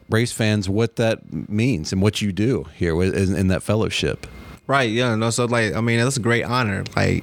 Braves 0.08 0.32
fans 0.32 0.68
what 0.68 0.96
that 0.96 1.32
means 1.48 1.92
and 1.92 2.02
what 2.02 2.20
you 2.20 2.32
do 2.32 2.66
here 2.74 3.00
in, 3.02 3.36
in 3.36 3.48
that 3.48 3.62
fellowship. 3.62 4.26
Right. 4.66 4.90
Yeah. 4.90 5.14
No. 5.14 5.30
So 5.30 5.44
like, 5.44 5.74
I 5.74 5.80
mean, 5.80 5.98
that's 5.98 6.16
a 6.16 6.20
great 6.20 6.44
honor. 6.44 6.84
Like, 6.96 7.22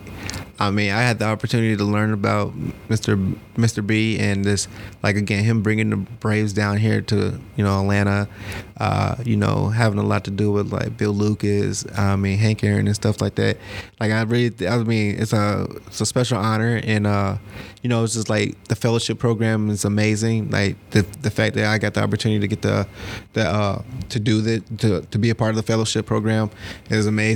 I 0.61 0.69
mean, 0.69 0.91
I 0.91 1.01
had 1.01 1.17
the 1.17 1.25
opportunity 1.25 1.75
to 1.75 1.83
learn 1.83 2.13
about 2.13 2.53
Mr. 2.87 3.35
Mr. 3.55 3.85
B 3.85 4.19
and 4.19 4.45
this, 4.45 4.67
like 5.01 5.15
again, 5.15 5.43
him 5.43 5.63
bringing 5.63 5.89
the 5.89 5.95
Braves 5.97 6.53
down 6.53 6.77
here 6.77 7.01
to 7.01 7.39
you 7.55 7.63
know 7.63 7.79
Atlanta, 7.81 8.29
uh, 8.77 9.15
you 9.25 9.35
know, 9.37 9.69
having 9.69 9.97
a 9.97 10.03
lot 10.03 10.23
to 10.25 10.31
do 10.31 10.51
with 10.51 10.71
like 10.71 10.97
Bill 10.97 11.13
Lucas, 11.13 11.83
I 11.97 12.15
mean 12.15 12.37
Hank 12.37 12.63
Aaron 12.63 12.85
and 12.85 12.95
stuff 12.95 13.21
like 13.21 13.35
that. 13.35 13.57
Like 13.99 14.11
I 14.11 14.21
really, 14.21 14.67
I 14.67 14.77
mean, 14.83 15.19
it's 15.19 15.33
a 15.33 15.65
it's 15.87 15.99
a 15.99 16.05
special 16.05 16.37
honor, 16.37 16.79
and 16.83 17.07
uh, 17.07 17.37
you 17.81 17.89
know, 17.89 18.03
it's 18.03 18.13
just 18.13 18.29
like 18.29 18.63
the 18.65 18.75
fellowship 18.75 19.17
program 19.17 19.71
is 19.71 19.83
amazing. 19.83 20.51
Like 20.51 20.75
the 20.91 21.01
the 21.23 21.31
fact 21.31 21.55
that 21.55 21.65
I 21.65 21.79
got 21.79 21.95
the 21.95 22.03
opportunity 22.03 22.39
to 22.39 22.47
get 22.47 22.61
the 22.61 22.87
the 23.33 23.47
uh, 23.47 23.81
to 24.09 24.19
do 24.19 24.41
that 24.41 24.79
to 24.79 25.01
to 25.01 25.17
be 25.17 25.31
a 25.31 25.35
part 25.35 25.49
of 25.49 25.55
the 25.55 25.63
fellowship 25.63 26.05
program 26.05 26.51
is 26.91 27.07
amazing. 27.07 27.30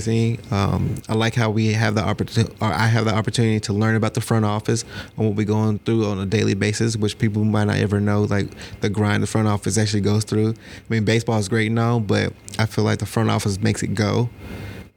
Um, 0.51 0.95
I 1.07 1.13
like 1.13 1.35
how 1.35 1.49
we 1.49 1.73
have 1.73 1.95
the 1.95 2.03
opportunity, 2.03 2.53
or 2.61 2.67
I 2.67 2.87
have 2.87 3.05
the 3.05 3.15
opportunity 3.15 3.59
to 3.61 3.73
learn 3.73 3.95
about 3.95 4.13
the 4.13 4.21
front 4.21 4.45
office 4.45 4.83
and 5.17 5.25
what 5.25 5.35
we're 5.35 5.45
going 5.45 5.79
through 5.79 6.05
on 6.05 6.19
a 6.19 6.25
daily 6.25 6.53
basis, 6.53 6.97
which 6.97 7.17
people 7.17 7.43
might 7.43 7.65
not 7.65 7.77
ever 7.77 7.99
know, 7.99 8.23
like 8.23 8.47
the 8.81 8.89
grind 8.89 9.23
the 9.23 9.27
front 9.27 9.47
office 9.47 9.77
actually 9.77 10.01
goes 10.01 10.23
through. 10.23 10.49
I 10.49 10.53
mean, 10.89 11.05
baseball 11.05 11.39
is 11.39 11.47
great 11.47 11.71
now, 11.71 11.99
but 11.99 12.33
I 12.59 12.65
feel 12.65 12.83
like 12.83 12.99
the 12.99 13.05
front 13.05 13.29
office 13.29 13.59
makes 13.59 13.83
it 13.83 13.95
go 13.95 14.29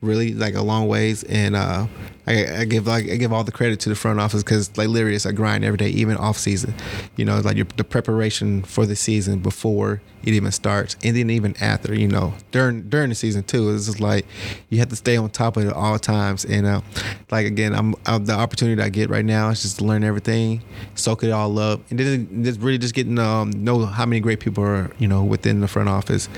really 0.00 0.32
like 0.32 0.54
a 0.54 0.62
long 0.62 0.86
ways 0.86 1.24
and 1.24 1.56
uh 1.56 1.86
I, 2.28 2.60
I 2.60 2.64
give 2.66 2.86
like 2.86 3.08
I 3.10 3.16
give 3.16 3.32
all 3.32 3.42
the 3.42 3.52
credit 3.52 3.80
to 3.80 3.88
the 3.88 3.94
front 3.94 4.20
office 4.20 4.42
because 4.42 4.76
like 4.76 4.88
literally 4.88 5.16
it's 5.16 5.24
a 5.24 5.32
grind 5.32 5.64
every 5.64 5.78
day, 5.78 5.88
even 5.88 6.18
off 6.18 6.36
season. 6.36 6.74
You 7.16 7.24
know, 7.24 7.40
like 7.40 7.56
your, 7.56 7.66
the 7.76 7.84
preparation 7.84 8.62
for 8.62 8.84
the 8.84 8.96
season 8.96 9.38
before 9.38 10.02
it 10.22 10.34
even 10.34 10.52
starts, 10.52 10.96
and 11.02 11.16
then 11.16 11.30
even 11.30 11.56
after. 11.58 11.94
You 11.94 12.08
know, 12.08 12.34
during 12.50 12.82
during 12.90 13.08
the 13.08 13.14
season 13.14 13.44
too. 13.44 13.74
It's 13.74 13.86
just 13.86 14.00
like 14.00 14.26
you 14.68 14.78
have 14.78 14.90
to 14.90 14.96
stay 14.96 15.16
on 15.16 15.30
top 15.30 15.56
of 15.56 15.64
it 15.64 15.72
all 15.72 15.98
times. 15.98 16.44
And 16.44 16.66
uh, 16.66 16.82
like 17.30 17.46
again, 17.46 17.74
I'm, 17.74 17.94
I'm 18.04 18.26
the 18.26 18.34
opportunity 18.34 18.82
I 18.82 18.90
get 18.90 19.08
right 19.08 19.24
now 19.24 19.48
is 19.48 19.62
just 19.62 19.78
to 19.78 19.84
learn 19.84 20.04
everything, 20.04 20.62
soak 20.96 21.24
it 21.24 21.30
all 21.30 21.58
up, 21.58 21.80
and 21.88 21.98
then 21.98 22.44
just 22.44 22.60
really 22.60 22.78
just 22.78 22.94
getting 22.94 23.18
um 23.18 23.52
know 23.52 23.86
how 23.86 24.04
many 24.04 24.20
great 24.20 24.40
people 24.40 24.64
are 24.64 24.90
you 24.98 25.08
know 25.08 25.24
within 25.24 25.60
the 25.60 25.68
front 25.68 25.88
office. 25.88 26.28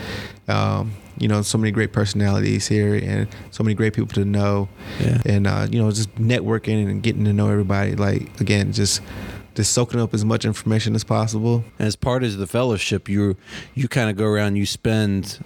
Um, 0.46 0.92
you 1.20 1.28
know, 1.28 1.42
so 1.42 1.58
many 1.58 1.70
great 1.70 1.92
personalities 1.92 2.66
here 2.66 2.94
and 2.94 3.28
so 3.50 3.62
many 3.62 3.74
great 3.74 3.92
people 3.92 4.14
to 4.14 4.24
know. 4.24 4.68
Yeah. 4.98 5.20
And, 5.26 5.46
uh, 5.46 5.68
you 5.70 5.80
know, 5.80 5.90
just 5.90 6.12
networking 6.16 6.88
and 6.90 7.02
getting 7.02 7.24
to 7.26 7.32
know 7.32 7.50
everybody. 7.50 7.94
Like, 7.94 8.40
again, 8.40 8.72
just 8.72 9.02
just 9.54 9.72
soaking 9.72 10.00
up 10.00 10.14
as 10.14 10.24
much 10.24 10.44
information 10.44 10.94
as 10.94 11.04
possible. 11.04 11.64
As 11.78 11.94
part 11.94 12.24
of 12.24 12.38
the 12.38 12.46
fellowship, 12.46 13.08
you 13.08 13.36
you 13.74 13.86
kind 13.86 14.08
of 14.08 14.16
go 14.16 14.24
around, 14.24 14.56
you 14.56 14.66
spend 14.66 15.38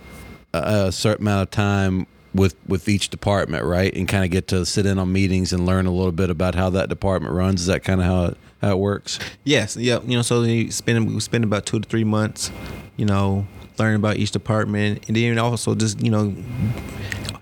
a, 0.52 0.86
a 0.86 0.92
certain 0.92 1.24
amount 1.24 1.42
of 1.42 1.50
time 1.50 2.06
with 2.34 2.54
with 2.68 2.88
each 2.88 3.08
department, 3.08 3.64
right? 3.64 3.94
And 3.94 4.06
kind 4.06 4.24
of 4.24 4.30
get 4.30 4.46
to 4.48 4.64
sit 4.64 4.86
in 4.86 4.98
on 4.98 5.12
meetings 5.12 5.52
and 5.52 5.66
learn 5.66 5.86
a 5.86 5.90
little 5.92 6.12
bit 6.12 6.30
about 6.30 6.54
how 6.54 6.70
that 6.70 6.88
department 6.88 7.34
runs. 7.34 7.62
Is 7.62 7.66
that 7.66 7.82
kind 7.82 8.00
of 8.00 8.06
how 8.06 8.24
it, 8.26 8.36
how 8.62 8.70
it 8.72 8.78
works? 8.78 9.18
Yes. 9.42 9.76
Yep. 9.76 10.04
You 10.06 10.16
know, 10.16 10.22
so 10.22 10.42
you 10.42 10.70
spend 10.70 11.12
we 11.12 11.20
spend 11.20 11.42
about 11.42 11.66
two 11.66 11.80
to 11.80 11.88
three 11.88 12.04
months, 12.04 12.52
you 12.96 13.06
know, 13.06 13.46
learning 13.78 13.96
about 13.96 14.16
each 14.16 14.30
department, 14.30 15.04
and 15.08 15.16
then 15.16 15.38
also 15.38 15.74
just 15.74 16.00
you 16.00 16.10
know 16.10 16.34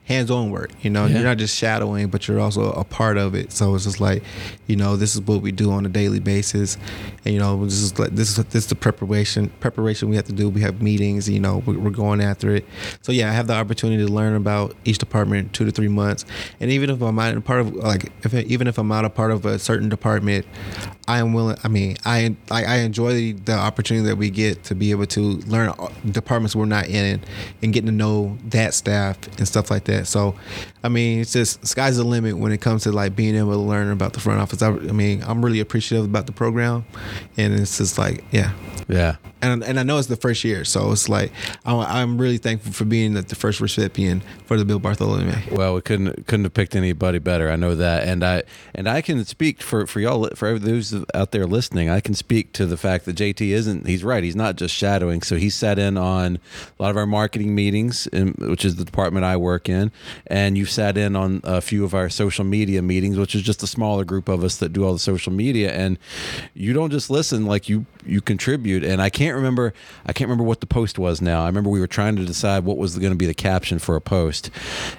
hands-on 0.05 0.51
work. 0.51 0.71
You 0.83 0.91
know, 0.91 1.07
Yeah. 1.07 1.15
you're 1.17 1.25
not 1.25 1.39
just 1.39 1.57
shadowing, 1.57 2.09
but 2.09 2.27
you're 2.27 2.41
also 2.41 2.73
a 2.73 2.85
part 2.85 3.17
of 3.17 3.35
it. 3.35 3.53
So 3.53 3.75
it's 3.75 3.85
just 3.85 4.01
like, 4.01 4.23
you 4.67 4.75
know, 4.77 4.97
this 4.97 5.15
is 5.15 5.21
what 5.21 5.43
we 5.43 5.53
do 5.53 5.71
on 5.71 5.87
a 5.87 5.89
daily 5.89 6.19
basis, 6.19 6.77
and 7.25 7.33
you 7.35 7.39
know, 7.41 7.65
this 7.65 7.75
is 7.81 7.99
like 7.99 8.11
this 8.11 8.31
is 8.37 8.45
this 8.47 8.65
is 8.65 8.67
the 8.67 8.75
preparation 8.75 9.51
preparation 9.61 10.09
we 10.09 10.17
have 10.17 10.25
to 10.27 10.33
do. 10.33 10.49
We 10.49 10.61
have 10.63 10.83
meetings. 10.83 11.29
You 11.29 11.41
know, 11.41 11.63
we- 11.67 11.77
we're 11.77 11.91
going 11.91 12.21
after 12.21 12.55
it. 12.55 12.67
So 13.03 13.13
yeah, 13.13 13.31
I 13.31 13.33
have 13.33 13.47
the 13.47 13.55
opportunity 13.55 14.05
to 14.05 14.13
learn 14.13 14.35
about 14.35 14.75
each 14.85 14.99
department 14.99 15.53
two 15.53 15.65
to 15.65 15.71
three 15.71 15.89
months, 15.89 16.25
and 16.61 16.71
even 16.71 16.91
if 16.91 17.01
I'm 17.01 17.15
not 17.17 17.37
a 17.37 17.41
part 17.41 17.61
of 17.61 17.75
like 17.75 18.11
if 18.25 18.35
even 18.35 18.67
if 18.67 18.79
I'm 18.79 18.89
not 18.89 19.05
a 19.05 19.11
part 19.11 19.31
of 19.31 19.47
a 19.47 19.59
certain 19.59 19.89
department, 19.89 20.47
I 21.07 21.19
am 21.19 21.33
willing. 21.33 21.57
I 21.63 21.69
mean, 21.69 21.97
I 22.05 22.35
I, 22.51 22.65
I 22.65 22.75
enjoy 22.79 23.35
the 23.35 23.53
opportunity 23.55 24.07
that 24.09 24.17
we 24.17 24.31
get 24.31 24.65
to 24.65 24.75
be 24.75 24.91
able 24.91 25.07
to 25.07 25.21
learn 25.47 25.73
departments 26.11 26.57
we're 26.57 26.65
not 26.65 26.89
in 26.89 27.21
and 27.63 27.73
getting 27.73 27.87
to 27.87 27.93
know 27.93 28.37
that 28.49 28.75
staff 28.75 29.17
and 29.39 29.47
stuff 29.47 29.71
like 29.71 29.85
that. 29.85 29.92
So, 30.05 30.35
I 30.83 30.89
mean, 30.89 31.21
it's 31.21 31.33
just 31.33 31.67
sky's 31.67 31.97
the 31.97 32.05
limit 32.05 32.39
when 32.39 32.53
it 32.53 32.61
comes 32.61 32.85
to 32.85 32.93
like 32.93 33.15
being 33.15 33.37
able 33.37 33.53
to 33.53 33.59
learn 33.59 33.91
about 33.91 34.13
the 34.13 34.21
front 34.21 34.41
office. 34.41 34.63
I, 34.63 34.69
I 34.69 34.93
mean, 34.93 35.23
I'm 35.27 35.45
really 35.45 35.61
appreciative 35.61 36.05
about 36.05 36.27
the 36.27 36.33
program, 36.33 36.85
and 37.37 37.55
it's 37.55 37.79
just 37.79 37.99
like, 37.99 38.25
yeah. 38.31 38.53
Yeah. 38.89 39.17
And, 39.43 39.65
and 39.65 39.81
I 39.81 39.83
know 39.83 39.99
it's 39.99 40.07
the 40.07 40.17
first 40.17 40.45
year, 40.45 40.65
so 40.65 40.93
it's 40.93 41.09
like 41.09 41.33
I'm, 41.65 41.81
I'm 41.81 42.19
really 42.19 42.39
thankful 42.39 42.73
for 42.73 42.85
being 42.85 43.15
the, 43.15 43.23
the 43.23 43.35
first 43.35 43.61
recipient 43.61 44.23
for 44.47 44.57
the 44.57 44.65
Bill 44.65 44.79
Bartholomay. 44.79 45.51
Well, 45.51 45.75
we 45.75 45.81
couldn't 45.81 46.29
couldn't 46.29 46.45
have 46.45 46.55
picked 46.55 46.77
anybody 46.77 47.19
better. 47.19 47.51
I 47.51 47.57
know 47.57 47.75
that, 47.75 48.07
and 48.07 48.23
I 48.23 48.45
and 48.73 48.89
I 48.89 49.03
can 49.03 49.25
speak 49.25 49.61
for 49.61 49.87
for 49.87 49.99
y'all 49.99 50.29
for 50.37 50.59
those 50.61 50.95
out 51.13 51.33
there 51.33 51.47
listening, 51.47 51.91
I 51.91 52.01
can 52.01 52.15
speak 52.15 52.53
to 52.53 52.67
the 52.67 52.77
fact 52.77 53.05
that 53.07 53.17
JT 53.17 53.49
isn't. 53.49 53.87
He's 53.87 54.05
right. 54.05 54.23
He's 54.23 54.37
not 54.37 54.57
just 54.57 54.75
shadowing. 54.75 55.23
So 55.23 55.37
he 55.37 55.51
sat 55.51 55.79
in 55.79 55.97
on 55.97 56.39
a 56.79 56.83
lot 56.83 56.91
of 56.91 56.97
our 56.97 57.07
marketing 57.07 57.55
meetings, 57.55 58.07
in, 58.09 58.35
which 58.39 58.65
is 58.65 58.77
the 58.77 58.85
department 58.85 59.25
I 59.25 59.37
work 59.37 59.69
in, 59.69 59.91
and 60.29 60.57
you 60.57 60.67
sat 60.67 60.97
in 60.97 61.17
on 61.17 61.41
a 61.45 61.61
few 61.61 61.85
of 61.85 61.95
our 61.95 62.09
social 62.09 62.45
media 62.45 62.81
meetings, 62.81 63.19
which 63.19 63.35
is 63.35 63.43
just 63.43 63.63
a 63.63 63.67
smaller 63.67 64.05
group 64.05 64.29
of 64.29 64.45
us 64.45 64.57
that 64.59 64.73
do 64.73 64.85
all 64.85 64.93
the 64.93 64.99
social 64.99 65.33
media. 65.33 65.73
And 65.73 65.99
you 66.55 66.73
don't 66.73 66.91
just 66.91 67.11
listen; 67.11 67.47
like 67.47 67.69
you 67.69 67.87
you 68.07 68.21
contribute. 68.21 68.85
And 68.85 69.03
I 69.03 69.11
can't 69.11 69.32
remember. 69.37 69.73
I 70.07 70.13
can't 70.13 70.29
remember 70.29 70.45
what 70.45 70.61
the 70.61 70.67
post 70.67 70.99
was 70.99 71.21
now. 71.21 71.43
I 71.43 71.47
remember 71.47 71.71
we 71.71 71.81
were 71.81 71.87
trying 71.87 72.17
to 72.17 72.25
decide 72.25 72.65
what 72.65 72.77
was 72.77 72.99
going 72.99 73.13
to 73.13 73.19
be 73.19 73.27
the 73.27 73.35
caption 73.35 73.79
for 73.79 73.97
a 73.97 74.01
post, 74.01 74.51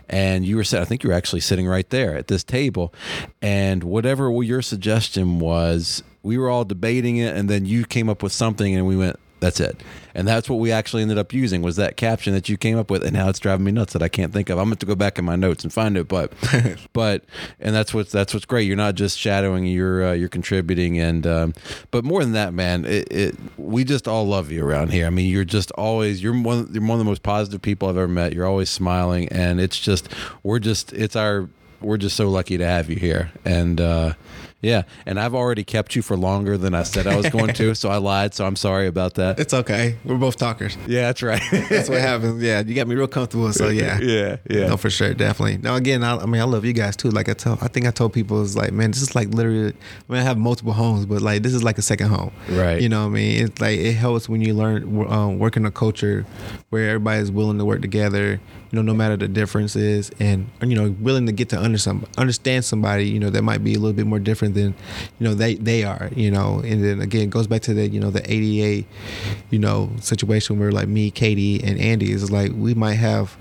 and 0.10 0.46
you 0.46 0.56
were. 0.56 0.64
Said 0.64 0.82
I 0.82 0.86
think 0.86 1.04
you 1.04 1.10
were 1.10 1.16
actually 1.16 1.42
sitting 1.42 1.68
right 1.68 1.90
there 1.90 2.16
at 2.16 2.28
this 2.28 2.44
table, 2.44 2.94
and 3.42 3.84
whatever 3.84 4.32
your 4.42 4.62
suggestion 4.62 5.40
was, 5.40 6.04
we 6.24 6.38
were 6.38 6.50
all 6.50 6.66
debating 6.66 7.18
it, 7.18 7.36
and 7.36 7.50
then 7.50 7.66
you 7.66 7.86
came 7.86 8.10
up 8.10 8.24
with 8.24 8.32
something, 8.32 8.74
and 8.76 8.88
we 8.88 8.96
went, 8.96 9.20
"That's 9.44 9.60
it." 9.60 9.82
And 10.16 10.28
that's 10.28 10.50
what 10.50 10.58
we 10.58 10.72
actually 10.72 11.02
ended 11.02 11.18
up 11.18 11.34
using 11.34 11.62
was 11.62 11.76
that 11.78 11.98
caption 11.98 12.34
that 12.34 12.48
you 12.48 12.58
came 12.58 12.78
up 12.78 12.92
with, 12.92 13.04
and 13.04 13.14
now 13.14 13.30
it's 13.30 13.40
driving 13.40 13.66
me 13.66 13.72
nuts 13.72 13.94
that 13.94 14.04
I 14.04 14.10
can't 14.10 14.32
think 14.32 14.50
of. 14.50 14.60
I'm 14.60 14.66
going 14.66 14.78
to 14.78 14.86
go 14.86 14.96
back 14.96 15.18
in 15.18 15.26
my 15.26 15.36
notes 15.36 15.64
and 15.64 15.74
find 15.74 15.98
it, 15.98 16.08
but, 16.08 16.32
but, 16.94 17.24
and 17.60 17.74
that's 17.74 17.94
what's 17.94 18.12
that's 18.12 18.34
what's 18.34 18.46
great. 18.46 18.68
You're 18.68 18.78
not 18.78 18.96
just 18.96 19.18
shadowing, 19.18 19.66
you're 19.66 20.10
uh, 20.10 20.14
you're 20.14 20.30
contributing, 20.30 21.00
and 21.00 21.26
um, 21.26 21.54
but 21.92 22.04
more 22.04 22.24
than 22.24 22.34
that, 22.34 22.54
man, 22.54 22.86
it, 22.86 23.12
it 23.12 23.36
we 23.58 23.84
just 23.84 24.08
all 24.08 24.26
love 24.26 24.52
you 24.52 24.64
around 24.64 24.92
here. 24.92 25.08
I 25.08 25.10
mean, 25.10 25.30
you're 25.30 25.46
just 25.46 25.72
always 25.72 26.22
you're 26.22 26.40
one 26.40 26.70
you're 26.72 26.84
one 26.84 26.92
of 26.92 27.00
the 27.00 27.06
most 27.06 27.24
positive 27.24 27.62
people 27.62 27.90
I've 27.90 27.98
ever 27.98 28.08
met. 28.08 28.34
You're 28.34 28.48
always 28.48 28.70
smiling, 28.70 29.30
and 29.30 29.60
it's 29.60 29.80
just 29.80 30.10
we're 30.44 30.60
just 30.60 30.94
it's 30.94 31.16
our 31.16 31.50
we're 31.82 31.98
just 31.98 32.16
so 32.16 32.30
lucky 32.30 32.58
to 32.58 32.66
have 32.66 32.90
you 32.90 32.96
here. 32.96 33.32
And 33.46 33.82
uh, 33.82 34.14
yeah, 34.64 34.84
and 35.06 35.20
I've 35.20 35.36
already 35.36 35.64
kept 35.66 35.96
you 35.96 36.02
for 36.02 36.16
longer 36.16 36.58
than 36.58 36.74
I 36.74 36.84
said 36.84 37.06
I 37.06 37.18
was 37.18 37.30
going 37.30 37.54
to, 37.54 37.76
so 37.76 37.90
I 37.90 37.98
lied. 37.98 38.34
So 38.34 38.46
I'm 38.46 38.56
sorry 38.56 38.88
about 38.88 39.16
that. 39.16 39.40
It's 39.40 39.54
okay. 39.54 39.98
We're 40.06 40.18
both 40.18 40.38
talkers. 40.38 40.78
Yeah, 40.88 41.02
that's 41.02 41.22
right. 41.22 41.42
that's 41.70 41.90
what 41.90 42.00
happens. 42.00 42.42
Yeah, 42.42 42.62
you 42.62 42.74
got 42.74 42.88
me 42.88 42.96
real 42.96 43.08
comfortable. 43.08 43.52
So 43.52 43.68
yeah, 43.68 44.00
yeah, 44.02 44.38
yeah. 44.50 44.68
No, 44.68 44.78
for 44.78 44.90
sure, 44.90 45.14
definitely. 45.14 45.58
Now 45.58 45.76
again, 45.76 46.04
I, 46.04 46.16
I, 46.16 46.26
mean, 46.26 46.42
I 46.42 46.46
love 46.46 46.64
you 46.64 46.74
guys 46.74 46.96
too. 46.96 47.10
Like 47.10 47.28
I 47.28 47.34
tell, 47.34 47.58
I 47.62 47.68
think 47.68 47.86
I 47.86 47.92
told 47.92 48.14
people 48.14 48.42
it's 48.42 48.56
like, 48.56 48.72
man, 48.72 48.92
this 48.92 49.02
is 49.02 49.14
like 49.16 49.28
literally. 49.34 49.74
I 49.74 50.12
mean, 50.12 50.22
I 50.22 50.24
have 50.24 50.38
multiple 50.38 50.74
homes, 50.74 51.06
but 51.06 51.22
like 51.22 51.44
this 51.44 51.54
is 51.54 51.64
like 51.64 51.78
a 51.78 51.82
second 51.82 52.08
home. 52.08 52.32
Right. 52.50 52.82
You 52.82 52.88
know, 52.88 53.02
what 53.02 53.08
I 53.08 53.16
mean, 53.16 53.46
it's 53.46 53.60
like 53.60 53.78
it 53.78 53.94
helps 53.94 54.30
when 54.30 54.42
you 54.42 54.54
learn 54.54 55.06
um, 55.12 55.40
work 55.40 55.58
in 55.58 55.66
a 55.66 55.72
culture 55.72 56.26
where 56.70 56.88
everybody's 56.88 57.32
willing 57.32 57.58
to 57.58 57.66
work 57.66 57.82
together 57.82 58.40
you 58.74 58.78
know, 58.78 58.92
no 58.92 58.96
matter 58.96 59.16
the 59.16 59.28
differences, 59.28 60.10
and 60.20 60.50
you 60.64 60.74
know, 60.74 60.90
willing 61.00 61.28
to 61.28 61.32
get 61.32 61.50
to 61.50 61.62
under 61.62 61.78
some, 61.78 62.08
understand 62.18 62.66
somebody, 62.66 63.08
you 63.08 63.20
know, 63.20 63.30
that 63.30 63.44
might 63.44 63.64
be 63.64 63.76
a 63.76 63.78
little 63.78 63.94
bit 63.94 64.08
more 64.08 64.18
different 64.18 64.53
than, 64.54 64.74
you 65.20 65.28
know, 65.28 65.34
they 65.34 65.56
they 65.56 65.84
are, 65.84 66.10
you 66.16 66.32
know, 66.32 66.62
and 66.64 66.84
then 66.84 67.02
again, 67.02 67.30
goes 67.30 67.48
back 67.48 67.62
to 67.64 67.74
the, 67.74 67.88
you 67.88 68.00
know, 68.00 68.10
the 68.10 68.24
ADA, 68.32 68.88
you 69.50 69.60
know, 69.60 69.90
situation 70.00 70.60
where 70.60 70.72
like 70.72 70.88
me, 70.88 71.12
Katie, 71.12 71.62
and 71.64 71.80
Andy 71.80 72.12
is 72.12 72.32
like 72.32 72.52
we 72.56 72.74
might 72.74 72.96
have 72.96 73.38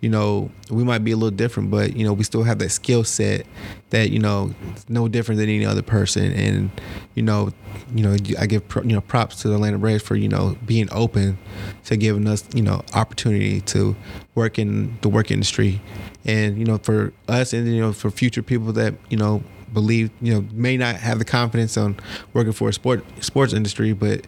you 0.00 0.10
know, 0.10 0.50
we 0.70 0.84
might 0.84 1.04
be 1.04 1.12
a 1.12 1.16
little 1.16 1.34
different, 1.34 1.70
but 1.70 1.96
you 1.96 2.04
know, 2.04 2.12
we 2.12 2.22
still 2.22 2.42
have 2.42 2.58
that 2.58 2.68
skill 2.68 3.02
set 3.02 3.46
that 3.90 4.10
you 4.10 4.18
know, 4.18 4.54
no 4.88 5.08
different 5.08 5.38
than 5.40 5.48
any 5.48 5.64
other 5.64 5.82
person. 5.82 6.32
And 6.32 6.70
you 7.14 7.22
know, 7.22 7.50
you 7.94 8.02
know, 8.02 8.16
I 8.38 8.46
give 8.46 8.62
you 8.84 8.92
know 8.92 9.00
props 9.00 9.42
to 9.42 9.48
the 9.48 9.54
Atlanta 9.54 9.78
Braves 9.78 10.02
for 10.02 10.14
you 10.14 10.28
know 10.28 10.56
being 10.66 10.88
open 10.92 11.38
to 11.86 11.96
giving 11.96 12.28
us 12.28 12.44
you 12.54 12.62
know 12.62 12.82
opportunity 12.94 13.62
to 13.62 13.96
work 14.34 14.58
in 14.58 14.98
the 15.00 15.08
work 15.08 15.30
industry, 15.30 15.80
and 16.24 16.58
you 16.58 16.64
know, 16.64 16.78
for 16.78 17.12
us 17.26 17.52
and 17.52 17.66
you 17.66 17.80
know 17.80 17.92
for 17.92 18.10
future 18.10 18.42
people 18.42 18.72
that 18.74 18.94
you 19.08 19.16
know 19.16 19.42
believe 19.76 20.10
you 20.22 20.32
know 20.32 20.42
may 20.52 20.74
not 20.74 20.96
have 20.96 21.18
the 21.18 21.24
confidence 21.24 21.76
on 21.76 21.94
working 22.32 22.50
for 22.50 22.70
a 22.70 22.72
sport 22.72 23.04
sports 23.20 23.52
industry 23.52 23.92
but 23.92 24.26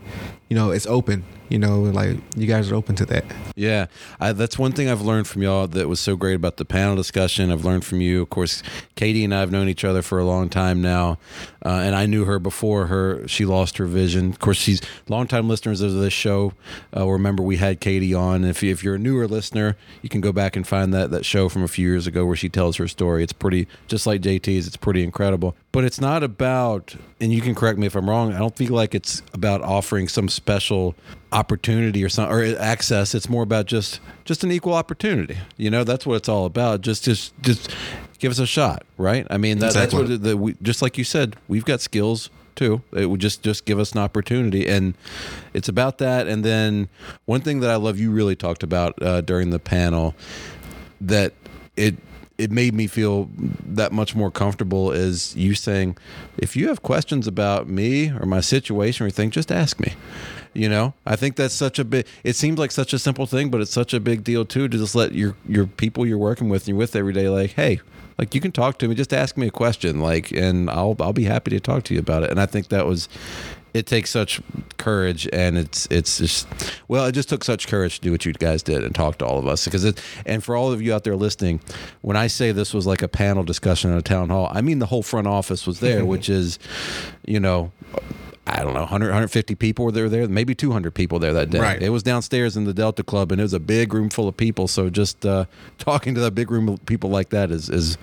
you 0.49 0.57
know 0.57 0.71
it's 0.71 0.87
open 0.87 1.25
you 1.49 1.59
know 1.59 1.81
like 1.81 2.17
you 2.37 2.47
guys 2.47 2.71
are 2.71 2.75
open 2.75 2.95
to 2.97 3.07
that. 3.07 3.25
Yeah 3.55 3.87
I, 4.21 4.33
that's 4.33 4.59
one 4.59 4.73
thing 4.73 4.89
i've 4.89 5.01
learned 5.01 5.27
from 5.27 5.43
y'all 5.43 5.67
that 5.67 5.89
was 5.89 6.01
so 6.01 6.17
great 6.17 6.35
about 6.35 6.57
the 6.59 6.65
panel 6.65 6.97
discussion. 6.97 7.51
I've 7.51 7.65
learned 7.65 7.85
from 7.85 8.01
you. 8.01 8.23
Of 8.23 8.31
course 8.31 8.63
katie 8.95 9.25
and 9.25 9.35
i 9.35 9.41
have 9.41 9.51
known 9.51 9.69
each 9.69 9.85
other 9.85 10.03
for 10.03 10.19
a 10.19 10.25
long 10.25 10.49
time 10.49 10.83
now 10.83 11.19
uh, 11.65 11.81
and 11.85 11.95
i 11.95 12.07
knew 12.07 12.25
her 12.25 12.39
before 12.39 12.87
her 12.87 13.27
she 13.27 13.45
lost 13.45 13.79
her 13.79 13.87
vision. 13.87 14.31
Of 14.31 14.39
course 14.39 14.59
she's 14.59 14.81
longtime 15.09 15.49
listeners 15.49 15.81
of 15.81 15.95
this 15.95 16.13
show. 16.13 16.53
Uh, 16.97 17.07
remember 17.09 17.43
we 17.43 17.57
had 17.57 17.81
katie 17.81 18.15
on. 18.15 18.45
If, 18.45 18.63
if 18.63 18.85
you're 18.85 18.97
a 18.97 18.99
newer 18.99 19.27
listener 19.27 19.77
you 20.03 20.09
can 20.09 20.21
go 20.21 20.33
back 20.33 20.57
and 20.57 20.67
find 20.67 20.93
that 20.95 21.11
that 21.11 21.25
show 21.25 21.49
from 21.49 21.63
a 21.63 21.69
few 21.69 21.89
years 21.89 22.07
ago 22.07 22.25
where 22.25 22.37
she 22.37 22.49
tells 22.49 22.77
her 22.77 22.89
story. 22.89 23.23
It's 23.23 23.33
pretty 23.33 23.67
just 23.87 24.07
like 24.07 24.21
jt's 24.21 24.67
it's 24.67 24.77
pretty 24.77 25.03
incredible. 25.03 25.57
But 25.73 25.85
it's 25.85 26.01
not 26.01 26.23
about 26.23 26.95
and 27.21 27.33
you 27.33 27.41
can 27.41 27.55
correct 27.55 27.79
me 27.79 27.87
if 27.87 27.95
i'm 27.97 28.09
wrong 28.09 28.33
i 28.33 28.39
don't 28.39 28.57
feel 28.57 28.75
like 28.75 28.95
it's 28.95 29.23
about 29.33 29.61
offering 29.63 30.09
some 30.09 30.29
special 30.39 30.95
opportunity 31.33 32.03
or 32.03 32.09
some 32.09 32.31
or 32.31 32.43
access. 32.59 33.15
It's 33.15 33.29
more 33.29 33.43
about 33.43 33.67
just 33.67 34.01
just 34.25 34.43
an 34.45 34.51
equal 34.51 34.75
opportunity. 34.75 35.37
You 35.57 35.71
know 35.71 35.85
that's 35.85 36.07
what 36.07 36.15
it's 36.15 36.29
all 36.29 36.47
about. 36.47 36.81
Just 36.81 37.05
just 37.05 37.33
just 37.43 37.75
give 38.19 38.33
us 38.33 38.39
a 38.39 38.47
shot 38.47 38.85
right? 38.99 39.27
I 39.31 39.39
mean 39.39 39.61
that, 39.61 39.69
exactly. 39.69 40.01
that's 40.01 40.11
what 40.11 40.23
the, 40.23 40.37
we, 40.37 40.57
just 40.61 40.83
like 40.83 40.99
you 40.99 41.05
said 41.05 41.37
we've 41.47 41.65
got 41.65 41.81
skills 41.81 42.29
too. 42.55 42.83
It 42.93 43.07
would 43.07 43.21
just 43.21 43.43
just 43.43 43.65
give 43.65 43.79
us 43.79 43.93
an 43.93 43.99
opportunity. 43.99 44.67
And 44.67 44.95
it's 45.55 45.69
about 45.69 45.99
that. 45.99 46.27
And 46.27 46.45
then 46.45 46.89
one 47.25 47.41
thing 47.41 47.61
that 47.61 47.71
i 47.71 47.77
love 47.77 47.99
you 47.99 48.11
really 48.11 48.37
talked 48.37 48.63
about 48.63 49.01
uh, 49.01 49.21
during 49.23 49.51
the 49.51 49.59
panel 49.59 50.15
that 51.01 51.33
it 51.77 51.97
it 52.39 52.53
made 52.53 52.73
me 52.73 52.87
feel 52.87 53.29
that 53.37 53.93
much 53.93 54.15
more 54.15 54.31
comfortable 54.31 54.93
is 54.93 55.35
you 55.35 55.55
saying, 55.55 55.97
if 56.39 56.55
you 56.57 56.69
have 56.69 56.83
questions 56.83 57.27
about 57.27 57.69
me 57.69 58.11
or 58.11 58.27
my 58.27 58.41
situation 58.41 59.05
or 59.05 59.07
anything, 59.07 59.31
just 59.31 59.51
ask 59.51 59.81
me. 59.81 59.95
You 60.55 60.69
know, 60.69 60.95
I 61.05 61.17
think 61.17 61.37
that's 61.37 61.55
such 61.55 61.79
a 61.79 61.85
big. 61.85 62.07
It 62.25 62.37
seems 62.37 62.59
like 62.59 62.71
such 62.71 62.93
a 62.93 62.99
simple 62.99 63.27
thing, 63.27 63.51
but 63.51 63.61
it's 63.61 63.73
such 63.73 63.93
a 63.93 64.01
big 64.01 64.25
deal 64.25 64.45
too 64.45 64.69
to 64.69 64.79
just 64.79 64.95
let 64.95 65.13
your 65.13 65.37
your 65.47 65.67
people 65.67 66.07
you're 66.07 66.19
working 66.19 66.49
with 66.49 66.63
and 66.63 66.69
you're 66.69 66.79
with 66.79 66.97
every 66.97 67.13
day, 67.13 67.29
like, 67.29 67.51
hey, 67.51 67.81
like 68.19 68.35
you 68.35 68.41
can 68.41 68.51
talk 68.51 68.79
to 68.79 68.89
me, 68.89 68.95
just 68.95 69.13
ask 69.13 69.37
me 69.37 69.47
a 69.47 69.51
question, 69.51 70.01
like, 70.01 70.33
and 70.33 70.71
I'll 70.71 70.97
I'll 71.01 71.13
be 71.13 71.25
happy 71.25 71.51
to 71.51 71.61
talk 71.61 71.85
to 71.85 71.95
you 71.95 72.01
about 72.01 72.23
it. 72.23 72.31
And 72.31 72.41
I 72.41 72.47
think 72.47 72.69
that 72.69 72.87
was 72.87 73.09
it 73.79 73.87
takes 73.87 74.11
such 74.11 74.41
courage 74.77 75.29
and 75.33 75.57
it's 75.57 75.87
it's 75.89 76.19
just 76.19 76.49
well 76.89 77.07
it 77.07 77.13
just 77.13 77.29
took 77.29 77.45
such 77.45 77.69
courage 77.69 77.97
to 77.97 78.01
do 78.01 78.11
what 78.11 78.27
you 78.27 78.33
guys 78.33 78.63
did 78.63 78.83
and 78.83 78.95
talk 78.95 79.19
to 79.19 79.25
all 79.25 79.39
of 79.39 79.47
us 79.47 79.65
because 79.65 79.85
it 79.85 80.03
and 80.27 80.43
for 80.43 80.57
all 80.57 80.73
of 80.73 80.83
you 80.83 80.93
out 80.93 81.05
there 81.05 81.15
listening 81.15 81.61
when 82.01 82.17
i 82.17 82.27
say 82.27 82.51
this 82.51 82.75
was 82.75 82.87
like 82.87 83.03
a 83.03 83.09
panel 83.09 83.45
discussion 83.45 83.93
at 83.93 83.99
a 83.99 84.03
town 84.03 84.31
hall 84.31 84.49
i 84.53 84.61
mean 84.61 84.81
the 84.81 84.87
whole 84.87 85.03
front 85.03 85.29
office 85.29 85.65
was 85.67 85.79
there 85.79 86.05
which 86.15 86.29
is 86.29 86.59
you 87.25 87.39
know 87.39 87.71
I 88.49 88.63
don't 88.63 88.73
know, 88.73 88.81
100, 88.81 89.07
150 89.07 89.55
people 89.57 89.85
were 89.85 89.93
there, 89.93 90.09
there, 90.09 90.27
maybe 90.27 90.55
200 90.55 90.95
people 90.95 91.19
there 91.19 91.35
that 91.35 91.51
day. 91.51 91.61
Right. 91.61 91.83
It 91.83 91.91
was 91.91 92.03
downstairs 92.03 92.57
in 92.57 92.65
the 92.65 92.73
Delta 92.73 93.03
Club, 93.03 93.31
and 93.31 93.41
it 93.41 93.45
was 93.45 93.53
a 93.53 93.61
big 93.61 93.93
room 93.93 94.09
full 94.09 94.27
of 94.27 94.37
people. 94.37 94.69
So 94.69 94.89
just 94.89 95.27
uh, 95.27 95.45
talking 95.79 96.15
to 96.15 96.21
that 96.23 96.35
big 96.35 96.51
room 96.51 96.69
of 96.69 96.85
people 96.87 97.11
like 97.11 97.29
that 97.31 97.51
is, 97.51 97.69
is, 97.69 97.99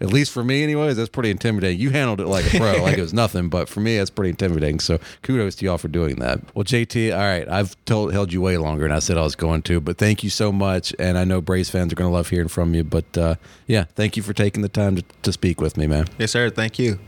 at 0.00 0.08
least 0.08 0.32
for 0.32 0.42
me, 0.42 0.62
anyways, 0.62 0.96
that's 0.96 1.08
pretty 1.08 1.30
intimidating. 1.30 1.78
You 1.78 1.90
handled 1.90 2.20
it 2.20 2.26
like 2.26 2.52
a 2.52 2.58
pro, 2.58 2.82
like 2.82 2.98
it 2.98 3.02
was 3.02 3.14
nothing, 3.24 3.48
but 3.48 3.68
for 3.68 3.80
me, 3.80 3.96
that's 3.96 4.10
pretty 4.10 4.30
intimidating. 4.30 4.80
So 4.80 4.98
kudos 5.22 5.54
to 5.56 5.64
y'all 5.64 5.78
for 5.78 5.88
doing 5.88 6.16
that. 6.16 6.40
Well, 6.54 6.64
JT, 6.64 7.12
all 7.12 7.22
right, 7.22 7.48
I've 7.48 7.76
told 7.84 8.12
held 8.12 8.32
you 8.32 8.40
way 8.40 8.58
longer 8.58 8.82
than 8.82 8.92
I 8.92 8.98
said 8.98 9.16
I 9.16 9.22
was 9.22 9.36
going 9.36 9.62
to, 9.62 9.80
but 9.80 9.96
thank 9.96 10.24
you 10.24 10.30
so 10.30 10.50
much, 10.50 10.94
and 10.98 11.16
I 11.16 11.24
know 11.24 11.40
Braves 11.40 11.70
fans 11.70 11.92
are 11.92 11.96
going 11.96 12.10
to 12.10 12.14
love 12.14 12.28
hearing 12.28 12.48
from 12.48 12.74
you. 12.74 12.84
But 12.84 13.16
uh, 13.16 13.36
yeah, 13.66 13.84
thank 13.94 14.16
you 14.16 14.22
for 14.22 14.32
taking 14.32 14.62
the 14.62 14.68
time 14.68 14.96
to, 14.96 15.04
to 15.22 15.32
speak 15.32 15.60
with 15.60 15.76
me, 15.76 15.86
man. 15.86 16.06
Yes, 16.18 16.32
sir. 16.32 16.50
Thank 16.50 16.78
you. 16.78 16.98